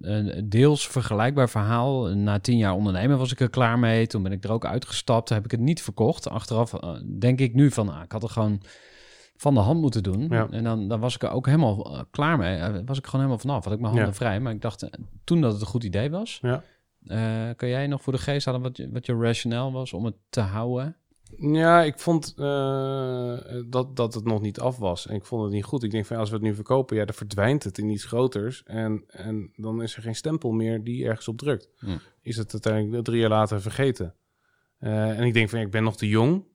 een 0.00 0.48
deels 0.48 0.88
vergelijkbaar 0.88 1.48
verhaal. 1.48 2.04
Na 2.04 2.38
tien 2.38 2.58
jaar 2.58 2.74
ondernemen 2.74 3.18
was 3.18 3.32
ik 3.32 3.40
er 3.40 3.50
klaar 3.50 3.78
mee. 3.78 4.06
Toen 4.06 4.22
ben 4.22 4.32
ik 4.32 4.44
er 4.44 4.52
ook 4.52 4.64
uitgestapt. 4.64 5.28
Heb 5.28 5.44
ik 5.44 5.50
het 5.50 5.60
niet 5.60 5.82
verkocht. 5.82 6.28
Achteraf 6.28 6.72
uh, 6.72 6.90
denk 7.18 7.40
ik 7.40 7.54
nu 7.54 7.70
van, 7.70 7.88
ah, 7.88 8.02
ik 8.02 8.12
had 8.12 8.22
er 8.22 8.28
gewoon 8.28 8.62
van 9.36 9.54
de 9.54 9.60
hand 9.60 9.80
moeten 9.80 10.02
doen. 10.02 10.26
Ja. 10.30 10.48
En 10.50 10.64
dan, 10.64 10.88
dan 10.88 11.00
was 11.00 11.14
ik 11.14 11.22
er 11.22 11.30
ook 11.30 11.46
helemaal 11.46 11.92
uh, 11.92 12.00
klaar 12.10 12.38
mee. 12.38 12.84
was 12.84 12.98
ik 12.98 13.04
gewoon 13.04 13.20
helemaal 13.20 13.38
vanaf. 13.38 13.64
Had 13.64 13.72
ik 13.72 13.80
mijn 13.80 13.92
handen 13.92 14.10
ja. 14.10 14.16
vrij. 14.16 14.40
Maar 14.40 14.52
ik 14.52 14.62
dacht 14.62 14.88
toen 15.24 15.40
dat 15.40 15.52
het 15.52 15.60
een 15.60 15.66
goed 15.66 15.84
idee 15.84 16.10
was. 16.10 16.40
Ja. 16.42 16.62
kan 17.52 17.68
jij 17.68 17.86
nog 17.86 18.02
voor 18.02 18.12
de 18.12 18.18
geest 18.18 18.46
halen 18.46 18.62
wat, 18.62 18.80
wat 18.90 19.06
je 19.06 19.16
rationeel 19.16 19.72
was 19.72 19.92
om 19.92 20.04
het 20.04 20.16
te 20.28 20.40
houden? 20.40 20.96
Ja, 21.38 21.82
ik 21.82 21.98
vond 21.98 22.34
uh, 22.38 23.38
dat, 23.66 23.96
dat 23.96 24.14
het 24.14 24.24
nog 24.24 24.40
niet 24.40 24.60
af 24.60 24.78
was. 24.78 25.06
En 25.06 25.14
ik 25.14 25.24
vond 25.24 25.42
het 25.42 25.52
niet 25.52 25.64
goed. 25.64 25.82
Ik 25.82 25.90
denk 25.90 26.06
van 26.06 26.16
als 26.16 26.28
we 26.28 26.34
het 26.34 26.44
nu 26.44 26.54
verkopen, 26.54 26.96
ja, 26.96 27.04
dan 27.04 27.14
verdwijnt 27.14 27.64
het 27.64 27.78
in 27.78 27.88
iets 27.88 28.04
groters. 28.04 28.62
En, 28.64 29.04
en 29.06 29.52
dan 29.56 29.82
is 29.82 29.96
er 29.96 30.02
geen 30.02 30.14
stempel 30.14 30.50
meer 30.50 30.84
die 30.84 31.04
ergens 31.04 31.28
op 31.28 31.38
drukt. 31.38 31.70
Hm. 31.78 31.96
Is 32.22 32.36
het 32.36 32.52
uiteindelijk 32.52 33.04
drie 33.04 33.20
jaar 33.20 33.30
later 33.30 33.60
vergeten. 33.60 34.14
Uh, 34.80 35.18
en 35.18 35.24
ik 35.24 35.34
denk 35.34 35.48
van, 35.48 35.58
ja, 35.58 35.64
ik 35.64 35.70
ben 35.70 35.82
nog 35.82 35.96
te 35.96 36.08
jong. 36.08 36.54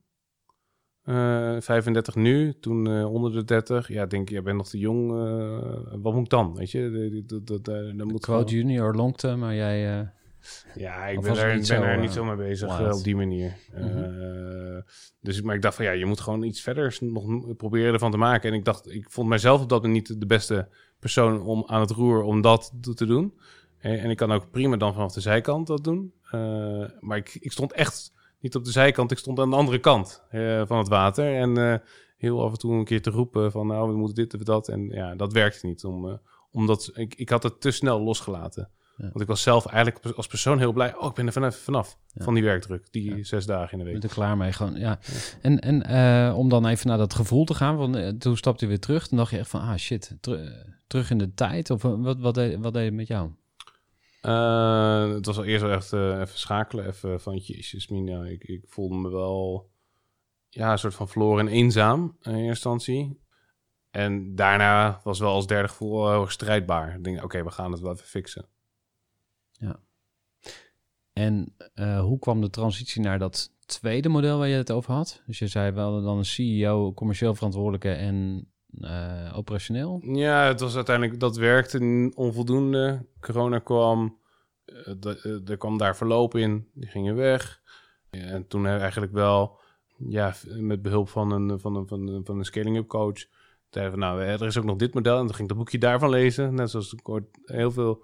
35 1.03 2.15
nu, 2.15 2.53
toen 2.59 3.05
onder 3.05 3.31
de 3.31 3.43
30. 3.43 3.87
Ja, 3.87 4.05
denk 4.05 4.29
je, 4.29 4.35
ja, 4.35 4.41
ben 4.41 4.55
nog 4.55 4.69
te 4.69 4.77
jong. 4.77 5.09
wat 6.01 6.13
moet 6.13 6.23
ik 6.23 6.29
dan? 6.29 6.55
Weet 6.55 6.71
je, 6.71 7.23
dat, 7.25 7.47
dat, 7.47 7.65
dan 7.65 8.07
moet 8.07 8.21
Quote 8.21 8.49
gewoon... 8.49 8.65
junior 8.65 8.95
longte, 8.95 9.35
maar 9.35 9.55
jij... 9.55 10.11
Ja, 10.75 11.07
ik 11.07 11.21
ben, 11.21 11.37
er, 11.37 11.47
niet, 11.47 11.55
ben 11.55 11.65
zo, 11.65 11.83
er 11.83 11.99
niet 11.99 12.11
zo 12.11 12.23
mee 12.23 12.35
bezig 12.35 12.79
uh, 12.79 12.89
op 12.91 13.03
die 13.03 13.15
manier. 13.15 13.57
Mm 13.75 13.81
-hmm. 13.81 14.21
uh, 14.75 14.81
dus, 15.19 15.41
maar 15.41 15.55
ik 15.55 15.61
dacht 15.61 15.75
van 15.75 15.85
ja, 15.85 15.91
je 15.91 16.05
moet 16.05 16.19
gewoon 16.19 16.43
iets 16.43 16.61
verder 16.61 16.97
nog 16.99 17.55
proberen 17.55 17.93
ervan 17.93 18.11
te 18.11 18.17
maken. 18.17 18.49
En 18.49 18.55
ik 18.55 18.65
dacht, 18.65 18.91
ik 18.91 19.09
vond 19.09 19.27
mijzelf 19.27 19.61
op 19.61 19.69
dat 19.69 19.83
moment 19.83 20.09
niet 20.09 20.19
de 20.19 20.25
beste 20.25 20.67
persoon 20.99 21.41
om 21.41 21.63
aan 21.67 21.81
het 21.81 21.91
roer 21.91 22.23
om 22.23 22.41
dat 22.41 22.73
te 22.95 23.05
doen. 23.05 23.39
En, 23.77 23.99
en 23.99 24.09
ik 24.09 24.17
kan 24.17 24.31
ook 24.31 24.51
prima 24.51 24.77
dan 24.77 24.93
vanaf 24.93 25.11
de 25.11 25.21
zijkant 25.21 25.67
dat 25.67 25.83
doen. 25.83 26.13
Uh, 26.31 26.85
maar 26.99 27.17
ik, 27.17 27.37
ik 27.39 27.51
stond 27.51 27.73
echt 27.73 28.13
niet 28.39 28.55
op 28.55 28.65
de 28.65 28.71
zijkant, 28.71 29.11
ik 29.11 29.17
stond 29.17 29.39
aan 29.39 29.49
de 29.49 29.55
andere 29.55 29.79
kant 29.79 30.23
van 30.65 30.77
het 30.77 30.87
water. 30.87 31.35
En 31.35 31.81
heel 32.17 32.43
af 32.43 32.51
en 32.51 32.57
toe 32.57 32.73
een 32.73 32.85
keer 32.85 33.01
te 33.01 33.09
roepen 33.09 33.51
van 33.51 33.67
nou, 33.67 33.89
we 33.89 33.97
moeten 33.97 34.15
dit 34.15 34.33
of 34.33 34.41
dat. 34.41 34.67
En 34.67 34.89
ja, 34.89 35.15
dat 35.15 35.33
werkte 35.33 35.65
niet. 35.65 35.83
Om, 35.83 36.19
omdat 36.51 36.91
ik, 36.93 37.15
ik 37.15 37.29
had 37.29 37.43
het 37.43 37.61
te 37.61 37.71
snel 37.71 38.01
losgelaten. 38.01 38.69
Ja. 39.01 39.07
Want 39.07 39.21
ik 39.21 39.27
was 39.27 39.41
zelf 39.41 39.65
eigenlijk 39.65 40.15
als 40.15 40.27
persoon 40.27 40.59
heel 40.59 40.71
blij. 40.71 40.95
Oh, 40.95 41.09
ik 41.09 41.13
ben 41.13 41.25
er 41.25 41.33
vanaf, 41.33 41.55
vanaf 41.55 41.97
ja. 42.13 42.23
van 42.23 42.33
die 42.33 42.43
werkdruk. 42.43 42.87
Die 42.91 43.15
ja. 43.15 43.23
zes 43.23 43.45
dagen 43.45 43.71
in 43.71 43.77
de 43.77 43.83
week. 43.83 43.93
Ben 43.93 44.09
er 44.09 44.15
klaar 44.15 44.37
mee 44.37 44.51
gewoon, 44.51 44.75
ja. 44.75 44.99
En, 45.41 45.59
en 45.59 45.91
uh, 45.91 46.37
om 46.37 46.49
dan 46.49 46.65
even 46.65 46.87
naar 46.87 46.97
dat 46.97 47.13
gevoel 47.13 47.45
te 47.45 47.53
gaan. 47.53 47.77
Want 47.77 47.95
uh, 47.95 48.07
toen 48.07 48.37
stapte 48.37 48.63
je 48.63 48.69
weer 48.69 48.79
terug. 48.79 49.07
Dan 49.07 49.17
dacht 49.17 49.31
je 49.31 49.37
echt 49.37 49.49
van, 49.49 49.61
ah 49.61 49.75
shit, 49.75 50.17
ter, 50.19 50.65
terug 50.87 51.09
in 51.09 51.17
de 51.17 51.33
tijd. 51.33 51.69
Of 51.69 51.81
wat, 51.81 52.19
wat, 52.19 52.33
deed, 52.33 52.57
wat 52.59 52.73
deed 52.73 52.85
het 52.85 52.93
met 52.93 53.07
jou? 53.07 53.29
Uh, 54.21 55.13
het 55.13 55.25
was 55.25 55.37
al 55.37 55.43
eerst 55.43 55.63
wel 55.63 55.71
echt 55.71 55.93
even 55.93 56.39
schakelen. 56.39 56.87
Even 56.87 57.21
van, 57.21 57.37
jezus 57.37 57.87
mina, 57.87 58.23
ik, 58.23 58.43
ik 58.43 58.63
voelde 58.67 58.95
me 58.95 59.09
wel... 59.09 59.69
Ja, 60.49 60.71
een 60.71 60.79
soort 60.79 60.95
van 60.95 61.07
verloren 61.07 61.47
en 61.47 61.53
eenzaam 61.53 62.17
in 62.21 62.31
eerste 62.31 62.47
instantie. 62.47 63.19
En 63.91 64.35
daarna 64.35 65.01
was 65.03 65.19
wel 65.19 65.33
als 65.33 65.47
derde 65.47 65.67
gevoel 65.67 66.11
heel 66.11 66.21
erg 66.21 66.31
strijdbaar. 66.31 66.95
Ik 66.95 67.03
denk, 67.03 67.15
oké, 67.15 67.25
okay, 67.25 67.43
we 67.43 67.51
gaan 67.51 67.71
het 67.71 67.81
wel 67.81 67.91
even 67.91 68.07
fixen. 68.07 68.45
Ja. 69.61 69.79
En 71.13 71.55
uh, 71.75 71.99
hoe 71.99 72.19
kwam 72.19 72.41
de 72.41 72.49
transitie 72.49 73.01
naar 73.01 73.19
dat 73.19 73.53
tweede 73.65 74.09
model 74.09 74.37
waar 74.37 74.47
je 74.47 74.55
het 74.55 74.71
over 74.71 74.93
had? 74.93 75.23
Dus 75.25 75.39
je 75.39 75.47
zei 75.47 75.71
wel 75.71 76.01
dan 76.01 76.17
een 76.17 76.25
CEO, 76.25 76.93
commercieel 76.93 77.35
verantwoordelijke 77.35 77.91
en 77.91 78.47
eh, 78.79 79.33
operationeel? 79.35 80.01
Ja, 80.03 80.47
het 80.47 80.59
was 80.59 80.75
uiteindelijk, 80.75 81.19
dat 81.19 81.35
werkte 81.35 82.11
onvoldoende. 82.15 83.05
Corona 83.19 83.59
kwam, 83.59 84.17
eh, 84.65 84.87
eh, 85.03 85.49
er 85.49 85.57
kwam 85.57 85.77
daar 85.77 85.95
verloop 85.95 86.35
in, 86.35 86.67
die 86.73 86.89
gingen 86.89 87.15
weg. 87.15 87.61
En 88.09 88.47
toen 88.47 88.59
hebben 88.59 88.75
we 88.75 88.81
eigenlijk 88.81 89.13
wel, 89.13 89.59
ja, 89.97 90.33
met 90.47 90.81
behulp 90.81 91.09
van 91.09 91.31
een, 91.31 91.59
van 91.59 91.75
een, 91.75 91.87
van 91.87 92.07
een, 92.07 92.25
van 92.25 92.37
een 92.37 92.45
scaling-up 92.45 92.87
coach, 92.87 93.25
zeiden 93.69 93.93
we, 93.93 93.99
nou, 93.99 94.21
er 94.21 94.45
is 94.45 94.57
ook 94.57 94.63
nog 94.63 94.77
dit 94.77 94.93
model. 94.93 95.17
En 95.17 95.25
toen 95.25 95.35
ging 95.35 95.41
ik 95.41 95.47
dat 95.47 95.57
boekje 95.57 95.77
daarvan 95.77 96.09
lezen. 96.09 96.53
Net 96.53 96.69
zoals 96.69 96.93
ik 96.93 97.23
heel 97.45 97.71
veel 97.71 98.03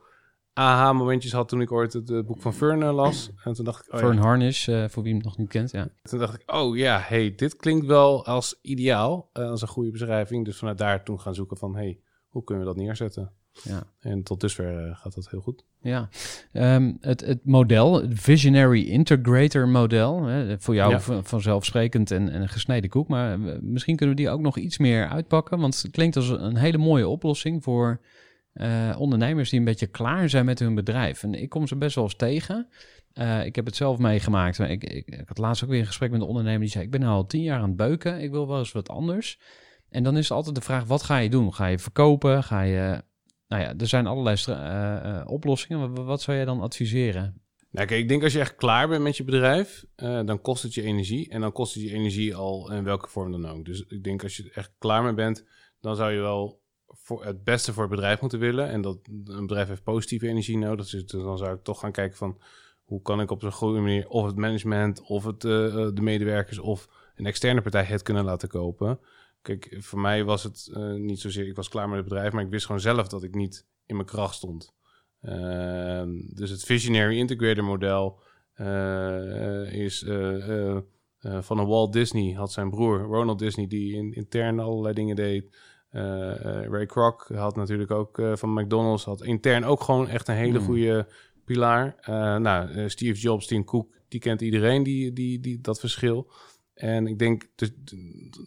aha-momentjes 0.58 1.32
had 1.32 1.50
toen 1.50 1.62
ik 1.62 1.72
ooit 1.72 1.94
het 1.94 2.10
eh, 2.12 2.20
boek 2.24 2.42
van 2.42 2.54
Fern 2.54 2.84
eh, 2.84 2.94
las. 2.96 3.32
En 3.44 3.54
toen 3.54 3.66
dacht 3.66 3.88
ik, 3.88 3.94
oh 3.94 4.00
ja, 4.00 4.06
Fern 4.06 4.18
Harnish, 4.18 4.68
eh, 4.68 4.84
voor 4.88 5.04
wie 5.04 5.14
hem 5.14 5.22
nog 5.24 5.38
niet 5.38 5.50
kent. 5.50 5.72
Ja. 5.72 5.88
toen 6.02 6.20
dacht 6.20 6.34
ik, 6.42 6.52
oh 6.56 6.78
ja, 6.78 7.00
hey, 7.04 7.34
dit 7.36 7.56
klinkt 7.56 7.86
wel 7.86 8.26
als 8.26 8.60
ideaal, 8.62 9.30
als 9.34 9.62
een 9.62 9.68
goede 9.68 9.92
beschrijving. 9.92 10.46
Dus 10.46 10.58
vanuit 10.58 10.78
daar 10.78 11.04
toen 11.04 11.20
gaan 11.20 11.36
zoeken 11.36 11.58
van, 11.58 11.76
hey, 11.76 12.00
hoe 12.28 12.44
kunnen 12.44 12.64
we 12.66 12.74
dat 12.74 12.80
neerzetten? 12.84 13.32
Ja. 13.64 13.84
En 14.00 14.24
tot 14.24 14.40
dusver 14.40 14.96
gaat 14.96 15.16
dat 15.16 15.30
heel 15.30 15.40
goed. 15.42 15.66
Ja, 15.82 16.10
Ehm, 16.52 16.94
het, 17.02 17.22
het 17.22 17.46
model, 17.46 18.02
het 18.02 18.20
Visionary 18.20 18.82
Integrator 18.88 19.68
model, 19.68 20.24
hè, 20.24 20.60
voor 20.60 20.76
jou 20.76 20.92
Ja. 20.92 21.00
van- 21.00 21.26
vanzelfsprekend 21.26 22.12
en, 22.12 22.30
en 22.30 22.42
een 22.42 22.50
gesneden 22.50 22.90
koek, 22.90 23.08
maar 23.08 23.40
misschien 23.62 23.96
kunnen 23.96 24.16
we 24.16 24.22
die 24.22 24.30
ook 24.32 24.40
nog 24.42 24.58
iets 24.58 24.78
meer 24.78 25.08
uitpakken, 25.08 25.60
want 25.60 25.82
het 25.82 25.92
klinkt 25.92 26.16
als 26.16 26.30
een 26.30 26.58
hele 26.58 26.78
mooie 26.78 27.08
oplossing 27.08 27.64
voor 27.64 28.00
eh, 28.58 28.96
ondernemers 29.00 29.50
die 29.50 29.60
een 29.60 29.66
beetje 29.66 29.88
klaar 29.88 30.30
zijn 30.30 30.46
met 30.46 30.60
hun 30.60 30.76
bedrijf. 30.76 31.24
En 31.24 31.34
ik 31.34 31.50
kom 31.50 31.68
ze 31.68 31.76
best 31.76 31.96
wel 31.96 32.04
eens 32.04 32.16
tegen. 32.16 32.68
Eh, 33.14 33.46
ik 33.46 33.56
heb 33.56 33.66
het 33.66 33.76
zelf 33.76 33.98
meegemaakt. 33.98 34.60
Ik, 34.60 34.84
ik, 34.84 35.08
ik 35.08 35.28
had 35.28 35.38
laatst 35.38 35.64
ook 35.64 35.70
weer 35.70 35.80
een 35.80 35.86
gesprek 35.86 36.12
met 36.12 36.22
een 36.22 36.28
ondernemer 36.28 36.60
die 36.60 36.70
zei: 36.70 36.84
Ik 36.84 36.92
ben 36.92 37.00
nu 37.00 37.06
al 37.06 37.26
tien 37.26 37.42
jaar 37.42 37.60
aan 37.60 37.68
het 37.68 37.76
beuken, 37.76 38.22
ik 38.22 38.32
wil 38.32 38.48
wel 38.48 38.60
eens 38.60 38.72
wat 38.72 38.90
anders. 38.90 39.40
En 39.90 40.04
dan 40.04 40.18
is 40.18 40.32
altijd 40.32 40.56
de 40.56 40.62
vraag: 40.62 40.84
wat 40.84 41.04
ga 41.04 41.18
je 41.18 41.30
doen? 41.30 41.54
Ga 41.54 41.66
je 41.66 41.80
verkopen? 41.80 42.44
Ga 42.44 42.62
je 42.62 43.04
nou 43.48 43.62
ja, 43.62 43.74
er 43.78 43.88
zijn 43.88 44.08
allerlei 44.08 44.38
eh, 44.46 45.24
oplossingen. 45.26 45.94
Wat, 45.94 46.06
wat 46.06 46.22
zou 46.22 46.38
jij 46.38 46.46
dan 46.46 46.62
adviseren? 46.62 47.42
Nou, 47.72 47.88
kijk, 47.88 48.02
ik 48.02 48.08
denk 48.08 48.24
als 48.24 48.34
je 48.34 48.40
echt 48.40 48.56
klaar 48.56 48.88
bent 48.88 49.04
met 49.04 49.18
je 49.18 49.24
bedrijf, 49.24 49.86
dan 49.96 50.42
kost 50.42 50.64
het 50.64 50.74
je 50.74 50.82
energie. 50.82 51.30
En 51.30 51.42
dan 51.42 51.52
kost 51.52 51.74
het 51.74 51.84
je 51.84 51.94
energie 51.94 52.36
al 52.36 52.72
in 52.72 52.84
welke 52.84 53.10
vorm 53.10 53.32
dan 53.32 53.48
ook. 53.48 53.66
Dus 53.66 53.82
ik 53.88 54.04
denk 54.04 54.24
als 54.24 54.38
je 54.38 54.52
echt 54.54 54.72
klaar 54.78 55.04
mee 55.04 55.14
bent, 55.14 55.46
dan 55.82 55.96
zou 55.96 56.12
je 56.12 56.20
wel 56.20 56.62
voor 56.88 57.26
het 57.26 57.44
beste 57.44 57.74
voor 57.74 57.84
het 57.84 57.92
bedrijf 57.92 58.22
moeten 58.22 58.40
willen. 58.40 58.70
En 58.70 58.82
dat 58.82 58.98
een 59.26 59.48
bedrijf 59.48 59.68
heeft 59.68 59.84
positieve 59.84 60.28
energie 60.28 60.58
nodig. 60.58 60.90
Dus 60.90 61.06
dan 61.06 61.38
zou 61.38 61.56
ik 61.56 61.64
toch 61.64 61.80
gaan 61.80 61.92
kijken 61.92 62.18
van 62.18 62.38
hoe 62.88 63.02
kan 63.02 63.22
ik 63.22 63.32
op 63.32 63.42
zo'n 63.42 63.52
goede 63.52 63.80
manier 63.80 64.08
of 64.08 64.26
het 64.26 64.36
management 64.36 65.02
of 65.02 65.24
het, 65.24 65.44
eh, 65.44 65.66
eh, 65.66 65.94
de 65.94 66.02
medewerkers 66.02 66.60
of 66.60 66.90
een 67.16 67.26
externe 67.26 67.62
partij 67.62 67.84
het 67.84 68.02
kunnen 68.02 68.24
laten 68.24 68.48
kopen. 68.48 69.00
Kijk, 69.42 69.78
voor 69.80 70.00
mij 70.00 70.24
was 70.24 70.44
het 70.44 70.70
eh, 70.74 70.94
niet 70.94 71.20
zozeer, 71.20 71.48
ik 71.48 71.56
was 71.56 71.70
klaar 71.70 71.90
met 71.90 71.98
het 71.98 72.08
bedrijf, 72.08 72.34
maar 72.34 72.44
ik 72.44 72.50
wist 72.50 72.66
gewoon 72.66 72.82
zelf 72.82 73.08
dat 73.08 73.24
ik 73.24 73.36
niet 73.36 73.66
in 73.86 73.96
mijn 73.96 74.08
kracht 74.08 74.36
stond. 74.36 74.74
Ehm, 75.22 76.10
dus 76.34 76.50
het 76.50 76.64
Visionary 76.64 77.18
Integrator 77.18 77.64
model 77.64 78.20
is 79.72 80.06
van 81.20 81.58
een 81.58 81.68
Walt 81.68 81.94
Disney, 81.94 82.34
had 82.34 82.52
zijn 82.52 82.70
broer 82.70 83.00
Ronald 83.00 83.40
Disney, 83.40 83.68
die 83.68 83.96
in, 83.96 84.14
intern 84.14 84.60
allerlei 84.60 84.94
dingen 84.94 85.16
deed. 85.16 85.58
Eh, 85.98 86.46
eh, 86.46 86.70
Ray 86.70 86.86
Kroc 86.86 87.28
had 87.34 87.56
natuurlijk 87.56 87.92
ook 87.92 88.20
eh, 88.20 88.36
van 88.36 88.54
McDonald's, 88.54 89.04
had 89.04 89.24
intern 89.24 89.64
ook 89.64 89.82
gewoon 89.82 90.08
echt 90.08 90.28
een 90.28 90.36
hele 90.36 90.58
Hmm. 90.58 90.66
goede 90.66 91.08
pilaar. 91.46 91.96
Nou, 92.42 92.90
Steve 92.90 93.20
Jobs, 93.20 93.48
Tim 93.48 93.64
Cook, 93.64 93.98
die 94.08 94.20
kent 94.20 94.42
iedereen 94.42 94.84
die, 94.84 95.14
die, 95.14 95.40
die, 95.40 95.62
dat 95.62 95.80
verschil. 95.80 96.32
En 96.74 97.08
ik 97.08 97.20
denk 97.20 97.50
dus, 97.56 97.72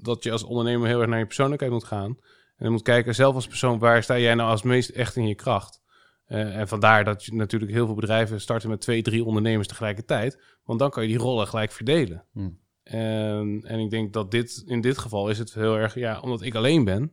dat 0.02 0.22
je 0.22 0.32
als 0.32 0.42
ondernemer 0.42 0.88
heel 0.88 1.00
erg 1.00 1.08
naar 1.08 1.18
je 1.18 1.26
persoonlijkheid 1.26 1.72
moet 1.72 1.84
gaan. 1.84 2.16
En 2.56 2.64
dan 2.64 2.72
moet 2.72 2.82
kijken, 2.82 3.14
zelf 3.14 3.34
als 3.34 3.46
persoon, 3.46 3.78
waar 3.78 4.02
sta 4.02 4.18
jij 4.18 4.34
nou 4.34 4.50
als 4.50 4.62
meest 4.62 4.90
echt 4.90 5.16
in 5.16 5.26
je 5.26 5.34
kracht? 5.34 5.80
En 6.26 6.68
vandaar 6.68 7.04
dat 7.04 7.24
je 7.24 7.34
natuurlijk 7.34 7.72
heel 7.72 7.86
veel 7.86 7.94
bedrijven 7.94 8.40
starten 8.40 8.68
met 8.68 8.80
twee, 8.80 9.02
drie 9.02 9.24
ondernemers 9.24 9.68
tegelijkertijd. 9.68 10.42
Want 10.64 10.78
dan 10.78 10.90
kan 10.90 11.02
je 11.02 11.08
die 11.08 11.18
rollen 11.18 11.46
gelijk 11.46 11.72
verdelen. 11.72 12.24
Hmm. 12.32 12.58
En, 12.82 13.60
en 13.64 13.78
ik 13.78 13.90
denk 13.90 14.12
dat 14.12 14.30
dit, 14.30 14.62
in 14.66 14.80
dit 14.80 14.98
geval 14.98 15.28
is 15.30 15.38
het 15.38 15.54
heel 15.54 15.76
erg, 15.76 15.94
ja, 15.94 16.20
omdat 16.20 16.42
ik 16.42 16.54
alleen 16.54 16.84
ben, 16.84 17.12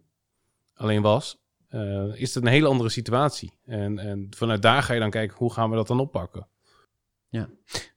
alleen 0.78 1.02
was, 1.02 1.38
eh, 1.68 2.04
is 2.14 2.34
het 2.34 2.44
een 2.44 2.50
hele 2.50 2.68
andere 2.68 2.90
situatie. 2.90 3.52
En, 3.66 4.00
en 4.00 4.28
vanuit 4.30 4.62
daar 4.62 4.84
ga 4.84 4.94
je 4.94 5.00
dan 5.00 5.10
kijken, 5.10 5.38
hoe 5.38 5.54
gaan 5.54 5.70
we 5.70 5.76
dat 5.76 5.88
dan 5.88 6.00
oppakken? 6.00 6.48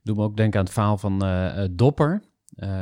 Doe 0.02 0.16
me 0.16 0.22
ook 0.22 0.36
denken 0.36 0.58
aan 0.58 0.64
het 0.64 0.74
verhaal 0.74 0.98
van 0.98 1.22
eh, 1.24 1.62
eh, 1.64 1.70
Dopper. 1.72 2.22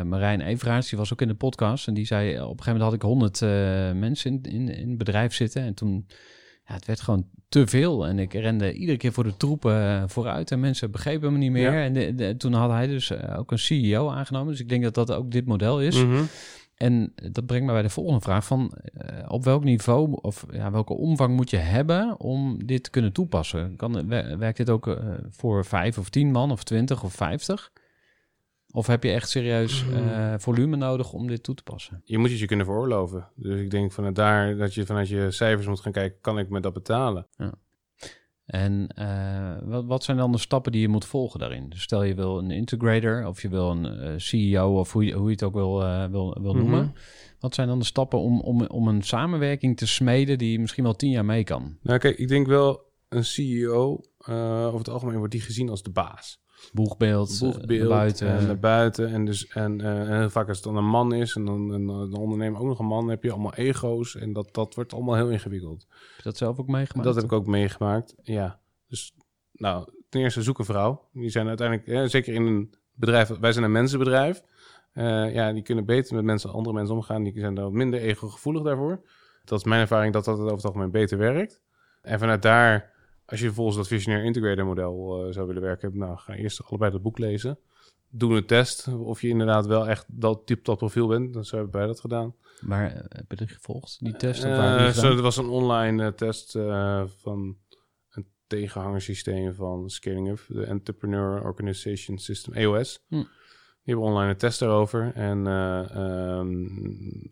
Marijn 0.04 0.40
Everaerts, 0.40 0.88
die 0.88 0.98
was 0.98 1.12
ook 1.12 1.20
in 1.20 1.28
de 1.28 1.34
podcast. 1.34 1.86
En 1.88 1.94
die 1.94 2.06
zei, 2.06 2.28
op 2.30 2.36
een 2.36 2.46
gegeven 2.46 2.64
moment 2.72 2.82
had 2.82 2.92
ik 2.92 3.02
honderd 3.02 3.40
mensen 3.96 4.30
in, 4.30 4.52
in, 4.52 4.68
in 4.68 4.88
het 4.88 4.98
bedrijf 4.98 5.34
zitten. 5.34 5.62
En 5.62 5.74
toen, 5.74 6.06
ja, 6.64 6.74
het 6.74 6.84
werd 6.86 7.00
gewoon 7.00 7.28
te 7.48 7.66
veel. 7.66 8.06
En 8.06 8.18
ik 8.18 8.32
rende 8.32 8.72
iedere 8.72 8.98
keer 8.98 9.12
voor 9.12 9.24
de 9.24 9.36
troepen 9.36 10.08
vooruit. 10.10 10.50
En 10.50 10.60
mensen 10.60 10.90
begrepen 10.90 11.32
me 11.32 11.38
niet 11.38 11.50
meer. 11.50 11.72
Ja. 11.72 11.82
En 11.82 11.92
de, 11.92 12.14
de- 12.14 12.36
toen 12.36 12.52
had 12.52 12.70
hij 12.70 12.86
dus 12.86 13.12
ook 13.28 13.50
een 13.50 13.58
CEO 13.58 14.08
aangenomen. 14.10 14.50
Dus 14.50 14.60
ik 14.60 14.68
denk 14.68 14.82
dat 14.82 14.94
dat 14.94 15.12
ook 15.12 15.30
dit 15.30 15.46
model 15.46 15.80
is. 15.80 16.04
Mhm. 16.04 16.22
En 16.78 17.12
dat 17.32 17.46
brengt 17.46 17.66
me 17.66 17.72
bij 17.72 17.82
de 17.82 17.88
volgende 17.90 18.20
vraag 18.20 18.44
van 18.44 18.72
eh, 18.94 19.24
op 19.28 19.44
welk 19.44 19.64
niveau 19.64 20.18
of 20.20 20.46
ja, 20.50 20.70
welke 20.70 20.94
omvang 20.94 21.36
moet 21.36 21.50
je 21.50 21.56
hebben 21.56 22.20
om 22.20 22.66
dit 22.66 22.82
te 22.84 22.90
kunnen 22.90 23.12
toepassen? 23.12 23.76
Kan, 23.76 24.08
wer- 24.08 24.38
werkt 24.38 24.56
dit 24.56 24.70
ook 24.70 24.86
eh, 24.86 24.96
voor 25.30 25.64
vijf 25.64 25.98
of 25.98 26.08
tien 26.10 26.30
man 26.30 26.50
of 26.50 26.64
twintig 26.64 27.04
of 27.04 27.12
vijftig? 27.12 27.72
Of 28.70 28.86
heb 28.86 29.02
je 29.02 29.10
echt 29.10 29.28
serieus 29.28 29.84
eh, 29.94 30.34
volume 30.38 30.76
nodig 30.76 31.12
om 31.12 31.26
dit 31.26 31.42
toe 31.42 31.54
te 31.54 31.62
passen? 31.62 32.02
Je 32.04 32.18
moet 32.18 32.30
het 32.30 32.38
je 32.38 32.46
kunnen 32.46 32.66
veroorloven. 32.66 33.28
Dus 33.34 33.60
ik 33.60 33.70
denk 33.70 33.92
vanuit 33.92 34.14
daar 34.14 34.56
dat 34.56 34.74
je 34.74 34.86
vanuit 34.86 35.08
je 35.08 35.30
cijfers 35.30 35.66
moet 35.66 35.80
gaan 35.80 35.92
kijken, 35.92 36.20
kan 36.20 36.38
ik 36.38 36.48
me 36.48 36.60
dat 36.60 36.72
betalen? 36.72 37.26
En 38.48 38.88
eh, 38.94 39.56
wat, 39.62 39.84
wat 39.84 40.04
zijn 40.04 40.16
dan 40.16 40.32
de 40.32 40.38
stappen 40.38 40.72
die 40.72 40.80
je 40.80 40.88
moet 40.88 41.04
volgen 41.04 41.40
daarin? 41.40 41.68
Dus 41.68 41.82
stel 41.82 42.02
je 42.02 42.14
wil 42.14 42.38
een 42.38 42.50
integrator 42.50 43.26
of 43.26 43.42
je 43.42 43.48
wil 43.48 43.70
een 43.70 43.86
eh, 43.86 44.12
CEO 44.16 44.78
of 44.78 44.92
hoe 44.92 45.04
je, 45.04 45.12
hoe 45.12 45.24
je 45.26 45.32
het 45.32 45.42
ook 45.42 45.54
wil, 45.54 45.82
eh, 45.84 46.04
wil, 46.04 46.36
wil 46.40 46.52
Mhm. 46.52 46.58
noemen. 46.62 46.94
Wat 47.40 47.54
zijn 47.54 47.68
dan 47.68 47.78
de 47.78 47.84
stappen 47.84 48.18
om, 48.18 48.40
om, 48.40 48.66
om 48.66 48.88
een 48.88 49.02
samenwerking 49.02 49.76
te 49.76 49.86
smeden 49.86 50.38
die 50.38 50.60
misschien 50.60 50.84
wel 50.84 50.96
tien 50.96 51.10
jaar 51.10 51.24
mee 51.24 51.44
kan? 51.44 51.78
Nou 51.82 51.98
kijk, 51.98 52.18
ik 52.18 52.28
denk 52.28 52.46
wel 52.46 52.80
een 53.08 53.24
CEO, 53.24 54.00
over 54.26 54.78
het 54.78 54.88
algemeen 54.88 55.16
wordt 55.18 55.32
die 55.32 55.40
gezien 55.42 55.68
als 55.68 55.82
de 55.82 55.90
baas. 55.90 56.40
Boegbeeld, 56.72 57.32
eh, 57.32 57.40
boegbeeld 57.40 57.80
naar 57.80 57.88
buiten. 57.88 58.28
en 58.28 58.46
naar 58.46 58.58
buiten. 58.58 59.08
En, 59.08 59.24
dus, 59.24 59.46
en, 59.46 59.80
eh, 59.80 60.20
en 60.20 60.30
vaak 60.30 60.48
als 60.48 60.56
het 60.56 60.66
dan 60.66 60.76
een 60.76 60.88
man 60.88 61.12
is 61.14 61.34
en 61.34 61.44
dan 61.44 61.70
een, 61.70 61.88
een 61.88 62.14
ondernemer 62.14 62.60
ook 62.60 62.66
nog 62.66 62.78
een 62.78 62.86
man, 62.86 63.08
heb 63.08 63.22
je 63.22 63.32
allemaal 63.32 63.54
ego's. 63.54 64.16
En 64.16 64.32
dat, 64.32 64.48
dat 64.54 64.74
wordt 64.74 64.92
allemaal 64.92 65.14
heel 65.14 65.30
ingewikkeld. 65.30 65.86
Heb 65.88 66.16
je 66.16 66.22
dat 66.22 66.36
zelf 66.36 66.58
ook 66.58 66.68
meegemaakt? 66.68 67.06
Dat 67.06 67.14
heb 67.14 67.24
ik 67.24 67.32
ook 67.32 67.46
meegemaakt, 67.46 68.14
ja. 68.22 68.60
Dus, 68.88 69.14
nou, 69.52 69.88
ten 70.08 70.20
eerste 70.20 70.42
zoek 70.42 70.58
een 70.58 70.64
vrouw. 70.64 71.08
Die 71.12 71.30
zijn 71.30 71.48
uiteindelijk, 71.48 71.88
eh, 71.88 72.04
zeker 72.04 72.34
in 72.34 72.46
een 72.46 72.74
bedrijf, 72.94 73.28
wij 73.28 73.52
zijn 73.52 73.64
een 73.64 73.72
mensenbedrijf. 73.72 74.42
Eh, 74.92 75.34
ja, 75.34 75.52
die 75.52 75.62
kunnen 75.62 75.84
beter 75.84 76.14
met 76.14 76.24
mensen, 76.24 76.52
andere 76.52 76.74
mensen 76.74 76.94
omgaan. 76.94 77.22
Die 77.22 77.40
zijn 77.40 77.54
daar 77.54 77.64
wat 77.64 77.72
minder 77.72 78.00
ego-gevoelig 78.00 78.62
daarvoor. 78.62 79.00
Dat 79.44 79.58
is 79.58 79.64
mijn 79.64 79.80
ervaring 79.80 80.12
dat 80.12 80.24
dat 80.24 80.38
over 80.38 80.52
het 80.52 80.64
algemeen 80.64 80.90
beter 80.90 81.18
werkt. 81.18 81.60
En 82.02 82.18
vanuit 82.18 82.42
daar, 82.42 82.92
als 83.28 83.40
je 83.40 83.52
volgens 83.52 83.76
dat 83.76 83.86
Visionaire 83.86 84.26
Integrator 84.26 84.66
model 84.66 85.24
eh, 85.26 85.32
zou 85.32 85.46
willen 85.46 85.62
werken, 85.62 85.98
nou, 85.98 86.18
ga 86.18 86.34
eerst 86.34 86.64
allebei 86.64 86.90
dat 86.90 87.02
boek 87.02 87.18
lezen. 87.18 87.58
Doe 88.10 88.36
een 88.36 88.46
test 88.46 88.88
of 88.88 89.22
je 89.22 89.28
inderdaad 89.28 89.66
wel 89.66 89.88
echt 89.88 90.04
dat 90.08 90.46
type 90.46 90.62
dat 90.62 90.78
profiel 90.78 91.06
bent. 91.06 91.32
Dan 91.32 91.44
hebben 91.50 91.70
wij 91.70 91.86
dat 91.86 92.00
gedaan. 92.00 92.34
Maar 92.60 92.92
eh, 92.92 93.04
heb 93.08 93.30
je 93.30 93.36
die 93.36 93.48
gevolgd, 93.48 93.98
die 94.00 94.16
test? 94.16 94.44
Of 94.44 94.50
Eh, 94.50 94.70
heb 94.70 94.78
je 94.78 94.84
die 94.84 95.00
zo, 95.00 95.16
er 95.16 95.22
was 95.22 95.36
een 95.36 95.48
online 95.48 96.14
test 96.14 96.52
van 97.16 97.56
een 98.10 98.26
tegenhangersysteem 98.46 99.54
van 99.54 99.90
Scaling 99.90 100.28
Up, 100.28 100.44
de 100.48 100.64
Entrepreneur 100.64 101.42
Organization 101.42 102.18
System, 102.18 102.52
EOS. 102.52 103.04
Hm. 103.08 103.22
Die 103.88 103.96
hebben 103.96 104.14
online 104.14 104.32
een 104.32 104.38
test 104.38 104.58
daarover. 104.58 105.12
En 105.14 105.46
eh, 105.46 105.90
ehm, 105.90 106.64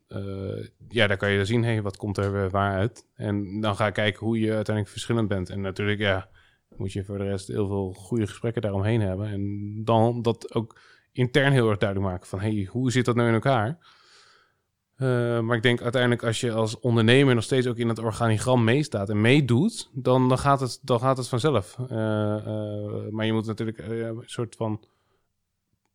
eh, 0.08 0.66
ja, 0.88 1.06
daar 1.06 1.16
kan 1.16 1.30
je 1.30 1.44
zien, 1.44 1.64
hey, 1.64 1.82
wat 1.82 1.96
komt 1.96 2.16
er 2.16 2.50
waar 2.50 2.76
uit. 2.76 3.06
En 3.14 3.60
dan 3.60 3.76
ga 3.76 3.86
ik 3.86 3.92
kijken 3.92 4.26
hoe 4.26 4.40
je 4.40 4.46
uiteindelijk 4.54 4.88
verschillend 4.88 5.28
bent. 5.28 5.50
En 5.50 5.60
natuurlijk, 5.60 5.98
ja, 5.98 6.28
moet 6.76 6.92
je 6.92 7.04
voor 7.04 7.18
de 7.18 7.24
rest 7.24 7.48
heel 7.48 7.66
veel 7.66 7.92
goede 7.92 8.26
gesprekken 8.26 8.62
daaromheen 8.62 9.00
hebben. 9.00 9.28
En 9.28 9.72
dan 9.84 10.22
dat 10.22 10.54
ook 10.54 10.78
intern 11.12 11.52
heel 11.52 11.68
erg 11.68 11.78
duidelijk 11.78 12.10
maken 12.10 12.26
van, 12.28 12.40
hey, 12.40 12.68
hoe 12.70 12.90
zit 12.90 13.04
dat 13.04 13.14
nou 13.14 13.28
in 13.28 13.34
elkaar? 13.34 13.78
Maar 15.42 15.56
ik 15.56 15.62
denk 15.62 15.82
uiteindelijk 15.82 16.24
als 16.24 16.40
je 16.40 16.52
als 16.52 16.80
ondernemer 16.80 17.34
nog 17.34 17.44
steeds 17.44 17.66
ook 17.66 17.76
in 17.76 17.88
het 17.88 17.98
organigram 17.98 18.64
meestaat 18.64 19.10
en 19.10 19.20
meedoet, 19.20 19.90
dan, 19.92 20.28
dan, 20.28 20.38
gaat, 20.38 20.60
het, 20.60 20.78
dan 20.82 21.00
gaat 21.00 21.16
het 21.16 21.28
vanzelf. 21.28 21.78
Maar 23.10 23.26
je 23.26 23.32
moet 23.32 23.46
natuurlijk 23.46 23.78
een 23.78 24.22
soort 24.24 24.56
van. 24.56 24.80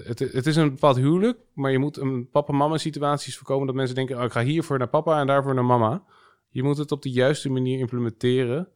Het, 0.04 0.20
het, 0.20 0.46
is 0.46 0.56
een 0.56 0.70
bepaald 0.70 0.96
huwelijk, 0.96 1.40
maar 1.54 1.72
je 1.72 1.78
moet 1.78 1.98
een 1.98 2.30
papa-mama 2.30 2.78
situaties 2.78 3.38
voorkomen 3.38 3.68
dat 3.68 3.76
mensen 3.76 3.96
denken: 3.96 4.18
oh, 4.18 4.24
ik 4.24 4.32
ga 4.32 4.44
hiervoor 4.44 4.78
naar 4.78 4.88
papa 4.90 5.20
en 5.20 5.28
daarvoor 5.28 5.54
naar 5.54 5.66
mama. 5.66 6.04
Je 6.50 6.64
moet 6.64 6.78
het 6.78 6.92
op 6.92 7.02
de 7.02 7.12
juiste 7.12 7.50
manier 7.50 7.80
implementeren. 7.80 8.68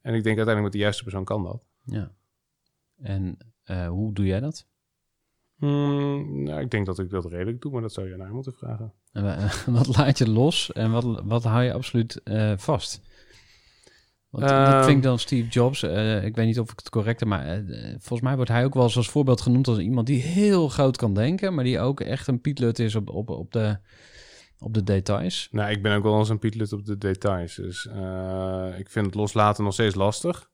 En 0.00 0.14
ik 0.14 0.22
denk 0.22 0.36
uiteindelijk 0.36 0.62
met 0.62 0.72
de 0.72 0.78
juiste 0.78 1.02
persoon 1.02 1.24
kan 1.24 1.42
dat. 1.42 1.66
Ja. 1.84 2.10
En 2.98 3.38
hoe 3.88 4.12
doe 4.12 4.26
jij 4.26 4.40
dat? 4.40 4.66
Hmm, 5.56 6.42
nou, 6.42 6.60
ik 6.60 6.70
denk 6.70 6.86
dat 6.86 6.98
ik 6.98 7.10
dat 7.10 7.24
redelijk 7.24 7.60
doe, 7.60 7.72
maar 7.72 7.82
dat 7.82 7.92
zou 7.92 8.08
je 8.08 8.16
naar 8.16 8.34
moeten 8.34 8.52
vragen. 8.52 8.92
En 9.12 9.22
wa- 9.22 9.50
wat 9.78 9.96
laat 9.96 10.18
je 10.18 10.30
los 10.30 10.72
en 10.72 10.90
wat, 10.90 11.22
wat 11.24 11.44
hou 11.44 11.62
je 11.62 11.72
absoluut 11.72 12.20
eh, 12.22 12.52
vast? 12.56 13.00
Want 14.34 14.48
dat 14.48 14.56
Ehm. 14.68 14.84
vind 14.84 14.96
ik 14.96 15.02
dan 15.02 15.18
Steve 15.18 15.48
Jobs. 15.48 15.82
eh, 15.82 16.24
ik 16.24 16.36
weet 16.36 16.46
niet 16.46 16.60
of 16.60 16.70
ik 16.72 16.78
het 16.78 16.88
correct 16.90 17.20
heb, 17.20 17.28
maar 17.28 17.46
eh, 17.46 17.88
volgens 17.90 18.20
mij 18.20 18.34
wordt 18.36 18.50
hij 18.50 18.64
ook 18.64 18.74
wel 18.74 18.82
eens 18.82 18.96
als 18.96 19.08
voorbeeld 19.10 19.40
genoemd 19.40 19.68
als 19.68 19.78
iemand 19.78 20.06
die 20.06 20.20
heel 20.22 20.68
groot 20.68 20.96
kan 20.96 21.14
denken, 21.14 21.54
maar 21.54 21.64
die 21.64 21.80
ook 21.80 22.00
echt 22.00 22.26
een 22.26 22.40
pietlut 22.40 22.78
is 22.78 22.94
op, 22.94 23.08
op, 23.08 23.30
op, 23.30 23.52
de, 23.52 23.76
op 24.58 24.74
de 24.74 24.82
details. 24.82 25.48
Nou, 25.50 25.70
ik 25.70 25.82
ben 25.82 25.96
ook 25.96 26.02
wel 26.02 26.18
eens 26.18 26.28
een 26.28 26.38
pietlut 26.38 26.72
op 26.72 26.84
de 26.84 26.98
details. 26.98 27.54
Dus 27.54 27.86
eh, 27.88 28.68
ik 28.78 28.90
vind 28.90 29.06
het 29.06 29.14
loslaten 29.14 29.64
nog 29.64 29.72
steeds 29.72 29.94
lastig. 29.94 30.50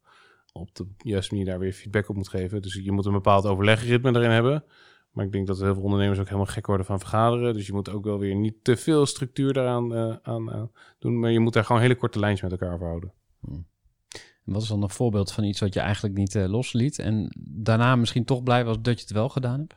Op 0.53 0.74
de 0.74 0.87
juiste 0.99 1.35
manier 1.35 1.49
daar 1.51 1.59
weer 1.59 1.72
feedback 1.72 2.09
op 2.09 2.16
moet 2.16 2.28
geven. 2.28 2.62
Dus 2.62 2.74
je 2.74 2.93
moet 2.93 3.07
een 3.07 3.12
bepaald 3.12 3.47
overlegritme 3.47 4.11
erin 4.14 4.31
hebben. 4.31 4.64
Maar 5.11 5.24
ik 5.24 5.33
denk 5.33 5.47
dat 5.47 5.61
heel 5.61 5.74
veel 5.74 5.83
ondernemers 5.83 6.18
ook 6.18 6.24
helemaal 6.26 6.47
gek 6.47 6.66
worden 6.66 6.87
van 6.87 6.99
vergaderen. 6.99 7.55
Dus 7.55 7.66
je 7.66 7.72
moet 7.72 7.91
ook 7.91 8.05
wel 8.05 8.18
weer 8.18 8.35
niet 8.35 8.55
te 8.64 8.76
veel 8.76 9.07
structuur 9.07 9.53
daaraan 9.53 9.95
aan, 10.22 10.51
aan 10.53 10.70
doen. 10.99 11.18
Maar 11.20 11.31
je 11.31 11.41
moet 11.41 11.53
daar 11.53 11.64
gewoon 11.64 11.81
hele 11.81 11.95
korte 11.95 12.18
lijntjes 12.18 12.51
met 12.51 12.61
elkaar 12.61 12.78
verhouden. 12.78 13.12
En 13.49 13.66
wat 14.53 14.62
is 14.62 14.68
dan 14.68 14.82
een 14.82 14.90
voorbeeld 14.90 15.32
van 15.32 15.44
iets 15.44 15.61
wat 15.61 15.74
je 15.74 15.80
eigenlijk 15.80 16.14
niet 16.14 16.34
eh, 16.34 16.48
losliet 16.48 16.98
en 16.98 17.28
daarna 17.38 17.96
misschien 17.96 18.24
toch 18.24 18.42
blij 18.42 18.64
was 18.64 18.76
dat 18.82 18.94
je 18.98 19.01
het 19.05 19.12
wel 19.14 19.28
gedaan 19.28 19.59
hebt? 19.59 19.76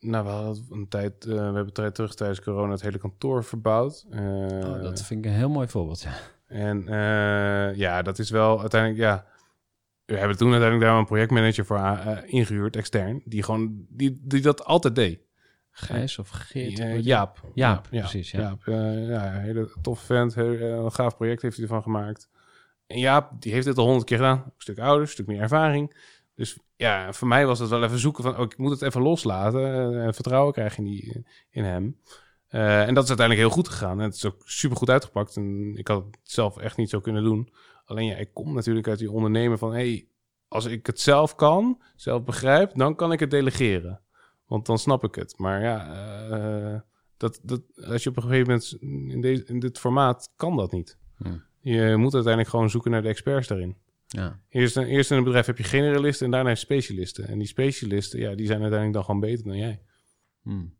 Nou, 0.00 0.24
we 0.24 0.30
hadden 0.30 0.66
een 0.70 0.88
tijd, 0.88 1.24
eh, 1.24 1.30
we 1.32 1.34
hebben 1.40 1.64
een 1.64 1.72
tijd 1.72 1.94
terug 1.94 2.14
tijdens 2.14 2.40
corona 2.40 2.72
het 2.72 2.82
hele 2.82 2.98
kantoor 2.98 3.44
verbouwd. 3.44 4.06
Eh, 4.10 4.20
Oh, 4.20 4.82
dat 4.82 5.02
vind 5.02 5.24
ik 5.24 5.30
een 5.30 5.36
heel 5.36 5.48
mooi 5.50 5.68
voorbeeld, 5.68 6.00
ja. 6.00 6.12
En 6.46 6.84
ja, 7.76 8.02
dat 8.02 8.18
is 8.18 8.30
wel 8.30 8.60
uiteindelijk, 8.60 9.00
ja. 9.00 9.26
We 10.04 10.16
hebben 10.16 10.36
toen 10.36 10.50
uiteindelijk 10.50 10.90
daar 10.90 10.98
een 10.98 11.06
projectmanager 11.06 11.64
voor 11.64 11.76
eh, 11.76 12.16
ingehuurd, 12.26 12.76
extern, 12.76 13.22
die 13.24 13.42
gewoon, 13.42 13.86
die, 13.88 14.20
die 14.24 14.40
dat 14.42 14.64
altijd 14.64 14.94
deed. 14.94 15.20
Gijs 15.70 16.18
of 16.18 16.28
Geert? 16.28 16.78
Hoe- 16.78 17.02
Jaap. 17.02 17.40
Jaap, 17.54 17.86
precies, 17.90 18.30
ja. 18.30 18.40
Jaap, 18.40 18.62
ja, 18.66 19.34
een 19.34 19.40
hele 19.40 19.70
toffe 19.82 20.04
vent, 20.06 20.34
heel, 20.34 20.60
een 20.60 20.92
gaaf 20.92 21.16
project 21.16 21.42
heeft 21.42 21.56
hij 21.56 21.64
ervan 21.64 21.82
gemaakt. 21.82 22.28
En 22.88 22.98
Jaap, 22.98 23.42
die 23.42 23.52
heeft 23.52 23.66
dit 23.66 23.78
al 23.78 23.84
honderd 23.84 24.06
keer 24.06 24.16
gedaan. 24.16 24.42
Een 24.44 24.52
stuk 24.56 24.78
ouder, 24.78 25.00
een 25.00 25.08
stuk 25.08 25.26
meer 25.26 25.40
ervaring. 25.40 25.96
Dus 26.34 26.58
ja, 26.76 27.12
voor 27.12 27.28
mij 27.28 27.46
was 27.46 27.58
het 27.58 27.68
wel 27.68 27.84
even 27.84 27.98
zoeken 27.98 28.22
van, 28.22 28.36
oh, 28.36 28.42
ik 28.42 28.58
moet 28.58 28.70
het 28.70 28.82
even 28.82 29.02
loslaten. 29.02 29.60
eh, 29.60 30.04
en 30.04 30.14
vertrouwen 30.14 30.52
krijgen 30.52 30.84
in, 30.84 30.90
die, 30.90 31.24
in 31.50 31.64
hem. 31.64 32.00
Eh, 32.48 32.86
en 32.86 32.94
dat 32.94 33.02
is 33.02 33.08
uiteindelijk 33.08 33.46
heel 33.46 33.56
goed 33.56 33.68
gegaan. 33.68 33.98
En 33.98 34.04
het 34.04 34.14
is 34.14 34.24
ook 34.24 34.42
super 34.44 34.76
goed 34.76 34.90
uitgepakt. 34.90 35.36
En 35.36 35.76
ik 35.76 35.88
had 35.88 36.04
het 36.04 36.18
zelf 36.22 36.56
echt 36.56 36.76
niet 36.76 36.90
zo 36.90 37.00
kunnen 37.00 37.22
doen. 37.22 37.52
Alleen 37.84 38.06
ja, 38.06 38.16
ik 38.16 38.34
kom 38.34 38.54
natuurlijk 38.54 38.88
uit 38.88 38.98
die 38.98 39.10
ondernemer 39.10 39.58
van... 39.58 39.72
hey, 39.72 40.08
als 40.48 40.64
ik 40.64 40.86
het 40.86 41.00
zelf 41.00 41.34
kan, 41.34 41.82
zelf 41.96 42.24
begrijp, 42.24 42.70
dan 42.74 42.94
kan 42.94 43.12
ik 43.12 43.20
het 43.20 43.30
delegeren. 43.30 44.00
Want 44.46 44.66
dan 44.66 44.78
snap 44.78 45.04
ik 45.04 45.14
het. 45.14 45.38
Maar 45.38 45.62
ja, 45.62 45.86
eh, 46.30 46.80
dat, 47.16 47.40
dat, 47.42 47.62
als 47.84 48.02
je 48.02 48.10
op 48.10 48.16
een 48.16 48.22
gegeven 48.22 48.46
moment 48.46 48.76
in, 49.12 49.20
deze, 49.20 49.44
in 49.44 49.58
dit 49.58 49.78
formaat 49.78 50.32
kan 50.36 50.56
dat 50.56 50.72
niet. 50.72 50.98
Hm. 51.16 51.38
Je 51.60 51.96
moet 51.96 52.14
uiteindelijk 52.14 52.48
gewoon 52.48 52.70
zoeken 52.70 52.90
naar 52.90 53.02
de 53.02 53.08
experts 53.08 53.48
daarin. 53.48 53.76
Ja. 54.06 54.40
Eerst, 54.48 54.76
eerst 54.76 55.10
in 55.10 55.16
een 55.16 55.24
bedrijf 55.24 55.46
heb 55.46 55.58
je 55.58 55.64
generalisten 55.64 56.26
en 56.26 56.32
daarna 56.32 56.54
specialisten. 56.54 57.28
En 57.28 57.38
die 57.38 57.46
specialisten, 57.46 58.20
ja, 58.20 58.34
die 58.34 58.46
zijn 58.46 58.60
uiteindelijk 58.60 58.92
dan 58.92 59.04
gewoon 59.04 59.20
beter 59.20 59.44
dan 59.44 59.56
jij. 59.56 59.80
Hmm. 60.42 60.74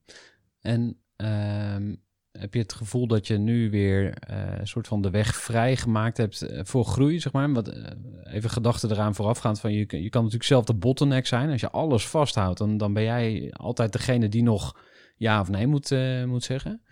En 0.60 0.98
ehm, 1.16 1.94
heb 2.32 2.54
je 2.54 2.60
het 2.60 2.72
gevoel 2.72 3.06
dat 3.06 3.26
je 3.26 3.38
nu 3.38 3.70
weer 3.70 4.14
eh, 4.14 4.58
een 4.58 4.66
soort 4.66 4.86
van 4.86 5.02
de 5.02 5.10
weg 5.10 5.36
vrijgemaakt 5.36 6.16
hebt 6.16 6.42
eh, 6.42 6.60
voor 6.64 6.84
groei, 6.84 7.20
zeg 7.20 7.32
maar? 7.32 7.52
Wat, 7.52 7.68
eh, 7.68 7.92
even 8.34 8.50
gedachten 8.50 8.90
eraan 8.90 9.14
voorafgaand 9.14 9.60
van 9.60 9.72
je, 9.72 9.78
je 9.78 10.08
kan 10.08 10.22
natuurlijk 10.22 10.50
zelf 10.50 10.64
de 10.64 10.74
bottleneck 10.74 11.26
zijn. 11.26 11.50
Als 11.50 11.60
je 11.60 11.70
alles 11.70 12.08
vasthoudt, 12.08 12.58
dan, 12.58 12.76
dan 12.76 12.92
ben 12.92 13.02
jij 13.02 13.52
altijd 13.52 13.92
degene 13.92 14.28
die 14.28 14.42
nog 14.42 14.80
ja 15.16 15.40
of 15.40 15.48
nee 15.48 15.66
moet, 15.66 15.94
moet 16.26 16.44
zeggen. 16.44 16.82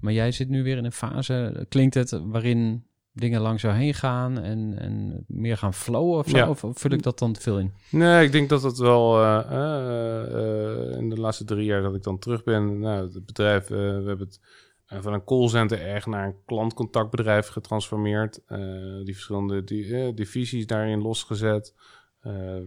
Maar 0.00 0.12
jij 0.12 0.32
zit 0.32 0.48
nu 0.48 0.62
weer 0.62 0.76
in 0.76 0.84
een 0.84 0.92
fase, 0.92 1.66
klinkt 1.68 1.94
het, 1.94 2.10
waarin 2.10 2.84
dingen 3.12 3.40
langs 3.40 3.62
jou 3.62 3.74
heen 3.74 3.94
gaan 3.94 4.38
en, 4.38 4.78
en 4.78 5.24
meer 5.26 5.56
gaan 5.56 5.74
flowen 5.74 6.18
of 6.18 6.28
zo? 6.28 6.36
Ja. 6.36 6.48
Of, 6.48 6.64
vul 6.72 6.90
ik 6.90 7.02
dat 7.02 7.18
dan 7.18 7.32
te 7.32 7.40
veel 7.40 7.58
in? 7.58 7.72
Nee, 7.90 8.24
ik 8.24 8.32
denk 8.32 8.48
dat 8.48 8.62
het 8.62 8.78
wel 8.78 9.20
eh, 9.22 9.38
eh, 9.50 10.90
eh, 10.90 10.98
in 10.98 11.08
de 11.08 11.20
laatste 11.20 11.44
drie 11.44 11.64
jaar 11.64 11.82
dat 11.82 11.94
ik 11.94 12.02
dan 12.02 12.18
terug 12.18 12.44
ben. 12.44 12.78
Nou, 12.78 13.12
het 13.14 13.26
bedrijf, 13.26 13.66
we 13.66 13.76
hebben 13.76 14.18
het 14.18 14.40
van 14.86 15.12
een 15.12 15.24
callcenter 15.24 15.80
erg 15.80 16.06
naar 16.06 16.26
een 16.26 16.36
klantcontactbedrijf 16.46 17.46
getransformeerd. 17.48 18.40
Die 19.04 19.14
verschillende 19.14 19.64
di- 19.64 20.12
divisies 20.14 20.66
daarin 20.66 21.02
losgezet. 21.02 21.74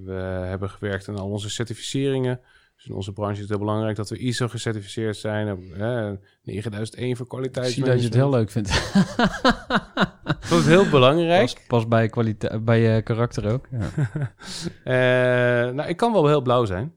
We 0.03 0.43
hebben 0.47 0.69
gewerkt 0.69 1.07
aan 1.09 1.17
al 1.17 1.29
onze 1.29 1.49
certificeringen. 1.49 2.39
Dus 2.75 2.85
in 2.85 2.93
onze 2.93 3.13
branche 3.13 3.33
is 3.33 3.39
het 3.39 3.49
heel 3.49 3.59
belangrijk 3.59 3.95
dat 3.95 4.09
we 4.09 4.17
ISO 4.17 4.47
gecertificeerd 4.47 5.17
zijn. 5.17 5.47
Eh, 5.73 6.11
9001 6.43 7.15
voor 7.17 7.43
Ik 7.43 7.57
zie 7.63 7.83
dat 7.83 7.99
je 7.99 8.05
het 8.05 8.13
heel 8.13 8.29
leuk 8.29 8.49
vindt. 8.51 8.93
Dat 10.49 10.59
is 10.59 10.65
heel 10.65 10.89
belangrijk. 10.89 11.41
Pas, 11.53 11.65
pas 11.67 11.87
bij, 11.87 12.09
kwalite- 12.09 12.59
bij 12.63 12.79
je 12.79 13.01
karakter 13.01 13.51
ook. 13.51 13.67
Ja. 13.71 13.89
Eh, 14.83 15.73
nou, 15.73 15.89
ik 15.89 15.97
kan 15.97 16.11
wel 16.11 16.27
heel 16.27 16.41
blauw 16.41 16.65
zijn. 16.65 16.93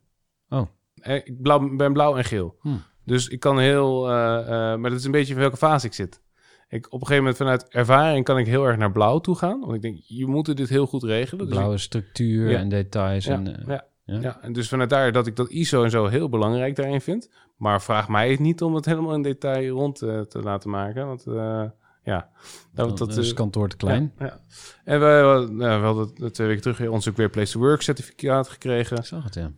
Oh. 0.49 0.67
Eh, 0.95 1.15
ik 1.15 1.43
blauw, 1.43 1.77
ben 1.77 1.93
blauw 1.93 2.17
en 2.17 2.25
geel. 2.25 2.57
Hmm. 2.61 2.83
Dus 3.05 3.29
ik 3.29 3.41
kan 3.41 3.59
heel... 3.59 4.09
eh, 4.11 4.39
eh, 4.41 4.79
maar 4.79 4.91
dat 4.91 4.99
is 4.99 5.05
een 5.05 5.11
beetje 5.11 5.33
van 5.33 5.43
welke 5.43 5.57
fase 5.57 5.87
ik 5.87 5.93
zit. 5.93 6.21
Ik, 6.69 6.87
op 6.87 6.93
een 6.93 7.07
gegeven 7.07 7.17
moment 7.23 7.37
vanuit 7.37 7.69
ervaring 7.69 8.25
kan 8.25 8.39
ik 8.39 8.47
heel 8.47 8.65
erg 8.67 8.77
naar 8.77 8.93
blauw 8.93 9.19
toe 9.19 9.37
gaan. 9.37 9.61
Want 9.61 9.75
ik 9.75 9.83
denk, 9.83 9.97
je 10.07 10.27
moet 10.27 10.57
dit 10.57 10.69
heel 10.69 10.87
goed 10.87 11.03
regelen. 11.03 11.47
Dus 11.47 11.55
Blauwe 11.55 11.79
structuur 11.79 12.51
Ja. 12.51 12.59
en 12.59 12.69
details. 12.69 13.25
Ja, 13.25 13.33
en, 13.35 13.57
eh, 13.61 13.67
ja, 13.67 13.85
ja. 14.09 14.21
ja. 14.21 14.39
en 14.43 14.53
dus 14.53 14.69
vanuit 14.69 14.91
daar 14.91 15.13
dat 15.13 15.27
ik 15.27 15.37
dat 15.37 15.51
ISO 15.51 15.85
en 15.85 15.91
zo 15.91 16.07
heel 16.07 16.29
belangrijk 16.29 16.77
daarin 16.77 17.01
vind. 17.01 17.31
Maar 17.57 17.83
vraag 17.83 18.09
mij 18.09 18.31
het 18.31 18.41
niet 18.41 18.63
om 18.63 18.75
het 18.75 18.85
helemaal 18.85 19.15
in 19.15 19.23
detail 19.23 19.69
rond 19.69 20.03
eh, 20.03 20.21
te 20.21 20.43
laten 20.43 20.71
maken. 20.71 21.07
Want 21.07 21.27
eh, 21.27 21.65
ja, 22.03 22.31
dat, 22.73 22.99
dat, 22.99 23.17
is 23.17 23.31
eh, 23.31 23.37
kantoor 23.37 23.69
te 23.69 23.77
klein. 23.77 24.13
Ja, 24.19 24.25
ja. 24.27 24.41
En 24.85 25.01
we, 25.01 25.07
we, 25.07 25.53
nou, 25.53 25.81
we 25.81 25.87
hadden 25.87 26.33
twee 26.33 26.47
weken 26.47 26.63
terug 26.63 26.79
weer 26.79 26.91
ons 26.91 27.09
ook 27.09 27.17
weer 27.17 27.31
Place 27.31 27.53
to 27.53 27.61
Work 27.61 27.83
certificaat 27.83 28.49
gekregen. 28.49 28.97
Ik 28.97 29.05
zag 29.05 29.25
het, 29.25 29.35
ja. 29.35 29.51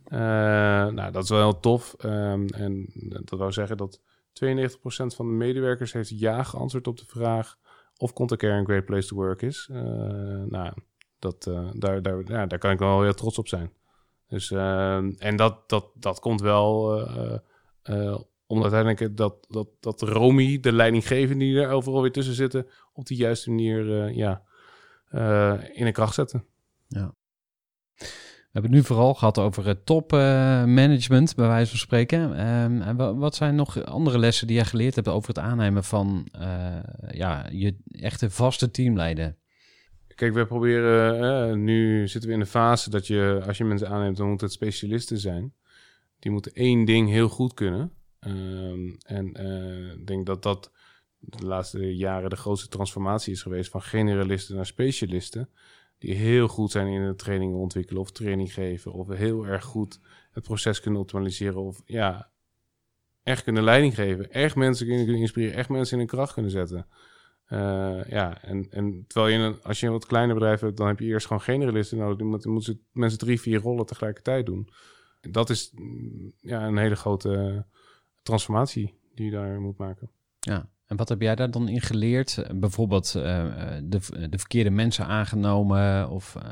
Nou, 0.89 1.11
dat 1.11 1.23
is 1.23 1.29
wel 1.29 1.39
heel 1.39 1.59
tof. 1.59 1.95
Ehm, 1.97 2.45
en 2.47 2.89
dat 3.27 3.39
wou 3.39 3.51
zeggen 3.51 3.77
dat 3.77 4.01
92% 4.33 5.15
van 5.15 5.27
de 5.27 5.33
medewerkers 5.33 5.93
heeft 5.93 6.19
ja 6.19 6.43
geantwoord 6.43 6.87
op 6.87 6.97
de 6.97 7.05
vraag 7.07 7.57
of 7.97 8.13
Contacare 8.13 8.53
een 8.53 8.65
great 8.65 8.85
place 8.85 9.07
to 9.07 9.15
work 9.15 9.41
is. 9.41 9.69
Nou, 10.47 10.73
dat, 11.19 11.43
daar, 11.73 12.01
daar, 12.01 12.21
ja, 12.25 12.45
daar 12.45 12.59
kan 12.59 12.71
ik 12.71 12.79
wel 12.79 13.01
heel 13.01 13.13
trots 13.13 13.37
op 13.37 13.47
zijn. 13.47 13.71
Dus, 14.31 14.51
ehm, 14.51 15.11
en 15.17 15.35
dat, 15.35 15.69
dat, 15.69 15.85
dat 15.95 16.19
komt 16.19 16.41
wel 16.41 16.97
eh, 17.07 17.37
eh, 17.83 18.19
omdat 18.47 18.73
uiteindelijk 18.73 19.17
dat, 19.17 19.45
dat, 19.49 19.67
dat 19.79 20.01
Romy, 20.01 20.59
de 20.59 20.71
leidinggevende 20.71 21.45
die 21.45 21.59
er 21.59 21.69
overal 21.69 22.01
weer 22.01 22.11
tussen 22.11 22.33
zitten, 22.33 22.67
op 22.93 23.05
die 23.05 23.17
juiste 23.17 23.49
manier 23.49 24.03
eh, 24.03 24.15
ja, 24.15 24.41
eh, 25.07 25.53
in 25.73 25.85
de 25.85 25.91
kracht 25.91 26.13
zetten. 26.13 26.45
We 27.95 28.57
hebben 28.57 28.71
het 28.71 28.81
nu 28.81 28.87
vooral 28.87 29.13
gehad 29.13 29.37
over 29.37 29.65
het 29.67 29.85
topmanagement, 29.85 31.35
bij 31.35 31.47
wijze 31.47 31.69
van 31.69 31.79
spreken. 31.79 32.37
Ehm, 32.37 32.81
en 32.81 32.95
wa- 32.95 33.15
wat 33.15 33.35
zijn 33.35 33.55
nog 33.55 33.83
andere 33.83 34.19
lessen 34.19 34.47
die 34.47 34.55
jij 34.55 34.65
geleerd 34.65 34.95
hebt 34.95 35.07
over 35.07 35.27
het 35.27 35.39
aannemen 35.39 35.83
van 35.83 36.27
eh, 36.31 36.77
ja, 37.11 37.45
je 37.51 37.77
echte 37.91 38.29
vaste 38.29 38.71
teamleider? 38.71 39.37
Kijk, 40.15 40.33
we 40.33 40.45
proberen, 40.45 41.49
eh, 41.49 41.55
nu 41.55 42.07
zitten 42.07 42.29
we 42.29 42.35
in 42.35 42.41
de 42.41 42.45
fase 42.45 42.89
dat 42.89 43.07
je, 43.07 43.43
als 43.47 43.57
je 43.57 43.63
mensen 43.63 43.89
aanneemt, 43.89 44.17
dan 44.17 44.27
moeten 44.27 44.45
het 44.45 44.55
specialisten 44.55 45.17
zijn. 45.17 45.53
Die 46.19 46.31
moeten 46.31 46.53
één 46.53 46.85
ding 46.85 47.09
heel 47.09 47.29
goed 47.29 47.53
kunnen. 47.53 47.91
Ehm, 48.19 48.89
en 49.05 49.33
eh, 49.33 49.91
ik 49.91 50.07
denk 50.07 50.25
dat 50.25 50.43
dat 50.43 50.71
de 51.19 51.45
laatste 51.45 51.95
jaren 51.95 52.29
de 52.29 52.35
grootste 52.35 52.67
transformatie 52.67 53.33
is 53.33 53.41
geweest 53.41 53.71
van 53.71 53.81
generalisten 53.81 54.55
naar 54.55 54.65
specialisten. 54.65 55.49
Die 55.97 56.15
heel 56.15 56.47
goed 56.47 56.71
zijn 56.71 56.87
in 56.87 57.01
het 57.01 57.17
trainingen 57.17 57.57
ontwikkelen 57.57 58.01
of 58.01 58.11
training 58.11 58.53
geven. 58.53 58.91
Of 58.91 59.07
heel 59.07 59.45
erg 59.45 59.63
goed 59.63 59.99
het 60.31 60.43
proces 60.43 60.79
kunnen 60.79 61.01
optimaliseren. 61.01 61.61
Of 61.61 61.81
ja, 61.85 62.31
echt 63.23 63.43
kunnen 63.43 63.63
leiding 63.63 63.95
geven. 63.95 64.31
Echt 64.31 64.55
mensen 64.55 64.87
kunnen 64.87 65.15
inspireren. 65.15 65.57
Echt 65.57 65.69
mensen 65.69 65.93
in 65.93 65.99
hun 65.99 66.15
kracht 66.15 66.33
kunnen 66.33 66.51
zetten. 66.51 66.87
Eh, 67.51 68.03
ja, 68.09 68.41
en, 68.43 68.67
en 68.69 69.03
terwijl 69.07 69.33
je 69.37 69.45
een, 69.45 69.61
als 69.63 69.79
je 69.79 69.85
een 69.85 69.91
wat 69.91 70.05
kleiner 70.05 70.35
bedrijf 70.35 70.59
hebt, 70.59 70.77
dan 70.77 70.87
heb 70.87 70.99
je 70.99 71.05
eerst 71.05 71.27
gewoon 71.27 71.41
generalisten 71.41 71.97
nodig. 71.97 72.17
Dan 72.17 72.51
moeten, 72.51 72.81
mensen 72.91 73.19
drie, 73.19 73.41
vier 73.41 73.59
rollen 73.61 73.85
tegelijkertijd 73.85 74.45
doen. 74.45 74.69
Dat 75.21 75.49
is 75.49 75.71
mm, 75.75 76.31
ja, 76.39 76.67
een 76.67 76.77
hele 76.77 76.95
grote 76.95 77.65
transformatie 78.23 78.93
die 79.15 79.25
je 79.25 79.31
daar 79.31 79.61
moet 79.61 79.77
maken. 79.77 80.09
Ja. 80.39 80.69
En 80.85 80.97
wat 80.97 81.09
heb 81.09 81.21
jij 81.21 81.35
daar 81.35 81.51
dan 81.51 81.67
in 81.67 81.81
geleerd? 81.81 82.37
Eh, 82.37 82.55
Bijvoorbeeld 82.55 83.15
eh, 83.15 83.39
eh, 83.77 83.83
de, 83.83 84.29
de 84.29 84.37
verkeerde 84.37 84.69
mensen 84.69 85.05
aangenomen 85.05 86.09
of... 86.09 86.35
eh, 86.35 86.51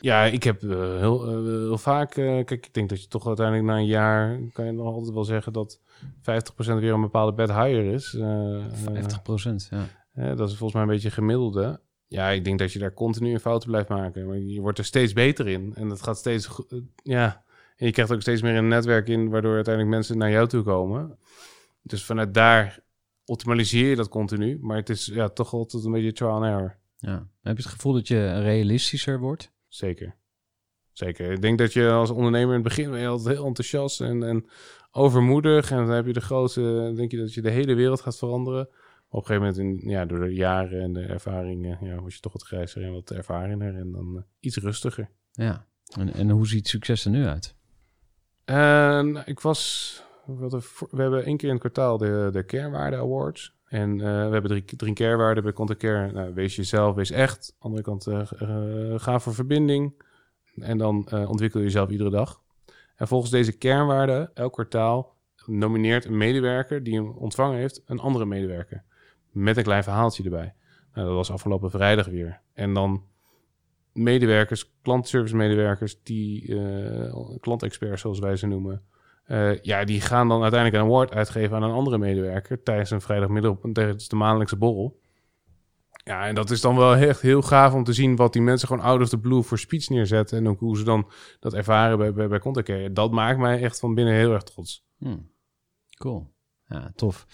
Ja, 0.00 0.24
ik 0.24 0.42
heb 0.42 0.62
eh, 0.62 0.68
heel, 0.98 1.26
eh, 1.26 1.32
heel 1.44 1.78
vaak... 1.78 2.16
eh, 2.16 2.24
kijk, 2.44 2.66
ik 2.66 2.74
denk 2.74 2.88
dat 2.88 3.02
je 3.02 3.08
toch 3.08 3.26
uiteindelijk 3.26 3.66
na 3.66 3.76
een 3.76 3.86
jaar... 3.86 4.38
kan 4.52 4.64
je 4.64 4.72
nog 4.72 4.86
altijd 4.86 5.14
wel 5.14 5.24
zeggen 5.24 5.52
dat 5.52 5.80
50% 6.04 6.12
weer 6.56 6.92
een 6.92 7.00
bepaalde 7.00 7.32
bad 7.32 7.48
hire 7.50 7.92
is. 7.92 8.14
Eh, 8.14 8.56
eh, 8.56 8.72
50 8.72 9.22
procent, 9.22 9.68
ja. 9.70 9.84
Dat 10.14 10.48
is 10.48 10.56
volgens 10.56 10.72
mij 10.72 10.82
een 10.82 10.88
beetje 10.88 11.10
gemiddelde. 11.10 11.80
Ja, 12.06 12.28
ik 12.28 12.44
denk 12.44 12.58
dat 12.58 12.72
je 12.72 12.78
daar 12.78 12.94
continu 12.94 13.30
in 13.30 13.40
fouten 13.40 13.68
blijft 13.68 13.88
maken. 13.88 14.26
Maar 14.26 14.38
je 14.38 14.60
wordt 14.60 14.78
er 14.78 14.84
steeds 14.84 15.12
beter 15.12 15.48
in. 15.48 15.72
En 15.74 15.88
dat 15.88 16.02
gaat 16.02 16.18
steeds... 16.18 16.62
ja, 17.02 17.44
En 17.76 17.86
je 17.86 17.92
krijgt 17.92 18.12
ook 18.12 18.20
steeds 18.20 18.42
meer 18.42 18.54
een 18.54 18.68
netwerk 18.68 19.08
in, 19.08 19.28
waardoor 19.28 19.54
uiteindelijk 19.54 19.94
mensen 19.94 20.18
naar 20.18 20.30
jou 20.30 20.48
toe 20.48 20.62
komen. 20.62 21.18
Dus 21.82 22.04
vanuit 22.04 22.34
daar 22.34 22.78
optimaliseer 23.24 23.88
je 23.88 23.96
dat 23.96 24.08
continu. 24.08 24.58
Maar 24.60 24.76
het 24.76 24.90
is 24.90 25.06
ja, 25.06 25.28
toch 25.28 25.52
altijd 25.52 25.84
een 25.84 25.92
beetje 25.92 26.12
trial 26.12 26.32
and 26.32 26.44
error. 26.44 26.76
Ja. 26.96 27.28
Heb 27.42 27.56
je 27.56 27.62
het 27.62 27.72
gevoel 27.72 27.92
dat 27.92 28.08
je 28.08 28.40
realistischer 28.40 29.18
wordt? 29.18 29.52
Zeker. 29.68 30.16
Zeker. 30.92 31.32
Ik 31.32 31.42
denk 31.42 31.58
dat 31.58 31.72
je 31.72 31.90
als 31.90 32.10
ondernemer 32.10 32.48
in 32.48 32.60
het 32.60 32.62
begin 32.62 32.90
ben 32.90 33.00
je 33.00 33.06
altijd 33.06 33.36
heel 33.36 33.46
enthousiast 33.46 34.00
en, 34.00 34.22
en 34.22 34.46
overmoedig. 34.90 35.70
En 35.70 35.76
dan 35.76 35.90
heb 35.90 36.06
je 36.06 36.12
de 36.12 36.20
grootste, 36.20 36.92
denk 36.96 37.10
je 37.10 37.16
dat 37.16 37.34
je 37.34 37.42
de 37.42 37.50
hele 37.50 37.74
wereld 37.74 38.00
gaat 38.00 38.18
veranderen. 38.18 38.68
Op 39.14 39.20
een 39.20 39.26
gegeven 39.26 39.64
moment, 39.64 39.82
in, 39.82 39.90
ja, 39.90 40.04
door 40.04 40.20
de 40.20 40.34
jaren 40.34 40.82
en 40.82 40.92
de 40.92 41.00
ervaringen, 41.00 41.78
ja, 41.80 41.96
word 41.98 42.14
je 42.14 42.20
toch 42.20 42.32
wat 42.32 42.42
grijzer 42.42 42.82
en 42.82 42.92
wat 42.92 43.10
ervarener 43.10 43.74
en 43.76 43.92
dan 43.92 44.16
eh, 44.16 44.22
iets 44.40 44.56
rustiger. 44.56 45.10
Ja. 45.32 45.66
En, 45.98 46.12
en 46.12 46.30
hoe 46.30 46.46
ziet 46.46 46.68
succes 46.68 47.04
er 47.04 47.10
nu 47.10 47.26
uit? 47.26 47.54
En 48.44 49.22
ik 49.26 49.40
was, 49.40 50.02
we 50.26 51.02
hebben 51.02 51.24
één 51.24 51.36
keer 51.36 51.48
in 51.48 51.54
het 51.54 51.62
kwartaal 51.62 51.98
de, 51.98 52.28
de 52.32 52.44
Kernwaarde 52.44 52.96
Awards. 52.96 53.54
En 53.64 53.90
eh, 53.90 54.26
we 54.26 54.32
hebben 54.32 54.50
drie, 54.50 54.64
drie 54.64 54.92
kernwaarden 54.92 55.42
bij 55.42 55.52
Content 55.52 55.78
Care. 55.78 56.12
Nou, 56.12 56.34
wees 56.34 56.56
jezelf, 56.56 56.94
wees 56.94 57.10
echt. 57.10 57.56
Andere 57.58 57.82
kant, 57.82 58.06
eh, 58.06 58.20
ga 58.96 59.18
voor 59.18 59.34
verbinding. 59.34 60.02
En 60.54 60.78
dan 60.78 61.12
ontwikkel 61.12 61.60
je 61.60 61.66
jezelf 61.66 61.90
iedere 61.90 62.10
dag. 62.10 62.42
En 62.96 63.08
volgens 63.08 63.30
deze 63.30 63.52
kernwaarden, 63.58 64.30
elk 64.34 64.52
kwartaal, 64.52 65.16
nomineert 65.46 66.04
een 66.04 66.16
medewerker 66.16 66.82
die 66.82 66.94
hem 66.94 67.10
ontvangen 67.10 67.58
heeft, 67.58 67.82
een 67.86 67.98
andere 67.98 68.26
medewerker. 68.26 68.84
Met 69.34 69.56
een 69.56 69.62
klein 69.62 69.82
verhaaltje 69.82 70.24
erbij. 70.24 70.54
Nou, 70.94 71.06
dat 71.06 71.16
was 71.16 71.30
afgelopen 71.30 71.70
vrijdag 71.70 72.06
weer. 72.06 72.40
En 72.52 72.74
dan 72.74 73.04
medewerkers, 73.92 74.72
klantservice 74.82 75.36
medewerkers, 75.36 76.02
die 76.02 76.58
eh 76.58 77.14
klantexperts 77.40 78.00
zoals 78.00 78.18
wij 78.18 78.36
ze 78.36 78.46
noemen. 78.46 78.82
eh, 79.24 79.60
ja, 79.62 79.84
die 79.84 80.00
gaan 80.00 80.28
dan 80.28 80.42
uiteindelijk 80.42 80.82
een 80.82 80.88
award 80.88 81.12
uitgeven 81.12 81.56
aan 81.56 81.62
een 81.62 81.70
andere 81.70 81.98
medewerker 81.98 82.62
tijdens 82.62 82.90
een 82.90 83.00
vrijdagmiddag 83.00 83.56
tijdens 83.72 84.08
de 84.08 84.16
maandelijkse 84.16 84.56
borrel. 84.56 85.00
Ja, 86.04 86.26
en 86.26 86.34
dat 86.34 86.50
is 86.50 86.60
dan 86.60 86.76
wel 86.76 86.94
echt 86.94 87.20
heel 87.20 87.42
gaaf 87.42 87.72
om 87.74 87.84
te 87.84 87.92
zien 87.92 88.16
wat 88.16 88.32
die 88.32 88.42
mensen 88.42 88.68
gewoon 88.68 88.84
out 88.84 89.00
of 89.00 89.08
the 89.08 89.18
blue 89.18 89.42
voor 89.42 89.58
speech 89.58 89.88
neerzetten. 89.88 90.38
En 90.38 90.48
ook 90.48 90.60
hoe 90.60 90.76
ze 90.76 90.84
dan 90.84 91.10
dat 91.40 91.54
ervaren 91.54 91.98
bij, 91.98 92.12
bij, 92.12 92.40
bij. 92.52 92.92
Dat 92.92 93.10
maakt 93.10 93.38
mij 93.38 93.62
echt 93.62 93.78
van 93.78 93.94
binnen 93.94 94.14
heel 94.14 94.32
erg 94.32 94.42
trots. 94.42 94.86
Hmm. 94.98 95.30
Cool. 95.98 96.32
Ja, 96.66 96.92
tof. 96.94 97.26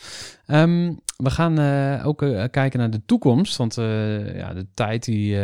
Ehm, 0.47 0.95
we 1.23 1.31
gaan 1.31 1.59
eh, 1.59 2.07
ook 2.07 2.23
eh, 2.23 2.45
kijken 2.51 2.79
naar 2.79 2.91
de 2.91 3.05
toekomst. 3.07 3.57
Want 3.57 3.79
eh, 3.79 4.37
ja, 4.37 4.55
de 4.55 4.67
tijd 4.75 5.05
die, 5.05 5.39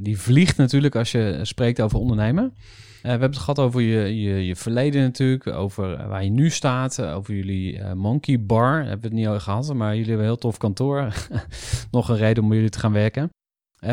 die 0.00 0.18
vliegt 0.18 0.56
natuurlijk 0.56 0.96
als 0.96 1.12
je 1.12 1.38
spreekt 1.42 1.80
over 1.80 1.98
ondernemen. 1.98 2.54
We 3.02 3.08
hebben 3.08 3.28
het 3.28 3.38
gehad 3.38 3.58
over 3.58 3.80
je, 3.80 4.20
je, 4.20 4.46
je 4.46 4.56
verleden 4.56 5.02
natuurlijk. 5.02 5.46
Over 5.46 6.08
waar 6.08 6.24
je 6.24 6.30
nu 6.30 6.50
staat. 6.50 7.02
over 7.02 7.34
jullie 7.34 7.84
Monkey 7.94 8.44
Bar. 8.44 8.74
Hebben 8.76 9.00
we 9.00 9.06
het 9.06 9.12
niet 9.12 9.26
over 9.26 9.40
gehad. 9.40 9.74
Maar 9.74 9.90
jullie 9.90 10.08
hebben 10.08 10.24
een 10.24 10.32
heel 10.32 10.40
tof 10.40 10.58
kantoor. 10.58 11.12
Nog 11.90 12.08
een 12.08 12.16
reden 12.16 12.42
om 12.42 12.48
bij 12.48 12.56
jullie 12.56 12.72
te 12.72 12.78
gaan 12.78 12.92
werken. 12.92 13.30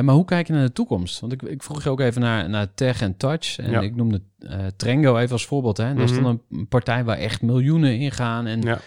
Maar 0.01 0.15
hoe 0.15 0.25
kijk 0.25 0.47
je 0.47 0.53
naar 0.53 0.65
de 0.65 0.71
toekomst? 0.71 1.19
Want 1.19 1.33
ik, 1.33 1.41
ik 1.41 1.63
vroeg 1.63 1.83
je 1.83 1.89
ook 1.89 1.99
even 1.99 2.21
naar, 2.21 2.49
naar 2.49 2.73
Tech 2.73 3.01
en 3.01 3.17
Touch. 3.17 3.57
En 3.57 3.71
Ja. 3.71 3.79
ik 3.81 3.95
noemde 3.95 4.21
eh 4.39 4.65
Trengo 4.75 5.17
even 5.17 5.31
als 5.31 5.45
voorbeeld. 5.45 5.77
Hè? 5.77 5.93
Dat 5.93 6.09
is 6.09 6.15
dan 6.21 6.41
een 6.51 6.67
partij 6.67 7.03
waar 7.03 7.17
echt 7.17 7.41
miljoenen 7.41 7.99
in 7.99 8.11
gaan. 8.11 8.47
En, 8.47 8.61
Ja. 8.61 8.79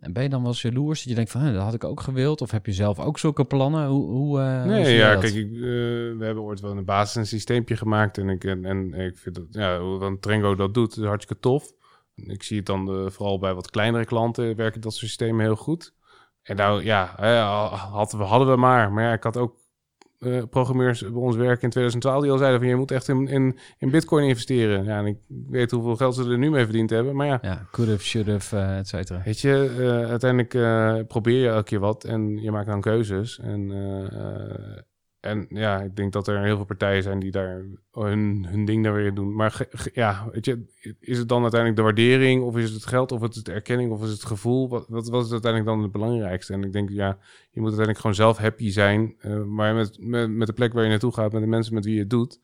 En 0.00 0.12
ben 0.12 0.22
je 0.22 0.28
dan 0.28 0.40
wel 0.40 0.50
eens 0.50 0.62
jaloers? 0.62 0.98
Dat 0.98 1.08
je 1.08 1.14
denkt 1.14 1.30
van, 1.30 1.40
hè, 1.40 1.52
dat 1.52 1.62
had 1.62 1.74
ik 1.74 1.84
ook 1.84 2.00
gewild. 2.00 2.40
Of 2.40 2.50
heb 2.50 2.66
je 2.66 2.72
zelf 2.72 2.98
ook 2.98 3.18
zulke 3.18 3.44
plannen? 3.44 3.86
Hoe, 3.86 4.06
hoe, 4.06 4.40
eh, 4.40 4.64
Nee, 4.64 4.96
ja, 4.96 5.12
dat? 5.12 5.20
kijk, 5.20 5.34
ik, 5.34 5.52
eh, 5.52 5.60
we 5.60 6.18
hebben 6.20 6.42
ooit 6.42 6.60
wel 6.60 6.74
de 6.74 6.82
basis 6.82 7.14
een 7.14 7.26
systeempje 7.26 7.76
gemaakt. 7.76 8.18
En 8.18 8.28
ik, 8.28 8.44
en, 8.44 8.64
en 8.64 8.94
ik 8.94 9.18
vind 9.18 9.34
dat, 9.34 9.44
ja, 9.50 9.80
hoe 9.80 9.98
dan 9.98 10.18
Trengo 10.18 10.54
dat 10.54 10.74
doet, 10.74 10.96
is 10.96 11.04
hartstikke 11.04 11.42
tof. 11.42 11.72
Ik 12.14 12.42
zie 12.42 12.56
het 12.56 12.66
dan 12.66 12.88
eh, 12.88 13.10
vooral 13.10 13.38
bij 13.38 13.54
wat 13.54 13.70
kleinere 13.70 14.04
klanten 14.04 14.56
werken 14.56 14.80
dat 14.80 14.94
systemen 14.94 15.44
heel 15.44 15.56
goed. 15.56 15.94
En 16.42 16.56
nou 16.56 16.84
ja, 16.84 17.14
hadden, 17.90 18.18
we, 18.18 18.24
hadden 18.24 18.48
we 18.48 18.56
maar. 18.56 18.92
Maar 18.92 19.04
ja, 19.04 19.12
ik 19.12 19.22
had 19.22 19.36
ook 19.36 19.56
eh, 20.18 20.42
programmeurs 20.50 21.00
bij 21.00 21.10
ons 21.10 21.36
werken 21.36 21.62
in 21.62 21.70
2012 21.70 22.22
die 22.22 22.30
al 22.30 22.38
zeiden 22.38 22.60
van 22.60 22.68
je 22.68 22.76
moet 22.76 22.90
echt 22.90 23.08
in, 23.08 23.28
in, 23.28 23.58
in 23.78 23.90
bitcoin 23.90 24.28
investeren. 24.28 24.84
Ja, 24.84 24.98
en 24.98 25.06
ik 25.06 25.18
weet 25.48 25.70
hoeveel 25.70 25.96
geld 25.96 26.14
ze 26.14 26.30
er 26.30 26.38
nu 26.38 26.50
mee 26.50 26.64
verdiend 26.64 26.90
hebben. 26.90 27.16
Maar 27.16 27.26
ja, 27.26 27.38
Ja, 27.42 27.66
could 27.70 27.90
have, 27.90 28.02
should 28.02 28.28
have, 28.28 28.56
eh, 28.56 28.78
et 28.78 28.88
cetera. 28.88 29.22
Weet 29.24 29.40
je, 29.40 29.74
eh, 29.78 30.10
uiteindelijk 30.10 31.06
probeer 31.08 31.40
je 31.40 31.48
elke 31.48 31.64
keer 31.64 31.80
wat 31.80 32.04
en 32.04 32.42
je 32.42 32.50
maakt 32.50 32.66
dan 32.66 32.80
keuzes. 32.80 33.38
En, 33.38 33.70
en 35.20 35.46
ja, 35.48 35.80
ik 35.80 35.96
denk 35.96 36.12
dat 36.12 36.28
er 36.28 36.42
heel 36.42 36.56
veel 36.56 36.64
partijen 36.64 37.02
zijn 37.02 37.18
die 37.18 37.30
daar 37.30 37.64
hun, 37.92 38.46
hun 38.48 38.64
ding 38.64 38.84
daar 38.84 38.94
weer 38.94 39.14
doen. 39.14 39.34
Maar 39.34 39.66
ja, 39.92 40.28
weet 40.32 40.44
je, 40.44 40.64
is 41.00 41.18
het 41.18 41.28
dan 41.28 41.42
uiteindelijk 41.42 41.80
de 41.80 41.86
waardering 41.86 42.42
of 42.42 42.56
is 42.56 42.64
het 42.64 42.72
het 42.72 42.86
geld 42.86 43.12
of 43.12 43.28
is 43.28 43.36
het 43.36 43.44
de 43.44 43.52
erkenning 43.52 43.92
of 43.92 44.02
is 44.02 44.08
het 44.08 44.18
het 44.18 44.26
gevoel? 44.26 44.68
Wat, 44.68 44.86
wat, 44.88 45.24
is 45.24 45.32
uiteindelijk 45.32 45.64
dan 45.64 45.82
het 45.82 45.92
belangrijkste? 45.92 46.52
En 46.52 46.64
ik 46.64 46.72
denk, 46.72 46.90
ja, 46.90 47.18
je 47.50 47.60
moet 47.60 47.76
uiteindelijk 47.76 47.98
gewoon 47.98 48.14
zelf 48.14 48.38
happy 48.38 48.70
zijn. 48.70 49.14
eh, 49.18 49.42
maar 49.42 49.74
met, 49.74 49.96
met, 50.00 50.30
met 50.30 50.46
de 50.46 50.52
plek 50.52 50.72
waar 50.72 50.82
je 50.82 50.88
naartoe 50.88 51.12
gaat, 51.12 51.32
met 51.32 51.42
de 51.42 51.48
mensen 51.48 51.74
met 51.74 51.84
wie 51.84 51.94
je 51.94 52.00
het 52.00 52.10
doet. 52.10 52.40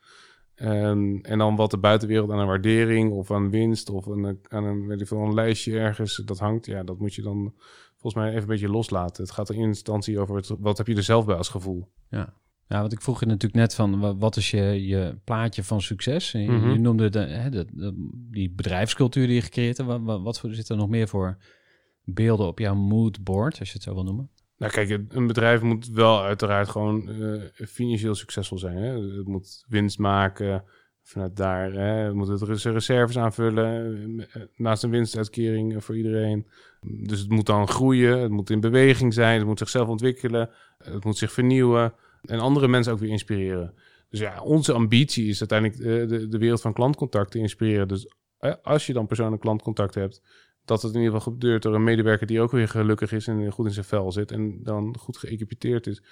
En, 0.55 1.23
dan 1.23 1.57
wat 1.57 1.71
de 1.71 1.79
buitenwereld 1.79 2.31
aan 2.31 2.39
een 2.39 2.47
waardering 2.47 3.13
of 3.13 3.31
aan 3.31 3.51
winst 3.51 3.91
of 3.91 4.11
aan 4.11 4.25
een, 4.25 4.39
aan 4.49 4.65
een, 4.65 4.87
weet 4.87 5.01
ik 5.01 5.07
veel, 5.07 5.19
een 5.19 5.35
lijstje 5.35 5.79
ergens, 5.79 6.23
dat 6.25 6.39
hangt. 6.39 6.67
Ja, 6.67 6.83
dat 6.83 6.99
moet 6.99 7.15
je 7.15 7.23
dan 7.23 7.55
volgens 7.93 8.15
mij 8.15 8.29
even 8.29 8.43
een 8.43 8.47
beetje 8.47 8.69
loslaten. 8.69 9.23
Het 9.23 9.33
gaat 9.33 9.51
in 9.51 9.61
instantie 9.61 10.19
over 10.19 10.57
wat 10.59 10.79
heb 10.79 10.87
je 10.87 10.97
er 10.97 11.03
zelf 11.03 11.27
bij 11.27 11.37
als 11.37 11.49
gevoel. 11.49 11.89
Ja. 12.09 12.35
Ja, 12.69 12.81
want 12.81 12.93
ik 12.93 13.01
vroeg 13.01 13.21
je 13.21 13.27
natuurlijk 13.27 13.55
net 13.55 13.75
van, 13.75 14.01
wa- 14.01 14.17
wat 14.17 14.37
is 14.37 14.51
je, 14.51 14.87
je 14.87 15.19
plaatje 15.25 15.63
van 15.65 15.81
succes? 15.81 16.33
Mhm. 16.33 16.71
je 16.71 16.79
noemde 16.79 17.09
de, 17.11 17.19
hè, 17.19 17.51
de, 17.51 17.67
de- 17.73 18.09
die 18.31 18.51
bedrijfscultuur 18.51 19.27
die 19.27 19.35
je 19.35 19.41
gecreëerd 19.43 19.77
hebt. 19.77 19.89
Wat, 20.03 20.23
wat, 20.23 20.43
zit 20.51 20.69
er 20.69 20.77
nog 20.77 20.89
meer 20.89 21.09
voor 21.09 21.39
beelden 22.05 22.47
op 22.47 22.59
jouw 22.59 22.75
moodboard, 22.75 23.59
als 23.59 23.69
je 23.69 23.75
het 23.75 23.83
zo 23.83 23.95
wil 23.95 24.05
noemen? 24.05 24.31
Nou 24.59 24.73
kijk, 24.73 25.01
een 25.09 25.27
bedrijf 25.27 25.63
moet 25.63 25.89
wel 25.89 26.23
uiteraard 26.23 26.69
gewoon 26.69 27.09
eh, 27.09 27.43
financieel 27.67 28.15
succesvol 28.15 28.59
zijn. 28.59 28.77
Hè? 28.77 29.17
Het 29.17 29.27
moet 29.27 29.65
winst 29.69 29.99
maken. 29.99 30.65
Vanuit 31.03 31.37
daar 31.37 31.73
hè, 31.73 32.05
het 32.05 32.15
moet 32.15 32.29
het 32.29 32.43
res- 32.43 32.65
reserves 32.65 33.19
aanvullen. 33.19 34.21
eh, 34.33 34.43
Naast 34.57 34.83
een 34.83 34.91
winstuitkering 34.91 35.85
voor 35.85 35.97
iedereen. 35.97 36.47
Dus 36.81 37.21
het 37.21 37.29
moet 37.31 37.47
dan 37.47 37.69
groeien. 37.69 38.19
Het 38.19 38.31
moet 38.31 38.51
in 38.51 38.61
beweging 38.61 39.15
zijn. 39.15 39.39
Het 39.39 39.47
moet 39.47 39.59
zichzelf 39.59 39.89
ontwikkelen. 39.89 40.51
Het 40.79 41.05
moet 41.05 41.17
zich 41.19 41.33
vernieuwen. 41.33 41.95
En 42.27 42.39
andere 42.39 42.69
mensen 42.69 42.93
ook 42.93 42.99
weer 42.99 43.11
inspireren. 43.11 43.75
Dus 44.09 44.21
ja, 44.21 44.43
onze 44.43 44.73
ambitie 44.73 45.29
is 45.29 45.39
uiteindelijk 45.39 45.81
eh, 45.81 46.19
de, 46.19 46.29
de 46.29 46.39
wereld 46.39 46.61
van 46.61 46.73
klantcontact 46.73 47.31
te 47.31 47.39
inspireren. 47.39 47.89
Dus 47.89 48.09
eh, 48.45 48.55
als 48.63 48.87
je 48.87 48.93
dan 48.93 49.07
persoonlijk 49.07 49.43
klantcontact 49.43 49.95
hebt, 49.95 50.23
dat 50.65 50.83
het 50.83 50.95
in 50.95 51.01
ieder 51.01 51.15
geval 51.15 51.33
gebeurt 51.33 51.63
door 51.63 51.75
een 51.75 51.85
medewerker 51.85 52.27
die 52.27 52.41
ook 52.41 52.51
weer 52.51 52.69
gelukkig 52.69 53.13
is 53.13 53.27
en 53.27 53.53
goed 53.53 53.67
in 53.67 53.73
zijn 53.73 53.85
vel 53.85 54.13
zit 54.13 54.33
en 54.33 54.63
dan 54.63 54.97
goed 54.99 55.17
geëquipeerd 55.17 55.87
is, 55.87 56.03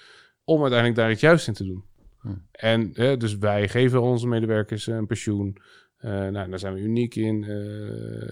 om 0.45 0.61
uiteindelijk 0.61 1.01
daar 1.01 1.11
iets 1.11 1.21
juist 1.21 1.49
in 1.49 1.55
te 1.55 1.65
doen. 1.65 1.85
Hm. 2.21 2.29
En 2.53 2.95
eh, 2.95 3.19
dus 3.19 3.37
wij 3.37 3.69
geven 3.69 4.03
onze 4.03 4.27
medewerkers 4.27 4.87
een 4.87 5.07
pensioen. 5.07 5.57
Eh, 5.97 6.11
nou, 6.11 6.51
daar 6.51 6.59
zijn 6.59 6.75
we 6.75 6.81
uniek 6.81 7.15
in, 7.15 7.45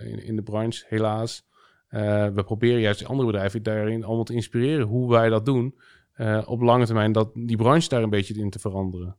in, 0.01 0.25
in 0.25 0.37
de 0.37 0.43
branche, 0.43 0.85
helaas. 0.89 1.49
We 1.89 2.43
proberen 2.45 2.81
juist 2.81 3.05
andere 3.05 3.31
bedrijven 3.31 3.63
daarin 3.63 4.05
allemaal 4.05 4.25
te 4.25 4.35
inspireren 4.35 4.87
hoe 4.87 5.11
wij 5.11 5.29
dat 5.29 5.45
doen. 5.45 5.75
Eh, 6.21 6.43
op 6.47 6.61
lange 6.61 6.87
termijn 6.87 7.13
dat 7.13 7.31
die 7.35 7.57
branche 7.57 7.89
daar 7.89 8.03
een 8.03 8.11
beetje 8.11 8.35
in 8.35 8.51
te 8.51 8.59
veranderen. 8.59 9.17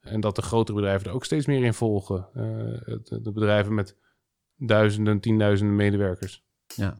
En 0.00 0.20
dat 0.20 0.36
de 0.36 0.42
grotere 0.42 0.76
bedrijven 0.76 1.06
er 1.08 1.14
ook 1.14 1.24
steeds 1.24 1.46
meer 1.46 1.64
in 1.64 1.74
volgen. 1.74 2.26
Eh, 2.34 2.42
de 3.22 3.32
bedrijven 3.32 3.74
met 3.74 3.96
duizenden, 4.56 5.20
tienduizenden 5.20 5.76
medewerkers. 5.76 6.44
Ja. 6.76 6.98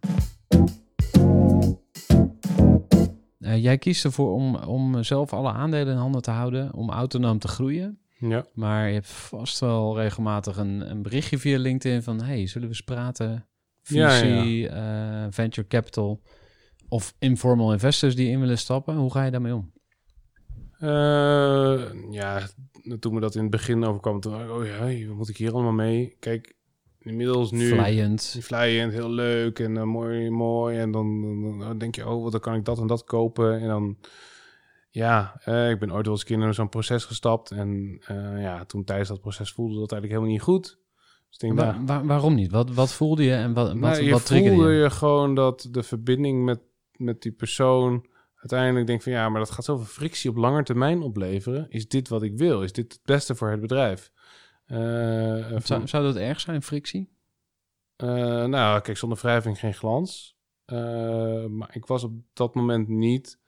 Eh, 3.38 3.62
jij 3.62 3.78
kiest 3.78 4.04
ervoor 4.04 4.32
om, 4.32 4.56
om 4.56 5.02
zelf 5.02 5.32
alle 5.32 5.52
aandelen 5.52 5.92
in 5.92 6.00
handen 6.00 6.22
te 6.22 6.30
houden, 6.30 6.74
om 6.74 6.90
autonoom 6.90 7.38
te 7.38 7.48
groeien. 7.48 7.98
Ja. 8.18 8.46
Maar 8.54 8.88
je 8.88 8.94
hebt 8.94 9.10
vast 9.10 9.60
wel 9.60 9.98
regelmatig 9.98 10.56
een, 10.56 10.90
een 10.90 11.02
berichtje 11.02 11.38
via 11.38 11.58
LinkedIn 11.58 12.02
van... 12.02 12.22
hey, 12.22 12.46
zullen 12.46 12.68
we 12.68 12.74
eens 12.74 12.84
praten? 12.84 13.46
VC, 13.82 13.94
Ja, 13.94 14.22
ja, 14.22 15.24
eh, 15.24 15.26
venture 15.30 15.66
capital 15.66 16.22
of 16.94 17.14
informal 17.18 17.72
investors 17.72 18.14
die 18.16 18.28
in 18.30 18.40
willen 18.40 18.58
stappen. 18.58 18.96
Hoe 18.96 19.10
ga 19.12 19.24
je 19.24 19.30
daarmee 19.30 19.54
om? 19.54 19.72
Eh, 20.78 21.82
ja, 22.10 22.40
toen 23.00 23.14
me 23.14 23.20
dat 23.20 23.34
in 23.34 23.42
het 23.42 23.50
begin 23.50 23.84
overkwam, 23.84 24.20
toen 24.20 24.32
dacht 24.32 24.44
ik, 24.44 24.50
oh 24.50 24.66
ja, 24.66 25.06
wat 25.06 25.16
moet 25.16 25.28
ik 25.28 25.36
hier 25.36 25.52
allemaal 25.52 25.72
mee? 25.72 26.16
Kijk, 26.20 26.54
inmiddels 27.00 27.50
nu... 27.50 27.68
Flyend. 27.68 28.38
Flyend, 28.42 28.92
heel 28.92 29.10
leuk 29.10 29.58
en 29.58 29.76
eh, 29.76 29.82
mooi, 29.82 30.30
mooi. 30.30 30.78
En 30.78 30.90
dan, 30.90 31.20
dan- 31.42 31.58
dan 31.58 31.78
denk 31.78 31.94
je, 31.94 32.08
oh, 32.08 32.22
wat, 32.22 32.32
dan 32.32 32.40
kan 32.40 32.54
ik 32.54 32.64
dat 32.64 32.78
en 32.78 32.86
dat 32.86 33.04
kopen. 33.04 33.60
En 33.60 33.68
dan, 33.68 33.96
ja, 34.90 35.40
eh, 35.44 35.70
ik 35.70 35.78
ben 35.78 35.92
ooit 35.92 36.04
wel 36.04 36.14
eens 36.14 36.20
een 36.30 36.36
keer 36.36 36.46
in 36.46 36.54
zo'n 36.54 36.68
proces 36.68 37.04
gestapt. 37.04 37.50
En 37.50 38.00
ja, 38.38 38.64
toen 38.64 38.84
tijdens 38.84 39.08
dat 39.08 39.20
proces 39.20 39.52
voelde 39.52 39.78
dat 39.78 39.92
eigenlijk 39.92 40.12
helemaal 40.12 40.32
niet 40.32 40.42
goed. 40.42 40.78
Dus 41.28 41.38
denk, 41.38 41.54
nou, 41.54 41.84
wa- 41.86 42.04
waarom 42.04 42.34
niet? 42.34 42.50
Wat, 42.50 42.70
wat 42.74 42.92
voelde 42.92 43.22
je 43.24 43.34
en 43.34 43.52
wat, 43.52 43.66
wat, 43.66 43.76
nou, 43.76 44.02
je 44.02 44.22
triggerde 44.22 44.56
voelde 44.56 44.72
je? 44.72 44.82
je 44.82 44.90
gewoon 44.90 45.34
dat 45.34 45.68
de 45.70 45.82
verbinding 45.82 46.44
met, 46.44 46.60
met 46.96 47.22
die 47.22 47.32
persoon... 47.32 48.06
Uiteindelijk 48.34 48.86
denk 48.86 49.02
van 49.02 49.12
ja, 49.12 49.28
maar 49.28 49.40
dat 49.40 49.50
gaat 49.50 49.64
zoveel 49.64 49.86
frictie 49.86 50.30
op 50.30 50.36
lange 50.36 50.62
termijn 50.62 51.02
opleveren. 51.02 51.66
Is 51.70 51.88
dit 51.88 52.08
wat 52.08 52.22
ik 52.22 52.38
wil? 52.38 52.62
Is 52.62 52.72
dit 52.72 52.92
het 52.92 53.00
beste 53.04 53.34
voor 53.34 53.50
het 53.50 53.60
bedrijf? 53.60 54.10
Eh, 54.64 55.58
Zou, 55.58 55.86
zou 55.86 56.04
dat 56.04 56.16
erg 56.16 56.40
zijn, 56.40 56.62
frictie? 56.62 57.12
Eh, 57.96 58.44
nou, 58.44 58.80
kijk, 58.80 58.96
zonder 58.96 59.18
wrijving 59.18 59.58
geen 59.58 59.74
glans. 59.74 60.36
Eh, 60.64 61.44
maar 61.46 61.70
ik 61.72 61.86
was 61.86 62.04
op 62.04 62.12
dat 62.32 62.54
moment 62.54 62.88
niet 62.88 63.38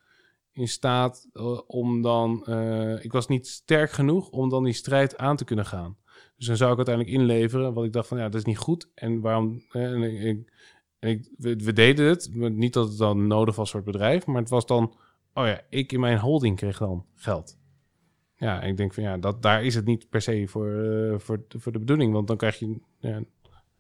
in 0.53 0.69
staat 0.69 1.29
eh, 1.33 1.61
om 1.67 2.03
dan... 2.03 2.45
eh, 2.47 3.05
ik 3.05 3.13
was 3.13 3.27
niet 3.27 3.47
sterk 3.47 3.91
genoeg 3.91 4.29
om 4.29 4.49
dan 4.49 4.65
die 4.65 4.73
strijd 4.73 5.17
aan 5.17 5.37
te 5.37 5.45
kunnen 5.45 5.67
gaan. 5.67 5.97
Dus 6.37 6.47
dan 6.47 6.57
zou 6.57 6.71
ik 6.71 6.77
uiteindelijk 6.77 7.17
inleveren, 7.17 7.75
wat 7.75 7.85
ik 7.85 7.93
dacht 7.93 8.09
van 8.09 8.19
ja, 8.19 8.25
dat 8.25 8.35
is 8.41 8.45
niet 8.45 8.59
goed. 8.59 8.91
En 8.95 9.21
waarom... 9.21 9.65
eh, 9.71 9.93
en 9.93 10.03
ik, 10.27 10.53
en 10.99 11.09
ik, 11.09 11.29
we, 11.39 11.73
deden 11.73 12.07
het, 12.07 12.31
niet 12.35 12.73
dat 12.73 12.89
het 12.89 12.99
dan 12.99 13.27
nodig 13.27 13.57
was 13.57 13.71
voor 13.71 13.81
het 13.81 13.91
bedrijf, 13.91 14.27
maar 14.27 14.41
het 14.41 14.51
was 14.51 14.67
dan... 14.67 14.95
Oh 15.35 15.47
ja, 15.47 15.61
ik 15.69 15.93
in 15.93 16.01
mijn 16.01 16.19
holding 16.19 16.57
kreeg 16.57 16.79
dan 16.79 17.05
geld. 17.15 17.59
Ja, 18.37 18.63
en 18.63 18.69
ik 18.69 18.77
denk 18.77 18.95
van 18.95 19.03
ja, 19.03 19.17
dat, 19.17 19.43
daar 19.43 19.65
is 19.65 19.75
het 19.75 19.85
niet 19.85 20.09
per 20.09 20.21
se 20.21 20.49
voor, 20.49 20.73
eh, 20.73 21.19
voor, 21.19 21.45
voor 21.49 21.73
de 21.73 21.79
bedoeling. 21.79 22.13
Want 22.13 22.27
dan 22.27 22.37
krijg 22.37 22.59
je 22.59 22.81
ja, 22.99 23.23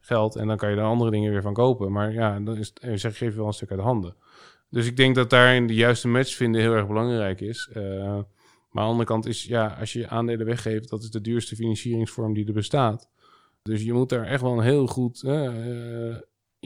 geld 0.01 0.37
en 0.37 0.47
dan 0.47 0.57
kan 0.57 0.71
je 0.71 0.77
er 0.77 0.83
andere 0.83 1.11
dingen 1.11 1.31
weer 1.33 1.43
van 1.43 1.55
kopen. 1.55 1.93
Maar 1.93 2.13
ja, 2.13 2.41
dan 2.41 2.57
is 2.57 2.69
het, 2.69 2.79
eh, 2.79 2.95
zeg, 2.95 3.17
geef 3.17 3.31
je 3.31 3.37
wel 3.37 3.47
een 3.47 3.53
stuk 3.53 3.71
uit 3.71 3.81
handen. 3.81 4.17
Dus 4.71 4.87
ik 4.87 4.97
denk 4.97 5.15
dat 5.15 5.31
daarin 5.31 5.67
de 5.67 5.75
juiste 5.75 6.09
match 6.09 6.35
vinden 6.35 6.61
heel 6.61 6.75
erg 6.75 6.87
belangrijk 6.87 7.41
is. 7.41 7.71
Eh, 7.73 7.83
maar 7.83 8.85
aan 8.85 8.91
de 8.91 8.93
andere 8.93 9.09
kant 9.09 9.27
is, 9.27 9.45
ja, 9.45 9.77
als 9.81 9.93
je 9.93 9.99
je 9.99 10.09
aandelen 10.09 10.47
weggeeft, 10.47 10.89
dat 10.89 11.03
is 11.03 11.11
de 11.11 11.21
duurste 11.21 11.57
financieringsvorm 11.57 12.35
die 12.35 12.47
er 12.47 12.53
bestaat. 12.53 13.09
Dus 13.63 13.83
je 13.83 13.93
moet 13.93 14.09
daar 14.09 14.27
echt 14.27 14.43
wel 14.43 14.53
een 14.53 14.65
heel 14.65 14.87
goed 14.87 15.23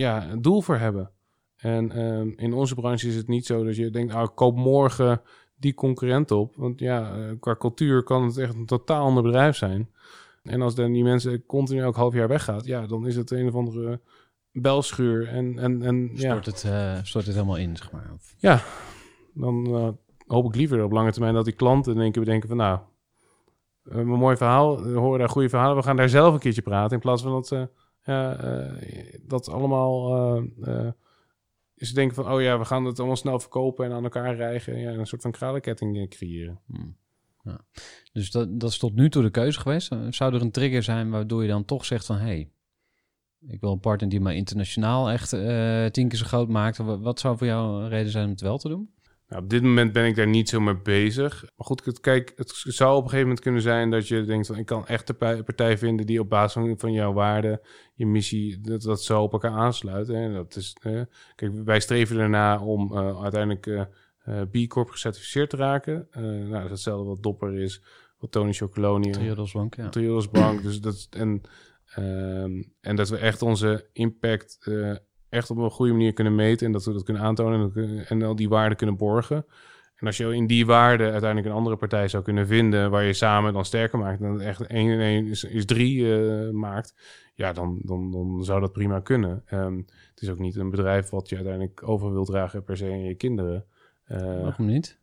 ja, 0.01 0.31
een 0.31 0.43
doel 0.43 0.63
voor 0.63 0.77
hebben. 0.77 1.11
En 1.57 1.93
ehm, 1.93 2.29
in 2.37 2.53
onze 2.53 2.75
branche 2.75 3.09
is 3.09 3.17
het 3.17 3.29
niet 3.29 3.47
zo 3.47 3.65
dat 3.65 3.77
je 3.77 3.91
denkt, 3.91 4.15
ah, 4.15 4.23
ik 4.23 4.31
koop 4.35 4.57
morgen 4.57 5.21
die 5.57 5.75
concurrent 5.75 6.31
op. 6.31 6.55
Want 6.57 6.81
ja, 6.81 7.15
eh, 7.15 7.23
qua 7.41 7.57
cultuur 7.57 8.03
kan 8.03 8.25
het 8.25 8.37
echt 8.37 8.55
een 8.55 8.67
totaal 8.67 9.05
ander 9.05 9.23
bedrijf 9.23 9.57
zijn. 9.57 9.91
En 10.43 10.63
als 10.63 10.75
dan 10.75 10.93
die 10.93 11.03
mensen 11.03 11.47
continu 11.47 11.81
elk 11.81 11.97
half 11.97 12.15
jaar 12.15 12.29
weggaat, 12.29 12.65
ja, 12.65 12.87
dan 12.87 13.07
is 13.07 13.17
het 13.17 13.31
een 13.31 13.49
of 13.49 13.55
andere 13.55 14.01
belschuur. 14.53 15.29
En, 15.29 15.59
en, 15.59 15.83
en 15.83 16.11
ja, 16.15 16.31
Stort, 16.31 16.47
het, 16.47 16.65
eh, 16.65 16.99
stort 17.03 17.25
het 17.25 17.35
helemaal 17.35 17.57
in, 17.57 17.77
zeg 17.77 17.93
maar. 17.93 18.11
Of- 18.15 18.35
ja, 18.39 18.63
dan 19.35 19.67
eh, 19.67 19.89
hoop 20.27 20.47
ik 20.47 20.55
liever 20.55 20.85
op 20.85 20.93
lange 20.93 21.13
termijn 21.13 21.35
dat 21.35 21.45
die 21.45 21.55
klanten 21.55 21.95
in 21.95 22.01
één 22.01 22.13
keer 22.13 22.25
bedenken 22.25 22.49
van 22.49 22.57
nou, 22.57 22.79
een 23.85 24.07
mooi 24.07 24.37
verhaal, 24.37 24.83
we 24.83 24.99
horen 24.99 25.19
daar 25.19 25.29
goede 25.29 25.49
verhalen, 25.49 25.77
we 25.77 25.83
gaan 25.83 25.97
daar 25.97 26.09
zelf 26.09 26.35
een 26.35 26.41
keertje 26.41 26.63
praten. 26.63 26.97
In 26.97 27.03
plaats 27.03 27.23
van 27.23 27.33
dat 27.33 27.47
ze 27.47 27.69
dat 29.27 29.49
allemaal 29.49 30.15
eh, 30.63 30.87
eh, 30.87 30.93
ze 31.77 31.95
denken 31.95 32.15
van 32.15 32.33
oh 32.33 32.41
ja, 32.43 32.59
we 32.59 32.65
gaan 32.65 32.85
het 32.85 32.99
allemaal 32.99 33.17
snel 33.17 33.41
verkopen 33.41 33.85
en 33.85 33.93
aan 33.93 34.03
elkaar 34.05 34.37
rijgen. 34.37 34.79
Ja, 34.79 34.91
een 34.91 35.07
soort 35.07 35.23
van 35.23 35.31
kralenketting 35.31 35.97
eh, 35.97 36.09
creëren. 36.09 36.61
Hmm. 36.67 36.97
Ja. 37.45 37.61
Dus 38.13 38.31
dat, 38.31 38.63
is 38.63 38.79
tot 38.79 38.95
nu 38.95 39.11
toe 39.11 39.23
de 39.23 39.31
keuze 39.31 39.61
geweest. 39.61 39.93
Zou 40.11 40.35
er 40.35 40.41
een 40.41 40.51
trigger 40.51 40.83
zijn 40.83 41.11
waardoor 41.11 41.43
je 41.43 41.49
dan 41.49 41.65
toch 41.65 41.85
zegt 41.85 42.07
van... 42.07 42.17
hey, 42.17 42.51
ik 43.47 43.61
wil 43.61 43.73
een 43.73 43.81
partner 43.81 44.09
die 44.11 44.21
me 44.21 44.35
internationaal 44.35 45.11
echt 45.11 45.33
eh, 45.33 45.87
tien 45.87 46.09
keer 46.09 46.19
zo 46.19 46.25
groot 46.27 46.49
maakt. 46.49 46.77
Wa- 46.77 46.99
Wat 46.99 47.21
zou 47.21 47.39
voor 47.39 47.47
jou 47.47 47.83
een 47.83 47.89
reden 47.89 48.11
zijn 48.13 48.25
om 48.25 48.31
het 48.31 48.41
wel 48.41 48.59
te 48.59 48.69
doen? 48.69 48.91
Nou, 49.31 49.43
op 49.43 49.51
dit 49.51 49.63
moment 49.63 49.93
ben 49.93 50.07
ik 50.07 50.17
daar 50.17 50.27
niet 50.29 50.49
zo 50.49 50.61
mee 50.61 50.77
bezig. 50.77 51.43
Maar 51.57 51.67
goed, 51.67 52.01
kijk, 52.01 52.33
het 52.37 52.51
zou 52.55 52.91
op 52.91 52.97
een 52.97 53.03
gegeven 53.03 53.27
moment 53.27 53.41
kunnen 53.41 53.63
zijn 53.63 53.91
dat 53.91 54.09
je 54.09 54.25
denkt 54.25 54.47
van 54.47 54.57
ik 54.59 54.67
kan 54.67 54.87
echt 54.87 55.09
een 55.09 55.17
pa- 55.17 55.43
partij 55.43 55.79
vinden 55.79 56.07
die 56.07 56.21
op 56.21 56.29
basis 56.29 56.53
van, 56.53 56.79
van 56.79 56.93
jouw 56.93 57.13
waarde, 57.13 57.63
je 57.95 58.07
missie, 58.07 58.61
dat, 58.61 58.83
dat 58.83 59.03
zo 59.03 59.23
op 59.23 59.33
elkaar 59.33 59.51
aansluiten. 59.53 60.15
En 60.15 60.33
dat 60.33 60.57
is, 60.57 60.77
eh, 60.83 61.01
kijk, 61.35 61.53
wij 61.65 61.81
streven 61.81 62.19
erna 62.19 62.61
om 62.61 62.93
eh, 62.97 63.23
uiteindelijk 63.23 63.67
eh, 63.67 63.81
eh, 64.25 64.47
B 64.51 64.69
Corp 64.69 64.91
gecertificeerd 64.91 65.51
te 65.51 65.57
raken. 65.57 66.09
Nou, 66.13 66.51
dat 66.51 66.65
is 66.65 66.71
hetzelfde 66.71 67.05
wat 67.07 67.23
Dopper 67.23 67.55
is, 67.59 67.83
wat 68.19 68.33
Tony 68.33 68.53
Chocoloni. 68.53 69.11
Triodos 69.11 69.53
Bank, 69.53 69.75
ja. 69.75 69.89
Triodos 69.89 70.31
Bank. 70.31 70.63
dus 70.63 70.81
dat, 70.81 71.07
en, 71.11 71.41
ehm, 71.95 72.63
en 72.81 72.97
dat 72.97 73.09
we 73.09 73.17
echt 73.17 73.43
onze 73.43 73.89
impact 73.93 74.59
echt 75.31 75.51
op 75.51 75.57
een 75.57 75.71
goede 75.71 75.93
manier 75.93 76.13
kunnen 76.13 76.35
meten. 76.35 76.67
En 76.67 76.73
dat 76.73 76.85
we 76.85 76.93
dat 76.93 77.03
kunnen 77.03 77.23
aantonen 77.23 78.05
en, 78.09 78.23
al 78.23 78.37
die 78.37 78.49
waarden 78.49 78.77
kunnen 78.77 78.97
borgen. 78.97 79.47
En 79.97 80.07
als 80.07 80.17
je 80.17 80.35
in 80.35 80.47
die 80.47 80.67
waarden 80.67 81.11
uiteindelijk 81.11 81.51
een 81.51 81.59
andere 81.59 81.77
partij 81.77 82.09
zou 82.09 82.23
kunnen 82.23 82.47
vinden... 82.47 82.91
waar 82.91 83.05
je 83.05 83.13
samen 83.13 83.53
dan 83.53 83.65
sterker 83.65 83.99
maakt... 83.99 84.21
dat 84.21 84.41
echt 84.41 84.67
1 84.67 84.91
en 84.91 85.01
1 85.01 85.27
is, 85.27 85.45
is 85.45 85.65
3 85.65 86.53
maakt... 86.53 86.95
ja, 87.35 87.53
dan, 87.53 87.79
dan, 87.83 88.11
dan 88.11 88.45
zou 88.45 88.61
dat 88.61 88.73
prima 88.73 89.01
kunnen. 89.01 89.43
Ehm, 89.47 89.77
het 90.11 90.21
is 90.21 90.31
ook 90.31 90.39
niet 90.39 90.57
een 90.57 90.71
bedrijf 90.71 91.11
wat 91.11 91.29
je 91.29 91.37
uiteindelijk 91.37 91.89
over 91.89 92.13
wil 92.13 92.25
dragen... 92.25 92.65
per 92.65 92.77
se 92.77 92.85
aan 92.85 93.05
je 93.05 93.15
kinderen. 93.15 93.65
Eh, 94.05 94.43
Waarom 94.43 94.67
niet? 94.67 94.99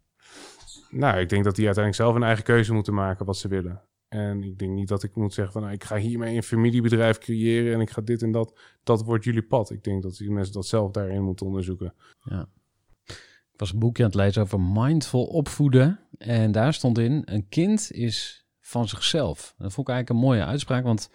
nou, 0.90 1.20
ik 1.20 1.30
denk 1.30 1.44
dat 1.44 1.56
die 1.56 1.66
uiteindelijk 1.66 2.04
zelf 2.04 2.16
een 2.16 2.28
eigen 2.28 2.44
keuze 2.44 2.74
moeten 2.74 2.94
maken 2.94 3.26
wat 3.26 3.38
ze 3.38 3.48
willen. 3.48 3.82
En 4.08 4.44
ik 4.44 4.58
denk 4.58 4.72
niet 4.72 4.88
dat 4.88 5.04
ik 5.04 5.16
moet 5.16 5.34
zeggen 5.34 5.54
van 5.54 5.62
nou, 5.62 5.74
ik 5.74 5.84
ga 5.84 5.98
hiermee 5.98 6.36
een 6.36 6.44
familiebedrijf 6.44 7.18
creëren 7.18 7.74
en 7.74 7.80
ik 7.80 7.90
ga 7.90 8.02
dit 8.02 8.22
en 8.22 8.32
dat. 8.32 8.60
Dat 8.84 9.04
wordt 9.04 9.24
jullie 9.24 9.44
pad. 9.44 9.72
Ik 9.72 9.84
denk 9.84 10.04
dat 10.04 10.18
die 10.18 10.32
mensen 10.32 10.54
dat 10.54 10.66
zelf 10.66 10.92
daarin 10.92 11.24
moeten 11.24 11.46
onderzoeken. 11.46 11.94
Ik 13.52 13.64
was 13.64 13.74
een 13.74 13.80
boekje 13.80 14.04
aan 14.04 14.10
het 14.10 14.20
lezen 14.20 14.42
over 14.42 14.60
mindful 14.62 15.26
opvoeden. 15.26 16.00
En 16.18 16.52
daar 16.52 16.74
stond 16.74 16.98
in, 16.98 17.22
een 17.26 17.48
kind 17.50 17.92
is 17.92 18.46
van 18.60 18.88
zichzelf. 18.88 19.54
Dat 19.58 19.74
vond 19.74 19.88
ik 19.88 19.94
eigenlijk 19.94 20.10
een 20.10 20.30
mooie 20.30 20.46
uitspraak, 20.46 20.84
want 20.84 21.10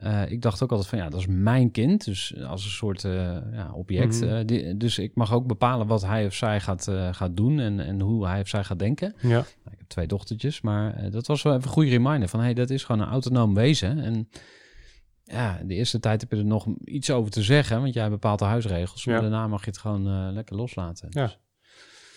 eh, 0.00 0.30
ik 0.30 0.42
dacht 0.42 0.62
ook 0.62 0.70
altijd 0.70 0.88
van 0.88 0.98
ja, 0.98 1.08
dat 1.08 1.20
is 1.20 1.26
mijn 1.26 1.70
kind. 1.70 2.04
Dus 2.04 2.34
als 2.42 2.64
een 2.64 2.70
soort 2.70 3.04
eh, 3.04 3.12
ja, 3.52 3.70
object. 3.72 4.20
Mhm. 4.20 4.30
Eh, 4.30 4.46
die- 4.46 4.76
dus 4.76 4.98
ik 4.98 5.14
mag 5.14 5.32
ook 5.32 5.46
bepalen 5.46 5.86
wat 5.86 6.02
hij 6.06 6.26
of 6.26 6.34
zij 6.34 6.60
gaat, 6.60 6.90
gaat 7.10 7.36
doen 7.36 7.58
en, 7.60 7.80
en 7.80 8.00
hoe 8.00 8.26
hij 8.26 8.40
of 8.40 8.48
zij 8.48 8.64
gaat 8.64 8.78
denken. 8.78 9.14
Ja, 9.20 9.28
Nou, 9.28 9.44
ik 9.70 9.78
heb 9.78 9.88
twee 9.88 10.06
dochtertjes, 10.06 10.60
maar 10.60 11.10
dat 11.10 11.26
was 11.26 11.42
wel 11.42 11.52
even 11.54 11.64
een 11.66 11.72
goede 11.72 11.90
reminder 11.90 12.28
van 12.28 12.40
hey, 12.40 12.54
dat 12.54 12.70
is 12.70 12.84
gewoon 12.84 13.00
een 13.00 13.08
autonoom 13.12 13.54
wezen. 13.54 13.98
En 13.98 14.28
ja, 15.24 15.60
de 15.64 15.74
eerste 15.74 16.00
tijd 16.00 16.20
heb 16.20 16.30
je 16.30 16.36
er 16.36 16.44
nog 16.44 16.66
iets 16.84 17.10
over 17.10 17.30
te 17.30 17.42
zeggen, 17.42 17.80
want 17.80 17.94
jij 17.94 18.10
bepaalt 18.10 18.38
de 18.38 18.44
huisregels. 18.44 19.06
Maar 19.06 19.14
Ja. 19.14 19.20
daarna 19.20 19.46
mag 19.46 19.60
je 19.64 19.70
het 19.70 19.78
gewoon 19.78 20.32
lekker 20.32 20.56
loslaten. 20.56 21.08
Ja. 21.10 21.32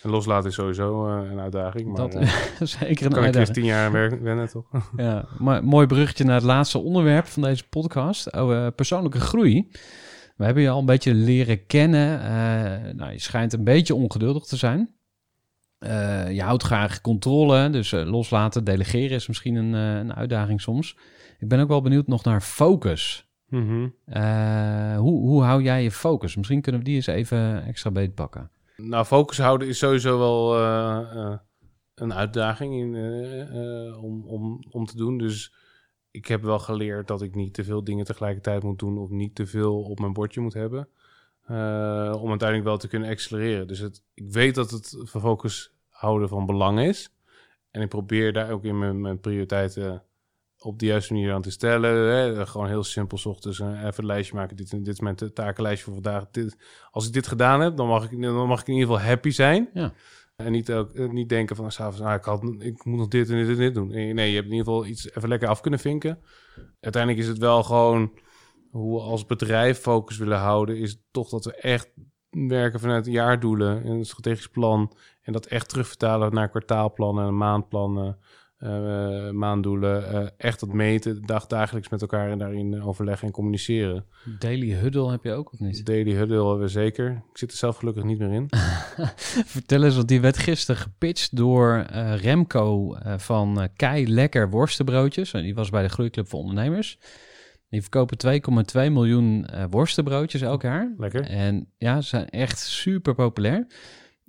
En 0.04 0.10
loslaten 0.10 0.50
is 0.50 0.56
sowieso 0.56 1.08
eh, 1.08 1.32
een 1.32 1.40
uitdaging. 1.40 1.88
Maar 1.88 2.10
dat 2.10 2.16
is 2.60 2.72
zeker 2.80 3.06
een 3.06 3.12
kan 3.12 3.20
ik 3.20 3.26
uitdaging. 3.26 3.54
tien 3.54 3.66
jaar 3.66 3.92
wennen, 4.24 4.50
toch? 4.50 4.66
Ja, 4.96 5.26
maar 5.40 5.64
mooi 5.64 5.88
bruggetje 5.88 6.24
naar 6.24 6.36
het 6.36 6.44
laatste 6.44 6.80
onderwerp 6.80 7.26
van 7.26 7.42
deze 7.44 7.68
podcast, 7.70 8.34
over 8.34 8.72
persoonlijke 8.72 9.20
groei. 9.20 9.70
We 10.36 10.46
hebben 10.46 10.64
je 10.64 10.70
al 10.70 10.80
een 10.80 10.86
beetje 10.86 11.14
leren 11.14 11.66
kennen. 11.66 12.22
Eh, 12.22 12.94
nou, 12.94 13.12
je 13.12 13.20
schijnt 13.20 13.54
een 13.54 13.64
beetje 13.64 13.96
ongeduldig 13.96 14.44
te 14.44 14.56
zijn. 14.58 14.96
Eh, 15.80 16.32
je 16.32 16.42
houdt 16.42 16.64
graag 16.64 17.02
controle, 17.02 17.70
dus 17.70 17.92
eh, 17.94 18.06
loslaten, 18.06 18.64
delegeren 18.64 19.16
is 19.16 19.28
misschien 19.28 19.56
een, 19.56 19.74
eh, 19.76 20.00
een 20.00 20.14
uitdaging 20.14 20.62
soms. 20.62 20.98
Ik 21.40 21.48
ben 21.48 21.60
ook 21.60 21.68
wel 21.68 21.82
benieuwd 21.82 22.08
nog 22.08 22.24
naar 22.24 22.42
focus. 22.42 23.28
Mhm. 23.48 23.88
Eh, 24.06 24.98
hoe, 24.98 25.20
hoe 25.20 25.44
hou 25.44 25.64
jij 25.64 25.84
je 25.84 25.92
focus? 25.92 26.36
Misschien 26.36 26.62
kunnen 26.62 26.82
we 26.82 26.88
die 26.88 26.96
eens 26.96 27.08
even 27.08 27.66
extra 27.66 27.92
beetpakken. 27.92 28.52
Nou, 28.76 29.06
focus 29.06 29.38
houden 29.38 29.68
is 29.68 29.78
sowieso 29.78 30.18
wel 30.18 30.56
eh, 30.56 31.16
eh, 31.16 31.40
een 31.96 32.14
uitdaging 32.14 32.74
in, 32.74 32.96
eh, 32.96 34.04
om, 34.04 34.28
om, 34.28 34.64
om 34.70 34.86
te 34.86 34.98
doen. 34.98 35.18
Dus 35.18 35.54
ik 36.12 36.28
heb 36.28 36.42
wel 36.42 36.60
geleerd 36.60 37.08
dat 37.08 37.22
ik 37.22 37.36
niet 37.36 37.54
te 37.54 37.64
veel 37.64 37.84
dingen 37.84 38.06
tegelijkertijd 38.06 38.64
moet 38.64 38.80
doen 38.80 38.98
of 38.98 39.10
niet 39.10 39.36
te 39.36 39.46
veel 39.46 39.82
op 39.82 40.00
mijn 40.00 40.14
bordje 40.14 40.42
moet 40.42 40.54
hebben. 40.54 40.88
om 42.22 42.30
uiteindelijk 42.30 42.64
wel 42.64 42.78
te 42.78 42.88
kunnen 42.88 43.10
accelereren. 43.10 43.68
Dus 43.68 43.82
ik 44.14 44.32
weet 44.32 44.56
dat 44.56 44.72
het 44.72 44.98
focus 45.06 45.74
houden 45.90 46.30
van 46.30 46.46
belang 46.46 46.80
is. 46.80 47.10
En 47.72 47.82
ik 47.82 47.90
probeer 47.90 48.34
daar 48.34 48.52
ook 48.52 48.64
in 48.64 48.80
mijn, 48.80 49.02
mijn 49.02 49.20
prioriteiten 49.20 50.04
op 50.64 50.80
de 50.80 50.86
juiste 50.86 51.14
manier 51.14 51.34
aan 51.34 51.42
te 51.42 51.52
stellen. 51.52 52.08
Hè. 52.08 52.46
Gewoon 52.46 52.68
heel 52.68 52.84
simpel, 52.84 53.18
's 53.18 53.26
ochtends 53.26 53.60
eh, 53.60 53.68
even 53.68 53.94
een 53.96 54.06
lijstje 54.06 54.36
maken. 54.36 54.56
Dit, 54.56 54.70
dit 54.70 54.88
is 54.88 55.00
mijn 55.00 55.16
ta- 55.16 55.30
takenlijstje 55.34 55.86
voor 55.86 56.02
vandaag. 56.02 56.30
Dit, 56.32 56.58
als 56.92 57.08
ik 57.08 57.14
dit 57.14 57.28
gedaan 57.28 57.62
heb, 57.62 57.78
dan 57.78 57.88
mag 57.88 58.12
ik, 58.12 58.22
dan 58.22 58.48
mag 58.48 58.62
ik 58.62 58.68
in 58.68 58.74
ieder 58.74 58.90
geval 58.90 59.08
happy 59.08 59.30
zijn. 59.30 59.70
Ja. 59.74 59.94
En 60.36 60.52
niet, 60.52 60.72
ook, 60.72 60.94
eh, 60.94 61.10
niet 61.10 61.30
denken 61.30 61.56
van, 61.56 61.72
s'avonds, 61.72 62.00
nou, 62.00 62.16
ik, 62.18 62.24
had, 62.24 62.44
ik 62.60 62.86
moet 62.86 62.98
nog 62.98 63.08
dit 63.08 63.30
en 63.30 63.36
dit 63.36 63.48
en 63.48 63.56
dit 63.56 63.74
doen. 63.74 63.88
Nee, 63.88 64.14
nee, 64.14 64.30
je 64.30 64.36
hebt 64.36 64.48
in 64.48 64.54
ieder 64.56 64.66
geval 64.74 64.86
iets 64.86 65.16
even 65.16 65.30
lekker 65.30 65.48
af 65.48 65.62
kunnen 65.62 65.80
vinken. 65.80 66.20
Uiteindelijk 66.80 67.24
is 67.24 67.30
het 67.30 67.38
wel 67.38 67.64
gewoon 67.64 68.12
hoe 68.72 68.96
we 68.96 69.02
als 69.02 69.26
bedrijf 69.26 69.80
focus 69.80 70.18
willen 70.18 70.38
houden, 70.38 70.78
is 70.78 71.02
toch 71.12 71.30
dat 71.30 71.46
we 71.46 71.56
echt 71.56 71.92
werken 72.30 72.80
vanuit 72.80 73.06
jaardoelen 73.06 73.84
en 73.84 73.92
een 73.92 74.06
strategisch 74.06 74.48
plan. 74.48 74.96
En 75.22 75.34
dat 75.34 75.46
echt 75.46 75.70
terugvertalen 75.70 76.34
naar 76.34 76.50
kwartaalplannen 76.50 77.28
en 77.28 77.38
maandplannen, 77.38 78.18
eh, 78.64 79.30
maanddoelen. 79.30 80.10
eh, 80.10 80.28
echt 80.38 80.60
dat 80.60 80.74
meten, 80.74 81.22
dag, 81.26 81.48
dagelijks 81.48 81.90
met 81.90 82.02
elkaar 82.02 82.30
en 82.30 82.38
daarin 82.38 82.74
eh, 82.74 82.88
overleggen 82.88 83.28
en 83.28 83.34
communiceren. 83.34 84.06
Daily 84.40 84.72
huddle 84.72 85.12
heb 85.12 85.24
je 85.24 85.32
ook 85.34 85.54
of 85.54 85.60
niet? 85.60 85.86
Daily 85.86 86.14
huddle 86.14 86.38
hebben 86.38 86.60
we 86.60 86.68
zeker. 86.68 87.12
Ik 87.32 87.38
zit 87.38 87.52
er 87.52 87.58
zelf 87.58 87.78
gelukkig 87.78 88.04
niet 88.04 88.20
meer 88.20 88.32
in. 88.32 88.50
Vertel 89.56 89.84
eens, 89.84 89.96
want 89.96 90.08
die 90.08 90.22
werd 90.22 90.38
gisteren 90.38 90.82
gepitcht 90.82 91.38
door 91.38 91.86
Remco 92.22 92.98
van 93.18 93.68
Kei 93.76 94.14
Lekker 94.14 94.50
Worstenbroodjes. 94.50 95.34
En 95.34 95.44
die 95.44 95.56
was 95.56 95.70
bij 95.70 95.84
de 95.84 95.90
Groeiclub 95.90 96.28
voor 96.30 96.40
Ondernemers. 96.40 97.00
Die 97.70 97.82
verkopen 97.82 98.42
2,2 98.86 98.92
miljoen 98.92 99.48
worstenbroodjes 99.70 100.42
elk 100.42 100.62
jaar. 100.62 100.94
Lekker. 100.98 101.22
En 101.22 101.68
ja, 101.78 102.02
ze 102.02 102.08
zijn 102.08 102.30
echt 102.30 102.60
super 102.60 103.16
populair. 103.16 103.68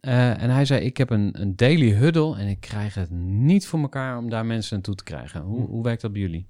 Eh, 0.04 0.42
en 0.42 0.50
hij 0.50 0.64
zei, 0.64 0.84
ik 0.84 0.96
heb 0.96 1.10
een, 1.10 1.40
een 1.40 1.56
daily 1.56 1.90
huddle 1.92 2.36
en 2.36 2.46
ik 2.48 2.60
krijg 2.60 2.94
het 2.94 3.10
niet 3.10 3.66
voor 3.66 3.80
elkaar 3.80 4.18
om 4.18 4.30
daar 4.30 4.46
mensen 4.46 4.74
naartoe 4.74 4.94
te 4.94 5.04
krijgen. 5.04 5.40
Hoe, 5.40 5.60
Hm. 5.64 5.70
hoe 5.70 5.82
werkt 5.82 6.00
dat 6.02 6.12
bij 6.12 6.20
jullie? 6.20 6.46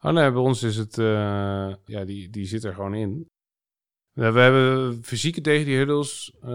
Oh 0.00 0.12
nee, 0.12 0.32
bij 0.32 0.40
ons 0.40 0.62
is 0.62 0.76
het, 0.76 0.98
eh, 0.98 1.74
ja, 1.84 2.04
die, 2.04 2.30
die 2.30 2.44
zit 2.46 2.64
er 2.64 2.74
gewoon 2.74 2.94
in. 2.94 3.28
We 4.12 4.22
hebben 4.24 4.98
fysieke 5.04 5.40
tegen 5.40 5.66
die 5.66 5.76
huddles. 5.76 6.36
eh, 6.42 6.50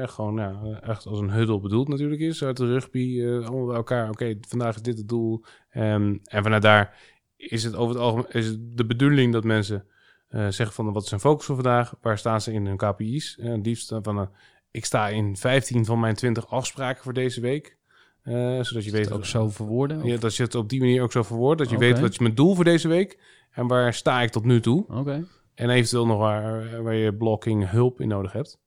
ja, 0.00 0.06
gewoon 0.06 0.36
ja, 0.36 0.80
echt 0.82 1.06
als 1.06 1.20
een 1.20 1.30
huddle 1.30 1.60
bedoeld 1.60 1.88
natuurlijk 1.88 2.20
is. 2.20 2.44
Uit 2.44 2.56
de 2.56 2.66
rugby, 2.66 3.22
allemaal 3.24 3.66
bij 3.66 3.76
elkaar. 3.76 4.08
Oké, 4.10 4.36
vandaag 4.40 4.74
is 4.74 4.82
dit 4.82 4.98
het 4.98 5.08
doel. 5.08 5.44
Ehm, 5.70 6.16
en 6.24 6.42
vanuit 6.42 6.62
daar 6.62 6.96
is 7.36 7.64
het 7.64 7.74
over 7.74 7.94
het 7.94 8.04
algemeen 8.04 8.26
is 8.32 8.46
het 8.46 8.76
de 8.76 8.86
bedoeling 8.86 9.32
dat 9.32 9.44
mensen 9.44 9.86
zeggen 10.28 10.72
van 10.72 10.92
wat 10.92 11.02
is 11.04 11.10
hun 11.10 11.20
focus 11.20 11.44
voor 11.46 11.54
vandaag? 11.54 11.94
Waar 12.00 12.18
staan 12.18 12.40
ze 12.40 12.52
in 12.52 12.66
hun 12.66 12.76
KPI's? 12.76 13.38
En 13.38 13.60
liefst 13.60 13.94
van 14.02 14.30
ik 14.74 14.84
sta 14.84 15.08
in 15.08 15.36
15 15.36 15.84
van 15.84 16.00
mijn 16.00 16.14
20 16.14 16.50
afspraken 16.50 17.02
voor 17.02 17.12
deze 17.12 17.40
week. 17.40 17.76
Eh, 18.22 18.60
zodat 18.60 18.84
je 18.84 18.90
weet 18.90 19.12
ook 19.12 19.24
zo 19.24 19.48
verwoorden? 19.48 20.04
Ja, 20.06 20.16
dat 20.16 20.36
je 20.36 20.42
het 20.42 20.54
op 20.54 20.68
die 20.68 20.80
manier 20.80 21.02
ook 21.02 21.12
zo 21.12 21.22
verwoordt. 21.22 21.58
Dat 21.58 21.70
je 21.70 21.78
weet 21.78 22.00
wat 22.00 22.10
is 22.10 22.18
mijn 22.18 22.34
doel 22.34 22.54
voor 22.54 22.64
deze 22.64 22.88
week 22.88 23.18
en 23.50 23.66
waar 23.66 23.94
sta 23.94 24.22
ik 24.22 24.30
tot 24.30 24.44
nu 24.44 24.60
toe. 24.60 24.84
Oké. 24.88 25.26
En 25.54 25.70
eventueel 25.70 26.06
nog 26.06 26.18
waar, 26.18 26.82
waar 26.82 26.94
je 26.94 27.14
blocking 27.14 27.70
hulp 27.70 28.00
in 28.00 28.08
nodig 28.08 28.32
hebt. 28.32 28.58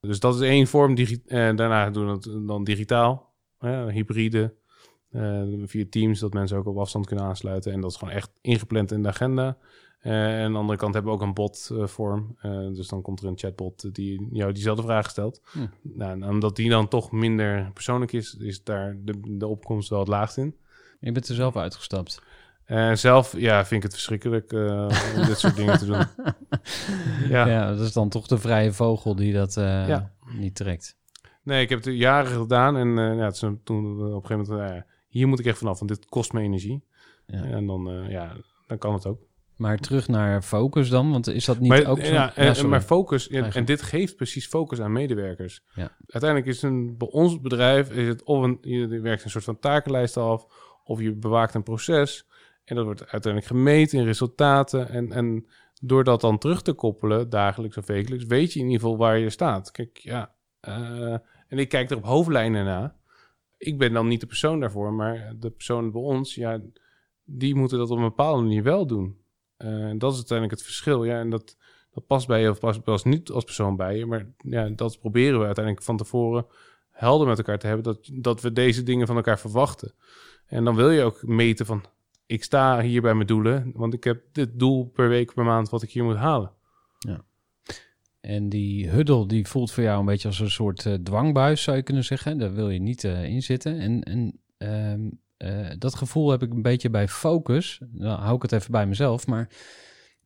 Dus 0.00 0.20
dat 0.20 0.34
is 0.34 0.40
één 0.40 0.66
vorm. 0.66 0.94
Digi 0.94 1.22
en 1.26 1.56
daarna 1.56 1.90
doen 1.90 2.06
we 2.06 2.12
het 2.12 2.46
dan 2.46 2.64
digitaal, 2.64 3.34
hybride, 3.88 4.54
eh, 5.10 5.42
via 5.64 5.84
Teams, 5.90 6.20
dat 6.20 6.32
mensen 6.32 6.58
ook 6.58 6.66
op 6.66 6.78
afstand 6.78 7.06
kunnen 7.06 7.24
aansluiten. 7.24 7.72
En 7.72 7.80
dat 7.80 7.90
is 7.90 7.96
gewoon 7.96 8.14
echt 8.14 8.30
ingepland 8.40 8.92
in 8.92 9.02
de 9.02 9.08
agenda. 9.08 9.58
Eh, 10.08 10.38
en 10.38 10.44
aan 10.44 10.52
de 10.52 10.58
andere 10.58 10.78
kant 10.78 10.94
hebben 10.94 11.12
we 11.12 11.18
ook 11.18 11.24
een 11.26 11.34
bot-vorm. 11.34 12.36
dus 12.74 12.88
dan 12.88 13.02
komt 13.02 13.20
er 13.20 13.26
een 13.26 13.38
chatbot 13.38 13.94
die 13.94 14.28
jou 14.32 14.52
diezelfde 14.52 14.82
vraag 14.82 15.10
stelt. 15.10 15.40
Nou, 15.82 16.10
en 16.12 16.24
omdat 16.28 16.56
die 16.56 16.70
dan 16.70 16.88
toch 16.88 17.12
minder 17.12 17.70
persoonlijk 17.74 18.12
is, 18.12 18.34
is 18.34 18.62
daar 18.64 18.96
de, 19.00 19.14
de 19.38 19.46
opkomst 19.46 19.88
wel 19.88 19.98
het 19.98 20.08
laagst 20.08 20.36
in. 20.36 20.56
Je 21.00 21.12
bent 21.12 21.28
er 21.28 21.34
zelf 21.34 21.56
uitgestapt. 21.56 22.22
En 22.64 22.98
zelf, 22.98 23.36
ja, 23.38 23.58
vind 23.64 23.72
ik 23.76 23.82
het 23.82 23.92
verschrikkelijk 23.92 24.52
eh, 24.52 24.88
om 25.16 25.24
dit 25.26 25.38
soort 25.38 25.56
dingen 25.56 25.78
te 25.78 25.86
doen. 25.86 26.04
Ja. 27.28 27.46
Ja. 27.46 27.68
dat 27.74 27.80
is 27.80 27.92
dan 27.92 28.08
toch 28.08 28.26
de 28.26 28.38
vrije 28.38 28.72
vogel 28.72 29.14
die 29.16 29.32
dat 29.32 29.56
eh, 29.56 29.88
Ja. 29.88 30.12
niet 30.32 30.54
trekt. 30.54 30.96
Nee, 31.42 31.62
ik 31.62 31.68
heb 31.68 31.84
het 31.84 31.94
jaren 31.94 32.40
gedaan 32.40 32.76
en 32.76 32.98
eh, 32.98 33.16
ja, 33.18 33.24
het 33.24 33.34
is 33.34 33.40
een- 33.42 33.60
toen 33.64 34.12
op 34.14 34.22
een 34.22 34.28
gegeven 34.28 34.54
moment, 34.56 34.84
hier 35.08 35.28
moet 35.28 35.38
ik 35.38 35.46
echt 35.46 35.58
vanaf, 35.58 35.78
want 35.78 35.90
dit 35.90 36.06
kost 36.06 36.32
me 36.32 36.40
energie. 36.40 36.84
Ja. 37.26 37.42
En 37.44 37.66
dan, 37.66 37.90
eh, 37.90 38.10
ja, 38.10 38.36
dan 38.66 38.78
kan 38.78 38.94
het 38.94 39.06
ook. 39.06 39.20
Maar 39.58 39.78
terug 39.78 40.08
naar 40.08 40.42
focus 40.42 40.88
dan, 40.88 41.10
want 41.10 41.26
is 41.26 41.44
dat 41.44 41.58
niet 41.58 41.68
maar, 41.68 41.86
ook 41.86 42.00
zo? 42.00 42.12
ja, 42.12 42.36
en, 42.36 42.54
sorry. 42.54 42.70
maar 42.70 42.80
focus, 42.80 43.28
en, 43.28 43.64
dit 43.64 43.82
geeft 43.82 44.16
precies 44.16 44.46
focus 44.46 44.80
aan 44.80 44.92
medewerkers. 44.92 45.64
Ja. 45.74 45.96
Uiteindelijk 46.06 46.50
is 46.50 46.62
een, 46.62 46.96
bij 46.96 47.08
ons 47.08 47.40
bedrijf, 47.40 47.90
is 47.90 48.06
het 48.06 48.22
of 48.22 48.42
een, 48.42 48.58
je 48.60 49.00
werkt 49.00 49.24
een 49.24 49.30
soort 49.30 49.44
van 49.44 49.58
takenlijst 49.58 50.16
af, 50.16 50.46
of 50.84 51.00
je 51.00 51.12
bewaakt 51.12 51.54
een 51.54 51.62
proces. 51.62 52.26
En 52.64 52.76
dat 52.76 52.84
wordt 52.84 53.00
uiteindelijk 53.00 53.52
gemeten 53.52 53.98
in 53.98 54.04
resultaten. 54.04 54.88
En, 54.88 55.12
en 55.12 55.46
door 55.80 56.04
dat 56.04 56.20
dan 56.20 56.38
terug 56.38 56.62
te 56.62 56.72
koppelen, 56.72 57.30
dagelijks 57.30 57.76
of 57.76 57.86
wekelijks, 57.86 58.24
weet 58.24 58.52
je 58.52 58.58
in 58.58 58.64
ieder 58.64 58.80
geval 58.80 58.96
waar 58.96 59.18
je 59.18 59.30
staat. 59.30 59.70
Kijk, 59.70 59.98
ja, 59.98 60.34
eh, 60.60 61.12
en 61.48 61.58
ik 61.58 61.68
kijk 61.68 61.90
er 61.90 61.96
op 61.96 62.04
hoofdlijnen 62.04 62.64
naar. 62.64 62.94
Ik 63.56 63.78
ben 63.78 63.92
dan 63.92 64.08
niet 64.08 64.20
de 64.20 64.26
persoon 64.26 64.60
daarvoor, 64.60 64.92
maar 64.92 65.34
de 65.38 65.50
persoon 65.50 65.90
bij 65.90 66.00
ons, 66.00 66.34
ja, 66.34 66.60
die 67.24 67.54
moeten 67.54 67.78
dat 67.78 67.90
op 67.90 67.96
een 67.96 68.02
bepaalde 68.02 68.42
manier 68.42 68.62
wel 68.62 68.86
doen. 68.86 69.17
Eh, 69.58 69.68
En 69.68 69.98
dat 69.98 70.10
is 70.10 70.16
uiteindelijk 70.16 70.58
het 70.58 70.66
verschil. 70.66 71.04
Ja, 71.04 71.18
en 71.18 71.30
dat, 71.30 71.56
dat 71.90 72.06
past 72.06 72.26
bij 72.26 72.40
je 72.40 72.50
of 72.50 72.58
past, 72.58 72.82
past 72.82 73.04
niet 73.04 73.30
als 73.30 73.44
persoon 73.44 73.76
bij 73.76 73.96
je. 73.96 74.06
Maar 74.06 74.26
ja, 74.38 74.68
dat 74.68 74.98
proberen 75.00 75.38
we 75.38 75.44
uiteindelijk 75.44 75.84
van 75.84 75.96
tevoren 75.96 76.46
helder 76.90 77.26
met 77.26 77.38
elkaar 77.38 77.58
te 77.58 77.66
hebben. 77.66 77.84
Dat, 77.84 78.10
dat 78.12 78.40
we 78.40 78.52
deze 78.52 78.82
dingen 78.82 79.06
van 79.06 79.16
elkaar 79.16 79.38
verwachten. 79.38 79.92
En 80.46 80.64
dan 80.64 80.74
wil 80.74 80.90
je 80.90 81.02
ook 81.02 81.22
meten 81.22 81.66
van... 81.66 81.84
Ik 82.26 82.44
sta 82.44 82.80
hier 82.80 83.02
bij 83.02 83.14
mijn 83.14 83.26
doelen, 83.26 83.70
want 83.74 83.94
ik 83.94 84.04
heb 84.04 84.22
dit 84.32 84.58
doel 84.58 84.84
per 84.84 85.08
week, 85.08 85.34
per 85.34 85.44
maand 85.44 85.68
wat 85.68 85.82
ik 85.82 85.90
hier 85.90 86.04
moet 86.04 86.16
halen. 86.16 86.52
En 88.20 88.48
die 88.48 88.88
huddle 88.88 89.26
die 89.26 89.46
voelt 89.46 89.72
voor 89.72 89.82
jou 89.82 90.00
een 90.00 90.06
beetje 90.06 90.28
als 90.28 90.40
een 90.40 90.50
soort 90.50 90.86
eh, 90.86 90.94
dwangbuis, 90.94 91.62
zou 91.62 91.76
je 91.76 91.82
kunnen 91.82 92.04
zeggen. 92.04 92.38
Daar 92.38 92.54
wil 92.54 92.70
je 92.70 92.78
niet 92.78 93.04
eh, 93.04 93.24
in 93.24 93.42
zitten. 93.42 93.78
En, 93.78 94.02
en 94.02 94.40
ehm, 94.58 95.08
eh, 95.38 95.70
dat 95.78 95.94
gevoel 95.94 96.30
heb 96.30 96.42
ik 96.42 96.52
een 96.52 96.62
beetje 96.62 96.90
bij 96.90 97.08
focus. 97.08 97.80
Dan 97.90 98.18
hou 98.18 98.36
ik 98.36 98.42
het 98.42 98.52
even 98.52 98.70
bij 98.70 98.86
mezelf, 98.86 99.26
maar 99.26 99.48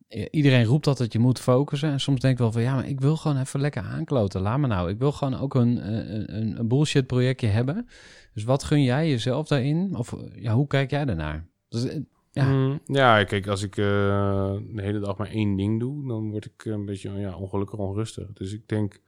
eh, 0.07 0.27
iedereen 0.31 0.65
roept 0.65 0.87
altijd 0.87 1.13
je 1.13 1.19
moet 1.19 1.39
focussen. 1.39 1.91
En 1.91 1.99
soms 1.99 2.19
denk 2.19 2.33
ik 2.33 2.39
wel 2.39 2.51
van 2.51 2.61
ja, 2.61 2.75
maar 2.75 2.87
ik 2.87 2.99
wil 2.99 3.17
gewoon 3.17 3.37
even 3.37 3.59
lekker 3.59 3.81
aankloten. 3.81 4.41
Laat 4.41 4.59
me 4.59 4.67
nou. 4.67 4.89
Ik 4.89 4.97
wil 4.99 5.11
gewoon 5.11 5.39
ook 5.39 5.55
een, 5.55 5.79
eh, 5.79 6.37
een, 6.37 6.59
een 6.59 6.67
bullshit 6.67 7.07
projectje 7.07 7.47
hebben. 7.47 7.87
Dus 8.33 8.43
wat 8.43 8.63
gun 8.63 8.83
jij 8.83 9.09
jezelf 9.09 9.47
daarin? 9.47 9.95
Of 9.95 10.15
ja, 10.35 10.53
hoe 10.53 10.67
kijk 10.67 10.89
jij 10.89 11.05
daarnaar? 11.05 11.47
Dus, 11.69 11.97
Ja. 12.31 12.49
Mm, 12.49 12.79
ja, 12.85 13.23
kijk, 13.23 13.47
als 13.47 13.63
ik 13.63 13.75
de 13.75 14.71
hele 14.75 14.99
dag 14.99 15.17
maar 15.17 15.29
één 15.29 15.55
ding 15.55 15.79
doe, 15.79 16.07
dan 16.07 16.31
word 16.31 16.45
ik 16.45 16.65
een 16.65 16.85
beetje 16.85 17.11
ja, 17.11 17.35
ongelukkig 17.35 17.79
onrustig. 17.79 18.33
Dus 18.33 18.53
ik 18.53 18.67
denk, 18.67 19.01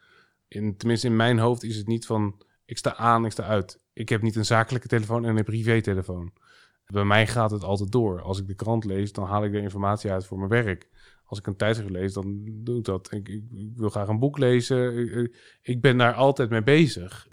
in, 0.47 0.77
tenminste 0.77 1.07
in 1.07 1.15
mijn 1.15 1.37
hoofd 1.37 1.63
is 1.63 1.77
het 1.77 1.87
niet 1.87 2.05
van, 2.05 2.41
ik 2.65 2.77
sta 2.77 2.95
aan, 2.95 3.25
ik 3.25 3.31
sta 3.31 3.43
uit. 3.43 3.79
Ik 3.95 4.09
heb 4.09 4.21
niet 4.21 4.35
een 4.35 4.45
zakelijke 4.45 4.87
telefoon 4.87 5.25
en 5.25 5.37
een 5.37 5.43
privé-telefoon. 5.43 6.33
Bij 6.85 7.03
mij 7.03 7.27
gaat 7.27 7.51
het 7.51 7.63
altijd 7.63 7.91
door. 7.91 8.21
Als 8.21 8.39
ik 8.39 8.47
de 8.47 8.55
krant 8.55 8.85
lees, 8.85 9.11
dan 9.11 9.25
haal 9.25 9.43
ik 9.43 9.51
de 9.51 9.61
informatie 9.61 10.11
uit 10.11 10.25
voor 10.25 10.37
mijn 10.37 10.63
werk. 10.63 10.89
Als 11.25 11.39
ik 11.39 11.47
een 11.47 11.55
tijdschrift 11.55 11.91
lees, 11.91 12.13
dan 12.13 12.41
doe 12.45 12.77
ik 12.77 12.83
dat. 12.83 13.11
Ik, 13.11 13.29
ik, 13.29 13.71
wil 13.75 13.89
graag 13.89 14.07
een 14.07 14.19
boek 14.19 14.37
lezen. 14.37 15.31
Ik 15.61 15.81
ben 15.81 15.97
daar 15.97 16.13
altijd 16.13 16.49
mee 16.49 16.63
bezig. 16.63 17.27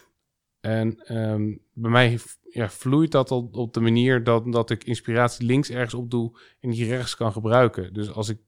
En 0.60 0.96
ehm, 1.04 1.56
bij 1.72 1.90
mij 1.90 2.18
ja, 2.42 2.68
vloeit 2.68 3.10
dat 3.10 3.30
op, 3.30 3.56
op 3.56 3.74
de 3.74 3.80
manier 3.80 4.24
dat, 4.24 4.52
dat 4.52 4.70
ik 4.70 4.84
inspiratie 4.84 5.46
links 5.46 5.70
ergens 5.70 5.94
op 5.94 6.10
doe 6.10 6.38
en 6.60 6.70
die 6.70 6.86
rechts 6.86 7.16
kan 7.16 7.32
gebruiken. 7.32 7.94
Dus 7.94 8.10
als 8.10 8.28
ik. 8.28 8.38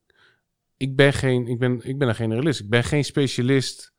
Ik 0.77 0.97
ben, 0.97 1.12
geen, 1.12 1.47
ik, 1.47 1.59
ben, 1.59 1.89
ik 1.89 1.99
ben 1.99 2.09
een 2.09 2.15
generalist. 2.15 2.61
Ik 2.61 2.69
ben 2.69 2.85
geen 2.85 3.05
specialist 3.05 3.93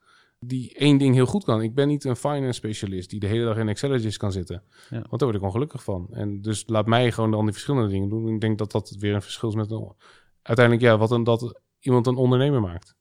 die 0.48 0.74
één 0.74 0.98
ding 0.98 1.16
heel 1.16 1.26
goed 1.26 1.44
kan. 1.44 1.62
Ik 1.62 1.76
ben 1.76 1.88
niet 1.88 2.04
een 2.04 2.16
finance 2.16 2.52
specialist 2.52 3.10
die 3.10 3.20
de 3.20 3.28
hele 3.28 3.46
dag 3.46 3.58
in 3.58 3.70
Excelletjes 3.70 4.18
kan 4.18 4.32
zitten. 4.32 4.64
Ja. 4.90 4.96
Want 5.10 5.10
daar 5.10 5.30
word 5.30 5.36
ik 5.36 5.48
ongelukkig 5.48 5.84
van. 5.84 6.08
En 6.12 6.42
dus 6.42 6.64
laat 6.68 6.86
mij 6.86 7.12
gewoon 7.12 7.32
dan 7.32 7.44
die 7.44 7.54
verschillende 7.54 7.90
dingen 7.90 8.10
doen. 8.10 8.28
Ik 8.28 8.42
denk 8.42 8.58
dat 8.58 8.72
dat 8.72 8.96
weer 9.00 9.14
een 9.14 9.22
verschil 9.22 9.50
is 9.50 9.56
met 9.56 9.72
een, 9.72 9.94
uiteindelijk 10.42 10.86
ja, 10.86 10.98
wat 10.98 11.12
een, 11.12 11.24
dat 11.24 11.62
iemand 11.80 12.08
een 12.08 12.16
ondernemer 12.16 12.62
maakt. 12.62 12.96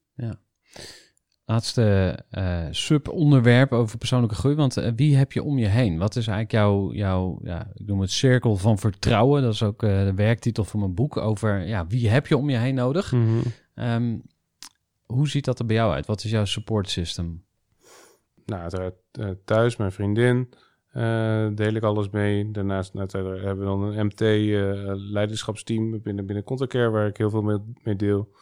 Laatste 1.46 2.18
eh 2.30 2.66
subonderwerp 2.70 3.72
over 3.72 3.98
persoonlijke 3.98 4.34
groei. 4.34 4.54
Want 4.54 4.76
eh, 4.76 4.92
wie 4.96 5.16
heb 5.16 5.32
je 5.32 5.42
om 5.42 5.58
je 5.58 5.66
heen? 5.66 5.98
Wat 5.98 6.16
is 6.16 6.26
eigenlijk 6.26 6.52
jouw, 6.52 6.92
jouw 6.92 7.38
ja, 7.42 7.70
ik 7.74 7.86
noem 7.86 8.00
het 8.00 8.10
cirkel 8.10 8.56
van 8.56 8.78
vertrouwen. 8.78 9.42
Dat 9.42 9.52
is 9.52 9.62
ook 9.62 9.82
eh, 9.82 10.04
de 10.04 10.14
werktitel 10.14 10.64
van 10.64 10.80
mijn 10.80 10.94
boek 10.94 11.16
over 11.16 11.66
ja, 11.66 11.86
wie 11.86 12.08
heb 12.08 12.26
je 12.26 12.36
om 12.36 12.50
je 12.50 12.56
heen 12.56 12.74
nodig. 12.74 13.12
Ehm, 13.74 14.16
hoe 15.06 15.28
ziet 15.28 15.44
dat 15.44 15.58
er 15.58 15.66
bij 15.66 15.76
jou 15.76 15.92
uit? 15.92 16.06
Wat 16.06 16.24
is 16.24 16.30
jouw 16.30 16.44
support 16.44 16.90
system? 16.90 17.44
Nou, 18.46 18.62
uiteraard 18.62 18.94
eh, 19.12 19.30
thuis, 19.44 19.76
mijn 19.76 19.92
vriendin, 19.92 20.52
eh, 20.90 21.48
deel 21.54 21.74
ik 21.74 21.82
alles 21.82 22.10
mee. 22.10 22.50
Daarnaast 22.50 22.96
uiteraard 22.96 23.42
hebben 23.42 23.64
we 23.64 23.70
dan 23.70 23.82
een 23.82 24.06
MT-leiderschapsteam 24.06 26.02
binnen, 26.02 26.26
binnen 26.26 26.44
Contacare, 26.44 26.90
waar 26.90 27.06
ik 27.06 27.16
heel 27.16 27.30
veel 27.30 27.62
mee, 27.82 27.96
deel. 27.96 28.34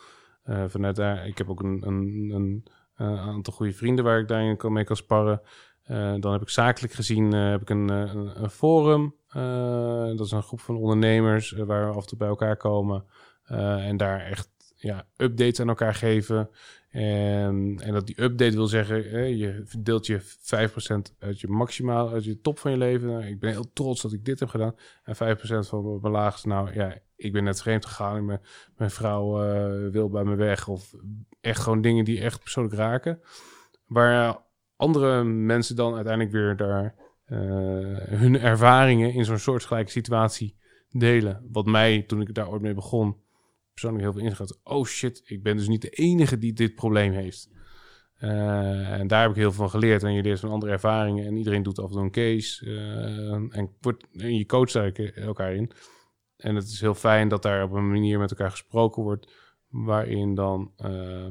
Eh, 0.42 0.64
vanuit 0.66 0.96
daar, 0.96 1.26
ik 1.26 1.38
heb 1.38 1.50
ook 1.50 1.62
een, 1.62 1.82
een, 1.86 2.30
een, 2.34 2.64
aantal 3.18 3.52
goede 3.52 3.72
vrienden 3.72 4.04
waar 4.04 4.18
ik 4.18 4.28
daarin 4.28 4.56
kan, 4.56 4.72
mee 4.72 4.84
kan 4.84 4.96
sparren. 4.96 5.40
Eh, 5.82 6.14
dan 6.18 6.32
heb 6.32 6.42
ik 6.42 6.48
zakelijk 6.48 6.92
gezien 6.92 7.32
eh, 7.32 7.50
heb 7.50 7.60
ik 7.60 7.70
een, 7.70 7.90
eh, 7.90 8.48
forum. 8.48 9.14
Eh, 9.32 10.06
dat 10.16 10.26
is 10.26 10.30
een 10.30 10.42
groep 10.42 10.60
van 10.60 10.76
ondernemers 10.76 11.54
eh, 11.54 11.64
waar 11.64 11.88
we 11.88 11.94
af 11.94 12.02
en 12.02 12.08
toe 12.08 12.18
bij 12.18 12.28
elkaar 12.28 12.56
komen. 12.56 13.04
Eh, 13.42 13.86
en 13.86 13.96
daar 13.96 14.20
echt 14.20 14.50
ja, 14.82 15.06
updates 15.16 15.60
aan 15.60 15.68
elkaar 15.68 15.94
geven. 15.94 16.50
En, 16.88 17.76
en 17.82 17.92
dat 17.92 18.06
die 18.06 18.22
update 18.22 18.56
wil 18.56 18.66
zeggen, 18.66 19.10
hè, 19.10 19.22
je 19.22 19.62
verdeelt 19.64 20.06
je 20.06 20.20
5% 20.20 21.16
uit 21.18 21.40
je 21.40 21.48
maximaal, 21.48 22.10
uit 22.10 22.24
je 22.24 22.40
top 22.40 22.58
van 22.58 22.70
je 22.70 22.76
leven. 22.76 23.08
Nou, 23.08 23.24
ik 23.24 23.40
ben 23.40 23.50
heel 23.50 23.72
trots 23.72 24.02
dat 24.02 24.12
ik 24.12 24.24
dit 24.24 24.40
heb 24.40 24.48
gedaan. 24.48 24.74
En 25.04 25.14
5% 25.14 25.18
van 25.68 25.98
mijn 26.00 26.12
laagste, 26.12 26.48
nou 26.48 26.74
ja, 26.74 26.98
ik 27.16 27.32
ben 27.32 27.44
net 27.44 27.62
vreemd 27.62 27.86
gegaan. 27.86 28.24
Mijn, 28.24 28.40
mijn 28.76 28.90
vrouw 28.90 29.42
eh, 29.42 29.90
wil 29.90 30.08
bij 30.08 30.24
me 30.24 30.34
weg. 30.34 30.68
Of 30.68 30.94
echt 31.40 31.60
gewoon 31.60 31.80
dingen 31.80 32.04
die 32.04 32.20
echt 32.20 32.40
persoonlijk 32.40 32.74
raken. 32.74 33.20
Waar 33.86 34.42
andere 34.76 35.24
mensen 35.24 35.76
dan 35.76 35.94
uiteindelijk 35.94 36.34
weer 36.34 36.56
daar 36.56 36.94
eh, 37.24 37.38
hun 38.18 38.38
ervaringen 38.38 39.12
in 39.12 39.24
zo'n 39.24 39.38
soortgelijke 39.38 39.90
situatie 39.90 40.56
delen. 40.90 41.48
Wat 41.52 41.66
mij, 41.66 42.02
toen 42.02 42.20
ik 42.20 42.34
daar 42.34 42.50
ooit 42.50 42.62
mee 42.62 42.74
begon, 42.74 43.16
persoonlijk 43.72 44.04
heel 44.04 44.12
veel 44.12 44.22
ingegaan. 44.22 44.46
Oh 44.62 44.84
shit, 44.86 45.22
ik 45.24 45.42
ben 45.42 45.56
dus 45.56 45.68
niet 45.68 45.82
de 45.82 45.88
enige 45.90 46.38
die 46.38 46.52
dit 46.52 46.74
probleem 46.74 47.12
heeft. 47.12 47.50
Eh, 48.14 48.92
en 48.92 49.06
daar 49.06 49.20
heb 49.20 49.30
ik 49.30 49.36
heel 49.36 49.52
veel 49.52 49.68
van 49.68 49.70
geleerd. 49.80 50.02
En 50.02 50.12
je 50.12 50.22
leert 50.22 50.40
van 50.40 50.50
andere 50.50 50.72
ervaringen. 50.72 51.26
En 51.26 51.36
iedereen 51.36 51.62
doet 51.62 51.78
af 51.78 51.86
en 51.88 51.92
toe 51.92 52.02
een 52.02 52.10
case. 52.10 52.66
eh, 52.66 53.58
en, 53.58 53.70
wordt, 53.80 54.04
je 54.10 54.46
coacht 54.46 54.72
daar 54.72 54.92
elkaar 55.14 55.54
in. 55.54 55.70
En 56.36 56.54
het 56.54 56.64
is 56.68 56.80
heel 56.80 56.94
fijn 56.94 57.28
dat 57.28 57.42
daar 57.42 57.62
op 57.62 57.72
een 57.72 57.90
manier 57.90 58.18
met 58.18 58.30
elkaar 58.30 58.50
gesproken 58.50 59.02
wordt. 59.02 59.32
Waarin 59.68 60.34
dan 60.34 60.72
eh, 60.76 61.26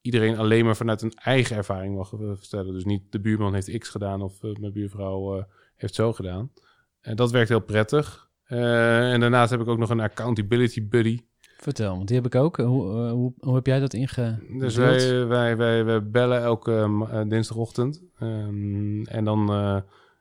iedereen 0.00 0.38
alleen 0.38 0.64
maar 0.64 0.76
vanuit 0.76 1.02
een 1.02 1.12
eigen 1.14 1.56
ervaring 1.56 1.96
mag 1.96 2.12
eh, 2.12 2.18
vertellen. 2.34 2.72
Dus 2.72 2.84
niet 2.84 3.12
de 3.12 3.20
buurman 3.20 3.54
heeft 3.54 3.78
X 3.78 3.88
gedaan 3.88 4.22
of 4.22 4.42
eh, 4.44 4.52
mijn 4.54 4.72
buurvrouw 4.72 5.38
eh, 5.38 5.44
heeft 5.76 5.94
zo 5.94 6.12
gedaan. 6.12 6.52
En 7.00 7.16
dat 7.16 7.30
werkt 7.30 7.48
heel 7.48 7.60
prettig. 7.60 8.30
Eh, 8.44 9.12
en 9.12 9.20
daarnaast 9.20 9.50
heb 9.50 9.60
ik 9.60 9.68
ook 9.68 9.78
nog 9.78 9.90
een 9.90 10.00
accountability 10.00 10.88
buddy. 10.88 11.20
Vertel, 11.62 11.94
want 11.96 12.08
die 12.08 12.16
heb 12.16 12.26
ik 12.26 12.34
ook. 12.34 12.56
Hoe, 12.56 13.06
eh, 13.06 13.10
hoe, 13.10 13.32
hoe 13.38 13.54
heb 13.54 13.66
jij 13.66 13.80
dat 13.80 13.94
inge... 13.94 14.38
Dus 14.58 14.76
wij, 14.76 15.26
wij, 15.26 15.56
wij, 15.56 15.84
wij 15.84 16.10
bellen 16.10 16.42
elke 16.42 16.72
uh, 17.12 17.20
dinsdagochtend. 17.28 18.02
Um, 18.20 19.06
en 19.06 19.24
dan 19.24 19.50
uh, 19.50 19.74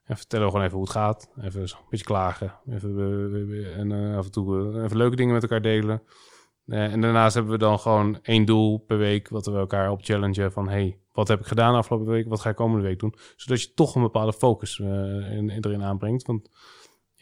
en 0.04 0.18
vertellen 0.18 0.46
we 0.46 0.52
gewoon 0.52 0.66
even 0.66 0.78
hoe 0.78 0.88
het 0.88 0.96
gaat. 0.96 1.30
Even 1.42 1.62
een 1.62 1.70
beetje 1.90 2.06
klagen. 2.06 2.54
Even, 2.70 3.74
en 3.76 4.16
af 4.16 4.26
en 4.26 4.32
toe 4.32 4.82
even 4.84 4.98
leuke 4.98 5.16
dingen 5.16 5.34
met 5.34 5.42
elkaar 5.44 5.62
delen. 5.62 6.02
en 6.66 7.02
daarnaast 7.02 7.34
hebben 7.34 7.52
we 7.52 7.58
dan 7.58 7.80
gewoon 7.80 8.20
één 8.22 8.46
doel 8.46 8.78
per 8.78 8.98
week... 8.98 9.30
wat 9.30 9.46
we 9.46 9.58
elkaar 9.58 9.92
op 9.92 10.04
challengen 10.04 10.52
van... 10.52 10.70
hey, 10.70 10.98
wat 11.12 11.28
heb 11.28 11.40
ik 11.40 11.46
gedaan 11.46 11.76
afgelopen 11.76 12.12
week? 12.12 12.28
Wat 12.28 12.42
ga 12.42 12.50
ik 12.50 12.56
komende 12.56 12.88
week 12.88 13.00
doen? 13.00 13.16
Zodat 13.36 13.62
je 13.62 13.74
toch 13.74 13.96
een 13.96 14.02
bepaalde 14.02 14.34
focus 14.34 14.80
in, 14.80 15.58
erin 15.62 15.84
aanbrengt. 15.84 16.26
Want 16.26 16.50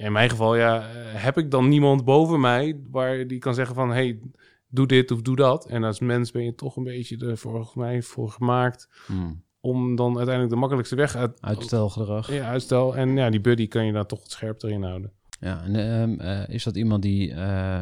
in 0.05 0.11
mijn 0.11 0.29
geval, 0.29 0.55
ja, 0.55 0.81
heb 0.97 1.37
ik 1.37 1.51
dan 1.51 1.67
niemand 1.67 2.05
boven 2.05 2.39
mij 2.39 2.79
waar 2.91 3.27
die 3.27 3.39
kan 3.39 3.53
zeggen 3.53 3.75
van, 3.75 3.89
hey, 3.89 4.19
doe 4.67 4.87
dit 4.87 5.11
of 5.11 5.21
doe 5.21 5.35
dat. 5.35 5.67
En 5.67 5.83
als 5.83 5.99
mens 5.99 6.31
ben 6.31 6.43
je 6.43 6.55
toch 6.55 6.75
een 6.75 6.83
beetje 6.83 7.17
er 7.17 7.37
volgens 7.37 7.73
mij 7.73 8.01
voor 8.01 8.29
gemaakt 8.29 8.89
hmm. 9.05 9.43
om 9.59 9.95
dan 9.95 10.15
uiteindelijk 10.15 10.53
de 10.53 10.59
makkelijkste 10.59 10.95
weg 10.95 11.15
uit... 11.15 11.41
Uitstelgedrag. 11.41 12.33
Ja, 12.33 12.49
uitstel. 12.49 12.95
En 12.95 13.15
ja, 13.15 13.29
die 13.29 13.41
buddy 13.41 13.67
kan 13.67 13.85
je 13.85 13.91
dan 13.91 14.05
toch 14.05 14.21
het 14.21 14.31
scherp 14.31 14.63
erin 14.63 14.83
houden. 14.83 15.11
Ja, 15.39 15.63
en 15.63 15.75
um, 15.75 16.21
uh, 16.21 16.49
is 16.49 16.63
dat 16.63 16.75
iemand 16.75 17.01
die... 17.01 17.29
Uh, 17.29 17.81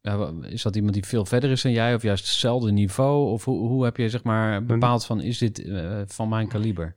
ja, 0.00 0.32
is 0.42 0.62
dat 0.62 0.76
iemand 0.76 0.94
die 0.94 1.06
veel 1.06 1.24
verder 1.24 1.50
is 1.50 1.62
dan 1.62 1.72
jij 1.72 1.94
of 1.94 2.02
juist 2.02 2.24
hetzelfde 2.24 2.72
niveau? 2.72 3.30
Of 3.30 3.44
hoe, 3.44 3.68
hoe 3.68 3.84
heb 3.84 3.96
je 3.96 4.08
zeg 4.08 4.22
maar 4.22 4.64
bepaald 4.64 5.04
van, 5.04 5.20
is 5.20 5.38
dit 5.38 5.58
uh, 5.58 6.00
van 6.06 6.28
mijn 6.28 6.48
kaliber? 6.48 6.96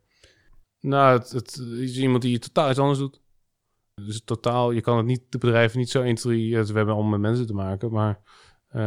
Nou, 0.79 1.19
het, 1.19 1.31
het 1.31 1.57
is 1.57 1.97
iemand 1.97 2.21
die 2.21 2.39
totaal 2.39 2.69
iets 2.69 2.79
anders 2.79 2.99
doet. 2.99 3.21
Dus 4.05 4.21
totaal, 4.23 4.71
je 4.71 4.81
kan 4.81 4.97
het 4.97 5.05
niet, 5.05 5.21
de 5.29 5.37
bedrijven 5.37 5.79
niet 5.79 5.89
zo 5.89 6.01
1, 6.01 6.15
2, 6.15 6.51
we 6.51 6.73
hebben 6.73 6.93
allemaal 6.93 7.11
met 7.11 7.19
mensen 7.19 7.47
te 7.47 7.53
maken, 7.53 7.91
maar 7.91 8.19
uh, 8.75 8.81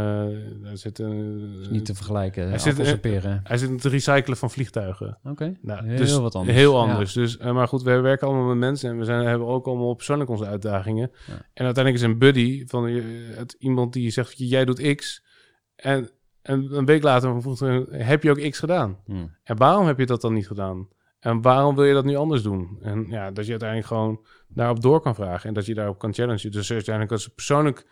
daar 0.63 0.77
zit 0.77 0.99
een, 0.99 1.57
is 1.61 1.69
niet 1.69 1.85
te 1.85 1.95
vergelijken. 1.95 2.49
Hij 2.49 2.59
zit, 2.59 2.77
hij 2.77 3.59
zit 3.59 3.69
in 3.69 3.75
het 3.75 3.85
recyclen 3.85 4.37
van 4.37 4.51
vliegtuigen. 4.51 5.19
Oké. 5.25 5.57
Nou, 5.63 5.87
heel 5.87 5.97
dus 5.97 6.17
wat 6.17 6.35
anders. 6.35 6.57
Heel 6.57 6.79
anders. 6.79 7.13
Dus, 7.13 7.39
uh, 7.39 7.53
maar 7.53 7.69
goed, 7.69 7.83
we 7.83 8.01
werken 8.01 8.27
allemaal 8.27 8.47
met 8.47 8.57
mensen 8.57 8.91
en 8.91 8.99
we 8.99 9.05
zijn, 9.05 9.27
hebben 9.27 9.47
ook 9.47 9.67
allemaal 9.67 9.95
persoonlijk 9.95 10.31
onze 10.31 10.47
uitdagingen. 10.47 11.11
Ja. 11.27 11.33
En 11.33 11.65
uiteindelijk 11.65 12.05
is 12.05 12.11
een 12.11 12.19
buddy 12.19 12.67
van 12.67 12.85
het, 12.85 13.57
iemand 13.59 13.93
die 13.93 14.11
zegt: 14.11 14.35
jij 14.37 14.65
doet 14.65 14.95
X. 14.95 15.25
En, 15.77 16.11
en 16.43 16.77
een 16.77 16.85
week 16.85 17.03
later 17.03 17.43
vroeg 17.43 17.61
heb 17.91 18.23
je 18.23 18.31
ook 18.31 18.51
X 18.51 18.59
gedaan? 18.59 18.99
Hmm. 19.05 19.37
En 19.43 19.57
waarom 19.57 19.87
heb 19.87 19.99
je 19.99 20.07
dat 20.07 20.21
dan 20.21 20.33
niet 20.33 20.47
gedaan? 20.47 20.89
En 21.25 21.41
waarom 21.41 21.75
wil 21.75 21.85
je 21.85 21.95
dat 21.95 22.05
nu 22.05 22.17
anders 22.17 22.43
doen? 22.43 22.79
En 22.81 23.07
ja, 23.09 23.31
dat 23.31 23.45
je 23.45 23.51
uiteindelijk 23.51 23.89
gewoon 23.89 24.27
daarop 24.49 24.81
door 24.81 25.01
kan 25.01 25.15
vragen 25.15 25.49
en 25.49 25.55
dat 25.55 25.67
je 25.67 25.75
daarop 25.75 25.99
kan 25.99 26.15
challengen. 26.15 26.51
Dus 26.51 26.73
uiteindelijk 26.73 27.13
als 27.13 27.25
het 27.25 27.35
persoonlijk 27.35 27.87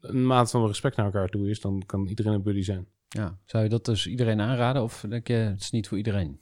een 0.00 0.26
maat 0.26 0.50
van 0.50 0.66
respect 0.66 0.96
naar 0.96 1.06
elkaar 1.06 1.28
toe 1.28 1.48
is, 1.48 1.60
dan 1.60 1.82
kan 1.86 2.06
iedereen 2.06 2.32
een 2.32 2.42
buddy 2.42 2.62
zijn. 2.62 2.86
Ja, 3.08 3.38
zou 3.44 3.62
je 3.62 3.68
dat 3.68 3.84
dus 3.84 4.06
iedereen 4.06 4.40
aanraden 4.40 4.82
of 4.82 5.04
denk 5.08 5.26
je 5.28 5.34
het 5.34 5.60
is 5.60 5.70
niet 5.70 5.88
voor 5.88 5.96
iedereen? 5.96 6.40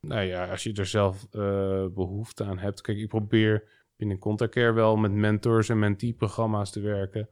Nou 0.00 0.22
ja, 0.22 0.50
als 0.50 0.62
je 0.62 0.72
er 0.72 0.86
zelf 0.86 1.26
uh, 1.32 1.86
behoefte 1.94 2.44
aan 2.44 2.58
hebt. 2.58 2.80
Kijk, 2.80 2.98
ik 2.98 3.08
probeer 3.08 3.68
binnen 3.96 4.18
Contact 4.18 4.52
Care 4.52 4.72
wel 4.72 4.96
met 4.96 5.12
mentors 5.12 5.68
en 5.68 5.78
mentee-programma's 5.78 6.70
te 6.70 6.80
werken. 6.80 7.28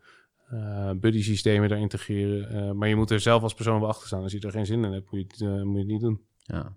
Uh, 0.53 0.91
buddy-systemen 0.91 1.69
daar 1.69 1.79
integreren. 1.79 2.55
Uh, 2.55 2.73
maar 2.73 2.89
je 2.89 2.97
moet 2.97 3.11
er 3.11 3.21
zelf 3.21 3.43
als 3.43 3.55
persoon 3.55 3.81
wel 3.81 3.89
achter 3.89 4.07
staan. 4.07 4.23
Als 4.23 4.33
je 4.33 4.41
er 4.41 4.51
geen 4.51 4.67
zin 4.67 4.85
in 4.85 4.93
hebt, 4.93 5.11
moet 5.11 5.37
je 5.39 5.45
het, 5.45 5.65
moet 5.65 5.75
je 5.75 5.79
het 5.79 5.91
niet 5.91 6.01
doen. 6.01 6.21
Ja, 6.39 6.77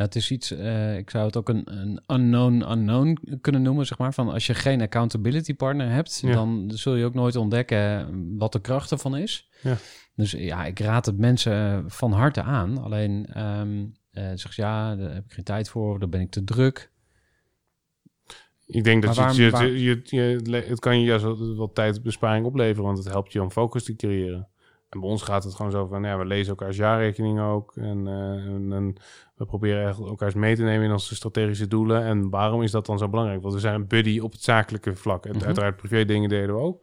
ja, 0.00 0.06
het 0.06 0.16
is 0.16 0.30
iets, 0.30 0.52
uh, 0.52 0.96
ik 0.96 1.10
zou 1.10 1.26
het 1.26 1.36
ook 1.36 1.48
een, 1.48 1.62
een 1.80 2.00
unknown 2.06 2.70
unknown 2.70 3.18
kunnen 3.40 3.62
noemen, 3.62 3.86
zeg 3.86 3.98
maar. 3.98 4.14
Van 4.14 4.28
als 4.28 4.46
je 4.46 4.54
geen 4.54 4.80
accountability 4.80 5.54
partner 5.54 5.90
hebt, 5.90 6.22
dan 6.22 6.70
zul 6.74 6.94
je 6.94 7.04
ook 7.04 7.14
nooit 7.14 7.36
ontdekken 7.36 8.08
wat 8.38 8.52
de 8.52 8.60
kracht 8.60 8.90
ervan 8.90 9.16
is. 9.16 9.48
Ja. 9.62 9.76
Dus 10.14 10.30
ja, 10.30 10.64
ik 10.64 10.78
raad 10.78 11.06
het 11.06 11.18
mensen 11.18 11.84
van 11.90 12.12
harte 12.12 12.42
aan. 12.42 12.78
Alleen 12.78 13.40
um, 13.40 13.94
uh, 14.12 14.30
zeg 14.34 14.56
je, 14.56 14.62
ja, 14.62 14.96
daar 14.96 15.14
heb 15.14 15.24
ik 15.24 15.32
geen 15.32 15.44
tijd 15.44 15.68
voor, 15.68 15.98
daar 15.98 16.08
ben 16.08 16.20
ik 16.20 16.30
te 16.30 16.44
druk. 16.44 16.90
Ik 18.66 18.84
denk 18.84 19.02
dat 19.02 19.34
je, 19.36 19.42
je, 19.82 20.00
je, 20.04 20.60
het 20.68 20.80
kan 20.80 21.00
je 21.00 21.04
juist 21.04 21.24
wat 21.56 21.74
tijdbesparing 21.74 22.46
opleveren, 22.46 22.84
want 22.84 22.98
het 22.98 23.08
helpt 23.08 23.32
je 23.32 23.42
om 23.42 23.50
focus 23.50 23.84
te 23.84 23.96
creëren. 23.96 24.48
En 24.90 25.00
bij 25.00 25.08
ons 25.08 25.22
gaat 25.22 25.44
het 25.44 25.54
gewoon 25.54 25.70
zo 25.70 25.86
van, 25.86 26.02
ja, 26.02 26.18
we 26.18 26.24
lezen 26.24 26.48
elkaars 26.48 26.76
jaarrekening 26.76 27.40
ook. 27.40 27.76
En, 27.76 28.06
uh, 28.06 28.46
en, 28.46 28.72
en, 28.72 28.94
we 29.34 29.44
proberen 29.44 29.88
echt 29.88 29.98
elkaars 29.98 30.34
mee 30.34 30.56
te 30.56 30.62
nemen 30.62 30.84
in 30.84 30.92
onze 30.92 31.14
strategische 31.14 31.68
doelen. 31.68 32.04
En 32.04 32.30
waarom 32.30 32.62
is 32.62 32.70
dat 32.70 32.86
dan 32.86 32.98
zo 32.98 33.08
belangrijk? 33.08 33.42
Want 33.42 33.54
we 33.54 33.60
zijn 33.60 33.74
een 33.74 33.86
buddy 33.86 34.18
op 34.18 34.32
het 34.32 34.42
zakelijke 34.42 34.96
vlak. 34.96 35.26
En 35.26 35.36
mhm. 35.36 35.44
uiteraard 35.44 35.76
privé 35.76 36.04
dingen 36.04 36.28
deden 36.28 36.54
we 36.54 36.60
ook. 36.60 36.82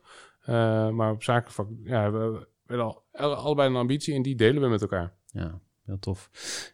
Uh, 0.49 0.89
maar 0.89 1.11
op 1.11 1.23
zakelijk 1.23 1.53
vlak, 1.53 1.67
ja, 1.83 2.11
we, 2.11 2.17
we 2.17 2.47
hebben 2.65 2.85
al, 2.85 3.03
allebei 3.35 3.69
een 3.69 3.75
ambitie 3.75 4.15
en 4.15 4.21
die 4.21 4.35
delen 4.35 4.61
we 4.61 4.67
met 4.67 4.81
elkaar. 4.81 5.13
Ja, 5.25 5.61
heel 5.87 5.99
tof. 5.99 6.29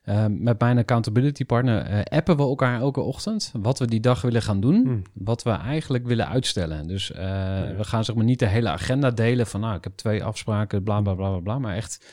Uh, 0.05 0.25
met 0.29 0.59
mijn 0.59 0.77
accountability 0.77 1.45
partner 1.45 1.91
uh, 1.91 2.01
appen 2.03 2.37
we 2.37 2.43
elkaar 2.43 2.79
elke 2.79 3.01
ochtend. 3.01 3.51
Wat 3.53 3.79
we 3.79 3.85
die 3.85 3.99
dag 3.99 4.21
willen 4.21 4.41
gaan 4.41 4.59
doen. 4.59 4.83
Hmm. 4.83 5.01
Wat 5.13 5.43
we 5.43 5.49
eigenlijk 5.49 6.05
willen 6.07 6.27
uitstellen. 6.27 6.87
Dus 6.87 7.11
uh, 7.11 7.17
ja. 7.17 7.75
we 7.75 7.83
gaan 7.83 8.05
zeg 8.05 8.15
maar 8.15 8.25
niet 8.25 8.39
de 8.39 8.47
hele 8.47 8.69
agenda 8.69 9.11
delen 9.11 9.47
van 9.47 9.59
nou, 9.59 9.75
ik 9.75 9.83
heb 9.83 9.95
twee 9.95 10.23
afspraken, 10.23 10.83
bla 10.83 11.01
bla 11.01 11.13
bla 11.13 11.29
bla 11.29 11.39
bla. 11.39 11.59
Maar 11.59 11.75
echt, 11.75 12.05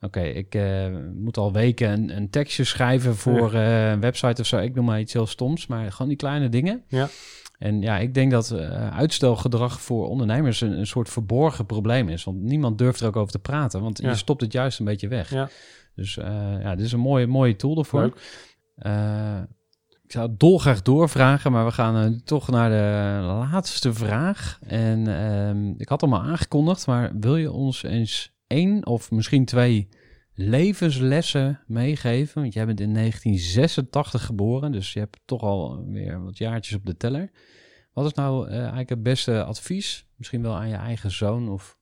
oké, 0.00 0.18
okay, 0.18 0.30
ik 0.30 0.58
moet 1.14 1.36
al 1.36 1.52
weken 1.52 1.90
een, 1.90 2.16
een, 2.16 2.30
tekstje 2.30 2.64
schrijven 2.64 3.16
voor 3.16 3.54
een 3.54 4.00
website 4.00 4.40
of 4.40 4.46
zo. 4.46 4.58
Ik 4.58 4.74
noem 4.74 4.84
maar 4.84 5.00
iets 5.00 5.12
heel 5.12 5.26
stoms, 5.26 5.66
maar 5.66 5.92
gewoon 5.92 6.08
die 6.08 6.16
kleine 6.16 6.48
dingen. 6.48 6.82
Ja. 6.88 7.08
En 7.62 7.80
ja, 7.80 7.98
ik 7.98 8.14
denk 8.14 8.30
dat 8.30 8.50
uh, 8.50 8.96
uitstelgedrag 8.96 9.80
voor 9.80 10.08
ondernemers 10.08 10.60
een, 10.60 10.78
een, 10.78 10.86
soort 10.86 11.08
verborgen 11.08 11.66
probleem 11.66 12.08
is. 12.08 12.24
Want 12.24 12.42
niemand 12.42 12.78
durft 12.78 13.00
er 13.00 13.06
ook 13.06 13.16
over 13.16 13.32
te 13.32 13.38
praten, 13.38 13.80
want 13.80 13.98
ja. 13.98 14.08
je 14.08 14.16
stopt 14.16 14.40
het 14.40 14.52
juist 14.52 14.78
een 14.78 14.84
beetje 14.84 15.08
weg. 15.08 15.30
Ja. 15.30 15.48
Dus 15.94 16.16
uh, 16.16 16.24
ja, 16.60 16.74
dit 16.74 16.86
is 16.86 16.92
een 16.92 17.00
mooie, 17.00 17.26
mooie 17.26 17.56
tool 17.56 17.78
ervoor. 17.78 18.18
Uh, 18.78 19.40
ik 20.02 20.12
zou 20.12 20.34
dolgraag 20.36 20.82
doorvragen, 20.82 21.52
maar 21.52 21.64
we 21.64 21.72
gaan 21.72 22.12
uh, 22.12 22.18
toch 22.18 22.48
naar 22.48 22.70
de 22.70 23.26
laatste 23.26 23.92
vraag. 23.94 24.58
En 24.66 25.06
ehm, 25.06 25.74
ik 25.76 25.88
had 25.88 26.00
hem 26.00 26.14
al 26.14 26.22
aangekondigd, 26.22 26.86
maar 26.86 27.18
wil 27.18 27.36
je 27.36 27.50
ons 27.50 27.82
eens 27.82 28.34
één 28.46 28.86
of 28.86 29.10
misschien 29.10 29.44
twee 29.44 29.88
levenslessen 30.34 31.60
meegeven? 31.66 32.42
Want 32.42 32.54
jij 32.54 32.66
bent 32.66 32.80
in 32.80 32.94
1986 32.94 34.26
geboren, 34.26 34.72
dus 34.72 34.92
je 34.92 34.98
hebt 34.98 35.20
toch 35.24 35.42
al 35.42 35.84
weer 35.86 36.24
wat 36.24 36.38
jaartjes 36.38 36.76
op 36.76 36.86
de 36.86 36.96
teller. 36.96 37.30
Wat 37.92 38.06
is 38.06 38.14
nou 38.14 38.48
eigenlijk 38.48 38.88
het 38.88 39.02
beste 39.02 39.44
advies? 39.44 40.06
Misschien 40.16 40.42
wel 40.42 40.56
aan 40.56 40.68
je 40.68 40.74
eigen 40.74 41.10
zoon 41.10 41.48
of... 41.48 41.80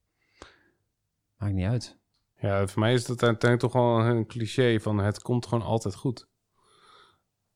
Maakt 1.37 1.55
niet 1.55 1.67
uit. 1.67 2.00
Ja, 2.41 2.67
voor 2.67 2.81
mij 2.81 2.93
is 2.93 3.05
dat 3.05 3.23
uiteindelijk 3.23 3.73
toch 3.73 3.83
wel 3.83 4.01
een 4.01 4.27
cliché 4.27 4.81
van 4.81 4.99
het 4.99 5.23
komt 5.23 5.47
gewoon 5.47 5.65
altijd 5.65 5.95
goed. 5.95 6.29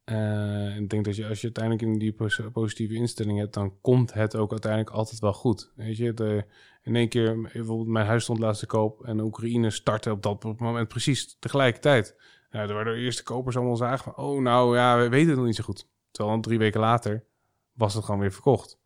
Uh, 0.05 0.77
ik 0.77 0.89
denk 0.91 1.05
dat 1.05 1.17
je 1.17 1.27
als 1.27 1.41
je 1.41 1.45
uiteindelijk 1.45 1.85
in 1.85 1.99
die 1.99 2.15
positieve 2.53 2.95
instelling 2.95 3.39
hebt, 3.39 3.55
dan 3.55 3.81
komt 3.81 4.13
het 4.13 4.37
ook 4.37 4.51
uiteindelijk 4.51 4.91
altijd 4.91 5.21
wel 5.21 5.33
goed. 5.33 5.73
Weet 5.75 5.97
je, 5.97 6.45
in 6.83 6.97
één 6.97 7.09
keer, 7.09 7.41
bijvoorbeeld 7.41 7.89
mijn 7.89 8.07
huis 8.07 8.23
stond 8.23 8.39
laatst 8.39 8.61
te 8.61 8.67
koop 8.67 9.05
en 9.05 9.21
Oekraïne 9.21 9.71
startte 9.71 10.11
op 10.11 10.23
dat 10.23 10.59
moment 10.59 10.89
precies 10.89 11.37
tegelijkertijd. 11.39 12.17
Nou, 12.51 12.73
waren 12.73 12.95
de 12.95 13.01
eerste 13.01 13.23
kopers 13.23 13.57
allemaal 13.57 13.77
zagen 13.77 14.05
van, 14.05 14.25
oh 14.25 14.43
nou 14.43 14.77
ja, 14.77 14.99
we 14.99 15.09
weten 15.09 15.29
het 15.29 15.37
nog 15.37 15.47
niet 15.47 15.57
zo 15.57 15.65
goed. 15.65 15.89
Terwijl 16.11 16.41
drie 16.41 16.59
weken 16.59 16.81
later 16.81 17.25
was 17.73 17.95
het 17.95 18.05
gewoon 18.05 18.21
weer 18.21 18.33
verkocht. 18.33 18.79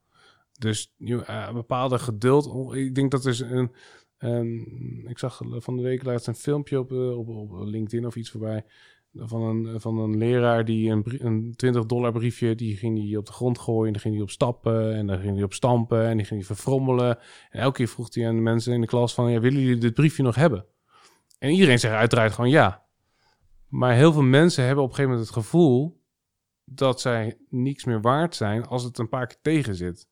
Dus 0.58 0.94
uh, 0.98 1.52
bepaalde 1.52 1.98
geduld, 1.98 2.74
ik 2.74 2.94
denk 2.94 3.10
dat 3.10 3.24
er 3.24 3.52
een, 3.52 3.72
en 4.18 4.66
ik 5.08 5.18
zag 5.18 5.40
van 5.48 5.76
de 5.76 5.82
week 5.82 6.04
laatst 6.04 6.26
een 6.26 6.34
filmpje 6.34 6.78
op, 6.78 6.92
eh, 6.92 7.18
op, 7.18 7.28
op 7.28 7.50
LinkedIn 7.64 8.06
of 8.06 8.16
iets 8.16 8.30
voorbij. 8.30 8.64
Van 9.14 9.42
een, 9.42 9.80
van 9.80 9.98
een 9.98 10.16
leraar 10.16 10.64
die 10.64 10.90
een, 10.90 11.04
een 11.26 11.54
20 11.56 11.86
dollar 11.86 12.12
briefje, 12.12 12.54
die 12.54 12.76
ging 12.76 13.08
hij 13.08 13.16
op 13.16 13.26
de 13.26 13.32
grond 13.32 13.58
gooien. 13.58 13.86
En 13.86 13.92
dan 13.92 14.02
ging 14.02 14.14
hij 14.14 14.22
op 14.22 14.30
stappen 14.30 14.94
en 14.94 15.06
dan 15.06 15.18
ging 15.18 15.34
hij 15.34 15.44
op 15.44 15.52
stampen 15.52 16.06
en 16.06 16.16
die 16.16 16.26
ging 16.26 16.46
hij 16.46 16.54
verfrommelen. 16.54 17.18
En 17.50 17.60
elke 17.60 17.76
keer 17.76 17.88
vroeg 17.88 18.14
hij 18.14 18.28
aan 18.28 18.34
de 18.34 18.40
mensen 18.40 18.72
in 18.72 18.80
de 18.80 18.86
klas 18.86 19.14
van, 19.14 19.30
ja, 19.30 19.40
willen 19.40 19.60
jullie 19.60 19.80
dit 19.80 19.94
briefje 19.94 20.22
nog 20.22 20.34
hebben? 20.34 20.66
En 21.38 21.50
iedereen 21.50 21.78
zegt 21.78 21.94
uiteraard 21.94 22.32
gewoon 22.32 22.50
ja. 22.50 22.86
Maar 23.68 23.94
heel 23.94 24.12
veel 24.12 24.22
mensen 24.22 24.64
hebben 24.64 24.84
op 24.84 24.90
een 24.90 24.96
gegeven 24.96 25.16
moment 25.16 25.34
het 25.34 25.44
gevoel 25.44 26.02
dat 26.64 27.00
zij 27.00 27.38
niks 27.48 27.84
meer 27.84 28.00
waard 28.00 28.34
zijn 28.34 28.66
als 28.66 28.84
het 28.84 28.98
een 28.98 29.08
paar 29.08 29.26
keer 29.26 29.38
tegen 29.42 29.74
zit. 29.74 30.08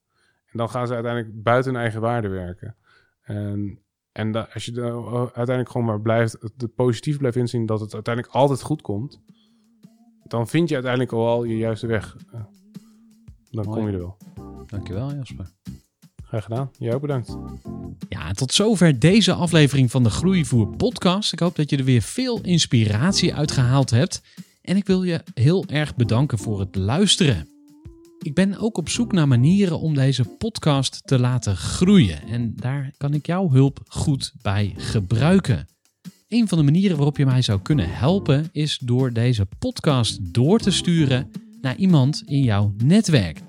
En 0.46 0.58
dan 0.58 0.70
gaan 0.70 0.86
ze 0.86 0.94
uiteindelijk 0.94 1.42
buiten 1.42 1.72
hun 1.72 1.80
eigen 1.80 2.00
waarde 2.00 2.28
werken. 2.28 2.76
En 3.22 3.80
en 4.16 4.32
da, 4.32 4.48
als 4.54 4.64
je 4.64 4.72
er 4.72 5.16
uiteindelijk 5.16 5.70
gewoon 5.70 5.86
maar 5.86 6.00
blijft, 6.00 6.36
het 6.40 6.74
positief 6.74 7.18
blijft 7.18 7.36
inzien 7.36 7.66
dat 7.66 7.80
het 7.80 7.94
uiteindelijk 7.94 8.34
altijd 8.34 8.62
goed 8.62 8.82
komt, 8.82 9.20
dan 10.24 10.48
vind 10.48 10.68
je 10.68 10.74
uiteindelijk 10.74 11.12
al 11.12 11.44
je 11.44 11.56
juiste 11.56 11.86
weg. 11.86 12.16
Dan 13.50 13.64
kom 13.64 13.86
je 13.86 13.92
er 13.92 13.98
wel. 13.98 14.16
Dankjewel 14.66 15.14
Jasper. 15.14 15.50
Graag 16.22 16.44
gedaan. 16.44 16.70
Jij 16.78 16.94
ook 16.94 17.00
bedankt. 17.00 17.36
Ja, 18.08 18.32
tot 18.32 18.52
zover 18.52 18.98
deze 18.98 19.32
aflevering 19.32 19.90
van 19.90 20.02
de 20.02 20.10
Groeivoer 20.10 20.76
podcast. 20.76 21.32
Ik 21.32 21.38
hoop 21.38 21.56
dat 21.56 21.70
je 21.70 21.76
er 21.76 21.84
weer 21.84 22.02
veel 22.02 22.40
inspiratie 22.40 23.34
uit 23.34 23.50
gehaald 23.50 23.90
hebt. 23.90 24.22
En 24.62 24.76
ik 24.76 24.86
wil 24.86 25.02
je 25.02 25.22
heel 25.34 25.64
erg 25.66 25.96
bedanken 25.96 26.38
voor 26.38 26.60
het 26.60 26.76
luisteren. 26.76 27.55
Ik 28.18 28.34
ben 28.34 28.58
ook 28.58 28.78
op 28.78 28.88
zoek 28.88 29.12
naar 29.12 29.28
manieren 29.28 29.80
om 29.80 29.94
deze 29.94 30.24
podcast 30.24 31.06
te 31.06 31.18
laten 31.18 31.56
groeien. 31.56 32.22
En 32.22 32.52
daar 32.56 32.92
kan 32.96 33.14
ik 33.14 33.26
jouw 33.26 33.50
hulp 33.50 33.80
goed 33.86 34.32
bij 34.42 34.74
gebruiken. 34.76 35.68
Een 36.28 36.48
van 36.48 36.58
de 36.58 36.64
manieren 36.64 36.96
waarop 36.96 37.16
je 37.16 37.24
mij 37.24 37.42
zou 37.42 37.60
kunnen 37.60 37.94
helpen 37.94 38.48
is 38.52 38.78
door 38.78 39.12
deze 39.12 39.46
podcast 39.58 40.34
door 40.34 40.58
te 40.58 40.70
sturen 40.70 41.30
naar 41.60 41.76
iemand 41.76 42.22
in 42.26 42.42
jouw 42.42 42.74
netwerk. 42.84 43.40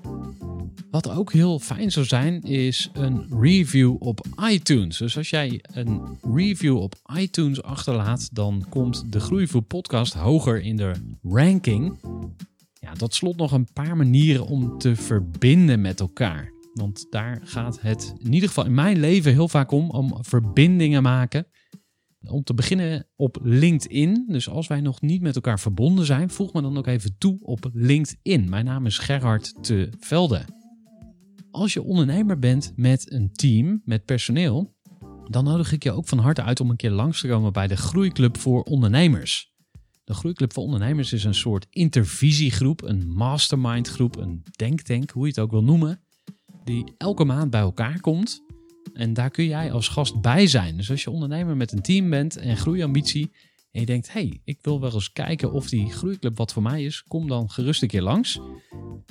Wat 0.90 1.10
ook 1.10 1.32
heel 1.32 1.58
fijn 1.58 1.90
zou 1.90 2.06
zijn, 2.06 2.42
is 2.42 2.90
een 2.92 3.26
review 3.40 3.96
op 3.98 4.26
iTunes. 4.50 4.96
Dus 4.96 5.16
als 5.16 5.30
jij 5.30 5.60
een 5.72 6.18
review 6.34 6.76
op 6.76 6.94
iTunes 7.16 7.62
achterlaat, 7.62 8.34
dan 8.34 8.64
komt 8.68 9.12
de 9.12 9.20
Groeivoer 9.20 9.62
podcast 9.62 10.14
hoger 10.14 10.60
in 10.62 10.76
de 10.76 10.92
ranking. 11.22 11.98
Ja, 12.80 12.92
tot 12.92 13.14
slot 13.14 13.36
nog 13.36 13.52
een 13.52 13.72
paar 13.72 13.96
manieren 13.96 14.46
om 14.46 14.78
te 14.78 14.96
verbinden 14.96 15.80
met 15.80 16.00
elkaar. 16.00 16.52
Want 16.72 17.06
daar 17.10 17.40
gaat 17.44 17.80
het 17.80 18.14
in 18.18 18.32
ieder 18.32 18.48
geval 18.48 18.64
in 18.64 18.74
mijn 18.74 19.00
leven 19.00 19.32
heel 19.32 19.48
vaak 19.48 19.70
om, 19.70 19.90
om 19.90 20.24
verbindingen 20.24 21.02
maken. 21.02 21.46
Om 22.20 22.42
te 22.42 22.54
beginnen 22.54 23.06
op 23.16 23.38
LinkedIn. 23.42 24.24
Dus 24.28 24.48
als 24.48 24.66
wij 24.66 24.80
nog 24.80 25.00
niet 25.00 25.22
met 25.22 25.34
elkaar 25.34 25.60
verbonden 25.60 26.04
zijn, 26.04 26.30
voeg 26.30 26.52
me 26.52 26.62
dan 26.62 26.78
ook 26.78 26.86
even 26.86 27.18
toe 27.18 27.38
op 27.40 27.70
LinkedIn. 27.72 28.48
Mijn 28.48 28.64
naam 28.64 28.86
is 28.86 28.98
Gerhard 28.98 29.64
te 29.64 29.92
Velde. 30.00 30.44
Als 31.50 31.72
je 31.72 31.82
ondernemer 31.82 32.38
bent 32.38 32.72
met 32.76 33.12
een 33.12 33.32
team, 33.32 33.82
met 33.84 34.04
personeel, 34.04 34.76
dan 35.24 35.44
nodig 35.44 35.72
ik 35.72 35.82
je 35.82 35.92
ook 35.92 36.08
van 36.08 36.18
harte 36.18 36.42
uit 36.42 36.60
om 36.60 36.70
een 36.70 36.76
keer 36.76 36.90
langs 36.90 37.20
te 37.20 37.28
komen 37.28 37.52
bij 37.52 37.66
de 37.66 37.76
Groeiclub 37.76 38.36
voor 38.36 38.62
Ondernemers. 38.62 39.52
De 40.08 40.14
Groeiclub 40.14 40.52
voor 40.52 40.62
Ondernemers 40.62 41.12
is 41.12 41.24
een 41.24 41.34
soort 41.34 41.66
intervisiegroep, 41.70 42.82
een 42.82 43.10
mastermindgroep, 43.12 44.16
een 44.16 44.42
denktank, 44.56 45.10
hoe 45.10 45.22
je 45.22 45.28
het 45.28 45.38
ook 45.38 45.50
wil 45.50 45.64
noemen, 45.64 46.00
die 46.64 46.84
elke 46.98 47.24
maand 47.24 47.50
bij 47.50 47.60
elkaar 47.60 48.00
komt. 48.00 48.42
En 48.92 49.14
daar 49.14 49.30
kun 49.30 49.44
jij 49.44 49.72
als 49.72 49.88
gast 49.88 50.20
bij 50.20 50.46
zijn. 50.46 50.76
Dus 50.76 50.90
als 50.90 51.02
je 51.02 51.10
ondernemer 51.10 51.56
met 51.56 51.72
een 51.72 51.82
team 51.82 52.10
bent 52.10 52.36
en 52.36 52.56
groeiambitie 52.56 53.30
en 53.70 53.80
je 53.80 53.86
denkt, 53.86 54.12
hey, 54.12 54.40
ik 54.44 54.58
wil 54.62 54.80
wel 54.80 54.92
eens 54.92 55.12
kijken 55.12 55.52
of 55.52 55.68
die 55.68 55.92
groeiclub 55.92 56.36
wat 56.36 56.52
voor 56.52 56.62
mij 56.62 56.84
is, 56.84 57.04
kom 57.08 57.28
dan 57.28 57.50
gerust 57.50 57.82
een 57.82 57.88
keer 57.88 58.02
langs. 58.02 58.40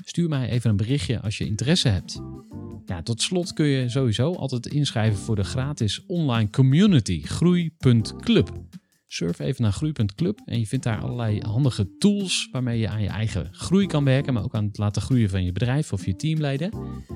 Stuur 0.05 0.29
mij 0.29 0.49
even 0.49 0.69
een 0.69 0.77
berichtje 0.77 1.21
als 1.21 1.37
je 1.37 1.45
interesse 1.45 1.87
hebt. 1.87 2.21
Ja, 2.85 3.01
tot 3.01 3.21
slot 3.21 3.53
kun 3.53 3.65
je 3.65 3.89
sowieso 3.89 4.33
altijd 4.33 4.65
inschrijven 4.65 5.19
voor 5.19 5.35
de 5.35 5.43
gratis 5.43 6.05
online 6.05 6.49
community 6.49 7.21
groei.club. 7.21 8.65
Surf 9.07 9.39
even 9.39 9.61
naar 9.61 9.71
groei.club 9.71 10.41
en 10.45 10.59
je 10.59 10.67
vindt 10.67 10.85
daar 10.85 11.01
allerlei 11.01 11.41
handige 11.41 11.97
tools 11.97 12.49
waarmee 12.51 12.79
je 12.79 12.89
aan 12.89 13.01
je 13.01 13.09
eigen 13.09 13.49
groei 13.51 13.87
kan 13.87 14.03
werken, 14.03 14.33
maar 14.33 14.43
ook 14.43 14.55
aan 14.55 14.65
het 14.65 14.77
laten 14.77 15.01
groeien 15.01 15.29
van 15.29 15.43
je 15.43 15.51
bedrijf 15.51 15.93
of 15.93 16.05
je 16.05 16.15
teamleden. 16.15 16.69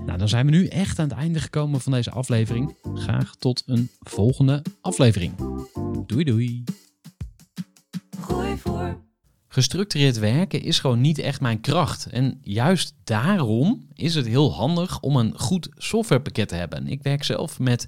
Nou, 0.06 0.18
dan 0.18 0.30
zijn 0.30 0.46
we 0.46 0.52
nu 0.52 0.68
echt 0.68 1.00
aan 1.00 1.10
het 1.10 1.18
einde 1.18 1.40
gekomen 1.40 1.82
van 1.82 1.92
deze 1.92 2.12
aflevering. 2.12 2.78
Graag 2.94 3.36
tot 3.36 3.64
een 3.66 3.90
volgende 4.00 4.64
aflevering. 4.82 5.34
Doei 6.06 6.24
doei. 6.24 6.64
Gooi 8.20 8.58
voor. 8.58 9.02
Gestructureerd 9.48 10.20
werken 10.20 10.62
is 10.62 10.80
gewoon 10.80 11.02
niet 11.02 11.18
echt 11.18 11.42
mijn 11.42 11.62
kracht. 11.62 12.06
En 12.06 12.40
juist 12.42 12.96
daarom 13.04 13.88
is 13.94 14.16
het 14.16 14.28
heel 14.28 14.54
handig 14.54 15.00
om 15.00 15.16
een 15.16 15.40
goed 15.40 15.70
softwarepakket 15.76 16.48
te 16.48 16.56
hebben. 16.56 16.88
Ik 16.88 17.04
werk 17.04 17.24
zelf 17.24 17.60
met 17.60 17.88